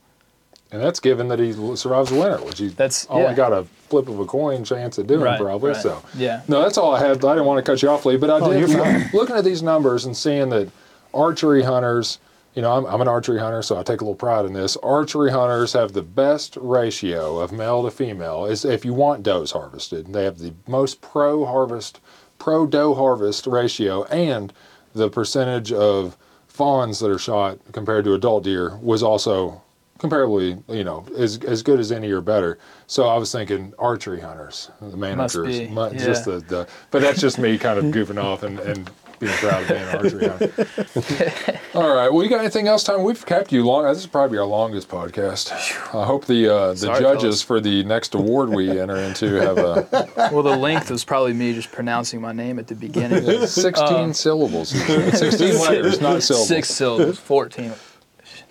[0.71, 3.33] and that's given that he survives the winter, which he That's- only yeah.
[3.33, 5.71] got a flip of a coin chance at doing Right, probably.
[5.71, 5.81] right.
[5.81, 6.41] So Yeah.
[6.47, 7.09] No, that's all I had.
[7.25, 8.59] I didn't want to cut you off, Lee, but I Oh, did.
[8.69, 9.09] you're fine.
[9.11, 10.69] Looking at these numbers and seeing that
[11.15, 12.19] archery hunters,
[12.53, 14.75] you know, I'm, I'm an archery hunter, so I take a little pride in this.
[14.77, 18.45] Archery hunters have the best ratio of male to female.
[18.45, 21.99] Is if you want does harvested, they have the most pro harvest,
[22.39, 24.51] pro doe harvest ratio, and
[24.93, 26.17] the percentage of
[26.47, 29.61] fawns that are shot compared to adult deer was also
[29.99, 32.57] comparably, you know, as as good as any or better.
[32.87, 36.67] So I was thinking archery hunters, the managers, mu- just the, the.
[36.89, 38.89] But that's just me kind of goofing off and, and
[39.21, 41.59] being proud of being an archery hunter.
[41.75, 42.11] All right.
[42.11, 43.03] Well, you got anything else, Tom?
[43.03, 43.85] We've kept you long.
[43.85, 45.51] This is probably our longest podcast.
[45.95, 47.41] I hope the uh, the Sorry, judges fellas.
[47.43, 49.87] for the next award we enter into have a
[50.33, 53.21] Well, the length was probably me just pronouncing my name at the beginning.
[53.47, 54.69] 16 syllables.
[54.69, 56.47] 16 letters, not syllables.
[56.47, 57.71] Six syllables, 14.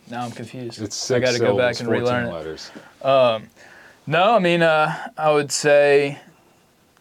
[0.09, 0.81] Now I'm confused.
[0.81, 2.33] It's six I got to go back and syllables, 14 relearn it.
[2.33, 2.71] letters.
[4.07, 6.19] No, I mean, uh, I would say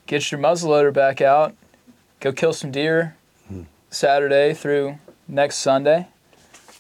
[0.06, 1.56] get your muzzleloader back out,
[2.20, 3.16] go kill some deer
[3.90, 4.98] Saturday through
[5.28, 6.08] next Sunday.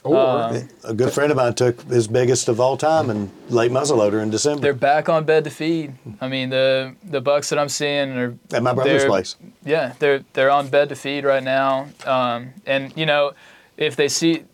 [0.03, 3.69] Or Um, A good friend of mine took his biggest of all time and late
[3.69, 5.94] muzzleloader in December They're back on bed to feed.
[6.22, 9.36] I mean, the the bucks that I'm seeing are at my brother's place.
[9.65, 11.90] yeah, they're they're on bed to feed right now.
[12.06, 13.34] Um, and you know,
[13.76, 14.45] if they see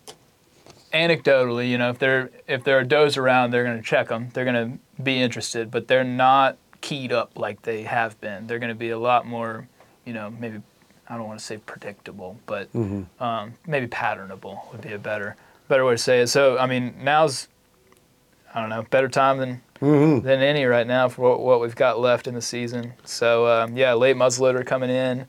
[0.94, 4.30] anecdotally, you know, if there if there are does around, they're going to check them.
[4.34, 8.48] They're going to be interested, but they're not keyed up like they have been.
[8.48, 9.68] They're going to be a lot more,
[10.06, 10.62] you know, maybe
[11.10, 12.68] I don't want to say predictable, but
[13.20, 15.36] um, maybe patternable would be a better
[15.68, 16.28] better way to say it.
[16.28, 17.48] So I mean, now's
[18.54, 22.00] I don't know, better time than than any right now for what, what we've got
[22.00, 22.94] left in the season.
[23.04, 25.28] So um, yeah, late muzzleloader coming in.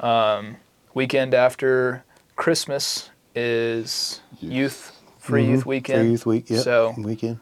[0.00, 0.56] Um,
[0.94, 2.04] weekend after
[2.36, 4.52] Christmas is Youth.
[4.52, 6.00] youth, free youth weekend.
[6.02, 6.50] Free youth week.
[6.50, 6.62] Yep.
[6.64, 7.38] So weekend.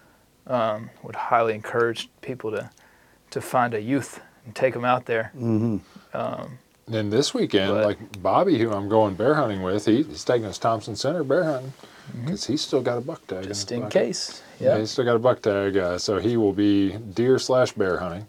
[0.47, 2.70] um, would highly encourage people to
[3.30, 5.30] to find a youth and take them out there.
[6.90, 10.46] Then this weekend, But- like Bobby, who I'm going bear hunting with, he, he's taking
[10.46, 11.72] us Thompson Center bear hunting
[12.24, 13.38] because he's still got a buck tag.
[13.40, 13.48] Mm-hmm.
[13.48, 14.42] Just his in case.
[14.58, 14.78] Yeah, Yeah.
[14.80, 18.26] he's still got a buck tag, uh, so he will be deer slash bear hunting.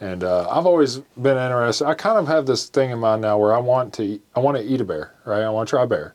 [0.00, 1.86] And uh, I've always been interested.
[1.86, 4.40] I kind of have this thing in mind now where I want to eat, I
[4.40, 5.42] want to eat a bear, right?
[5.42, 6.14] I want to try a bear,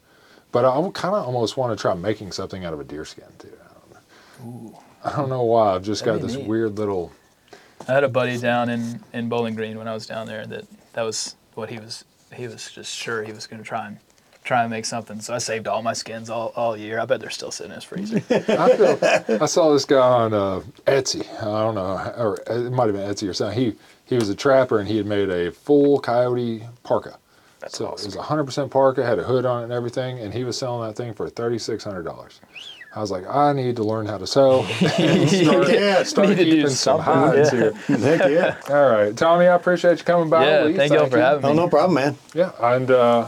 [0.52, 3.26] but I kind of almost want to try making something out of a deer skin
[3.40, 3.50] too.
[3.60, 3.74] I
[4.44, 4.80] don't know.
[5.04, 5.74] I don't know why.
[5.74, 6.48] I've just That'd got this neat.
[6.48, 7.12] weird little.
[7.88, 10.66] I had a buddy down in, in Bowling Green when I was down there that
[10.94, 13.98] that was what he was he was just sure he was going to try and
[14.44, 15.20] try and make something.
[15.20, 17.00] So I saved all my skins all, all year.
[17.00, 18.18] I bet they're still sitting in his freezer.
[18.30, 21.28] I, feel, I saw this guy on uh, Etsy.
[21.40, 23.60] I don't know, or it might have been Etsy or something.
[23.60, 23.76] He
[24.06, 27.18] he was a trapper and he had made a full coyote parka.
[27.62, 28.12] That's so awesome.
[28.12, 30.88] it was 100% parka, had a hood on it and everything, and he was selling
[30.88, 32.40] that thing for $3,600.
[32.94, 34.66] I was like, I need to learn how to sew.
[34.98, 37.60] and start Yeah, start need to do keeping some hides yeah.
[37.88, 37.98] here.
[37.98, 38.58] Heck yeah.
[38.70, 40.46] All right, Tommy, I appreciate you coming by.
[40.46, 41.50] yeah, Lee, thank y'all for having me.
[41.50, 42.18] Oh, no problem, man.
[42.34, 43.28] Yeah, and uh,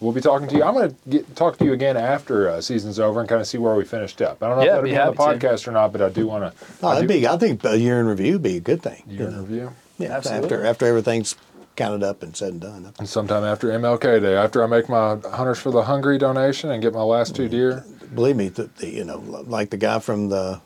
[0.00, 0.64] we'll be talking to you.
[0.64, 3.58] I'm going to talk to you again after uh, season's over and kind of see
[3.58, 4.42] where we finished up.
[4.42, 5.46] I don't know Yeah, if that'll be be on the happy to.
[5.46, 6.64] podcast or not, but I do want to.
[6.82, 7.26] No, that'd be.
[7.28, 9.04] I think a year in review would be a good thing.
[9.06, 9.72] Year in review.
[9.98, 10.44] Yeah, Absolutely.
[10.46, 11.36] after after everything's
[11.76, 12.92] counted up and said and done.
[12.98, 16.82] And sometime after MLK Day, after I make my Hunters for the Hungry donation and
[16.82, 17.84] get my last two deer.
[18.14, 20.60] Believe me, the, the, you know, like the guy from the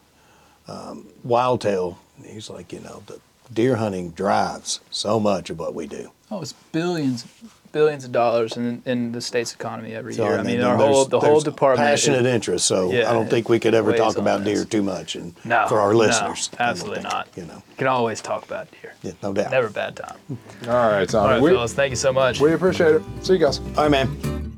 [0.66, 3.20] um, Wild Tail, he's like, you know, the
[3.52, 6.10] deer hunting drives so much of what we do.
[6.30, 7.26] Oh, it's billions,
[7.72, 10.34] billions of dollars in, in the state's economy every So, year.
[10.38, 11.88] I mean, there's- our whole the whole department.
[11.88, 12.66] passionate is- interest.
[12.66, 14.58] So Yeah, I don't think we could ever talk about this.
[14.58, 17.28] deer too much, and No, for our listeners, I don't absolutely think, not.
[17.34, 18.92] You know, can always talk about deer.
[19.02, 19.50] yeah, no doubt.
[19.52, 20.18] Never a bad time.
[20.66, 21.24] All right, Tommy.
[21.24, 22.40] All right, we, fellas, thank you so much.
[22.40, 23.02] we appreciate it.
[23.22, 23.58] See you guys.
[23.78, 24.52] All right, man.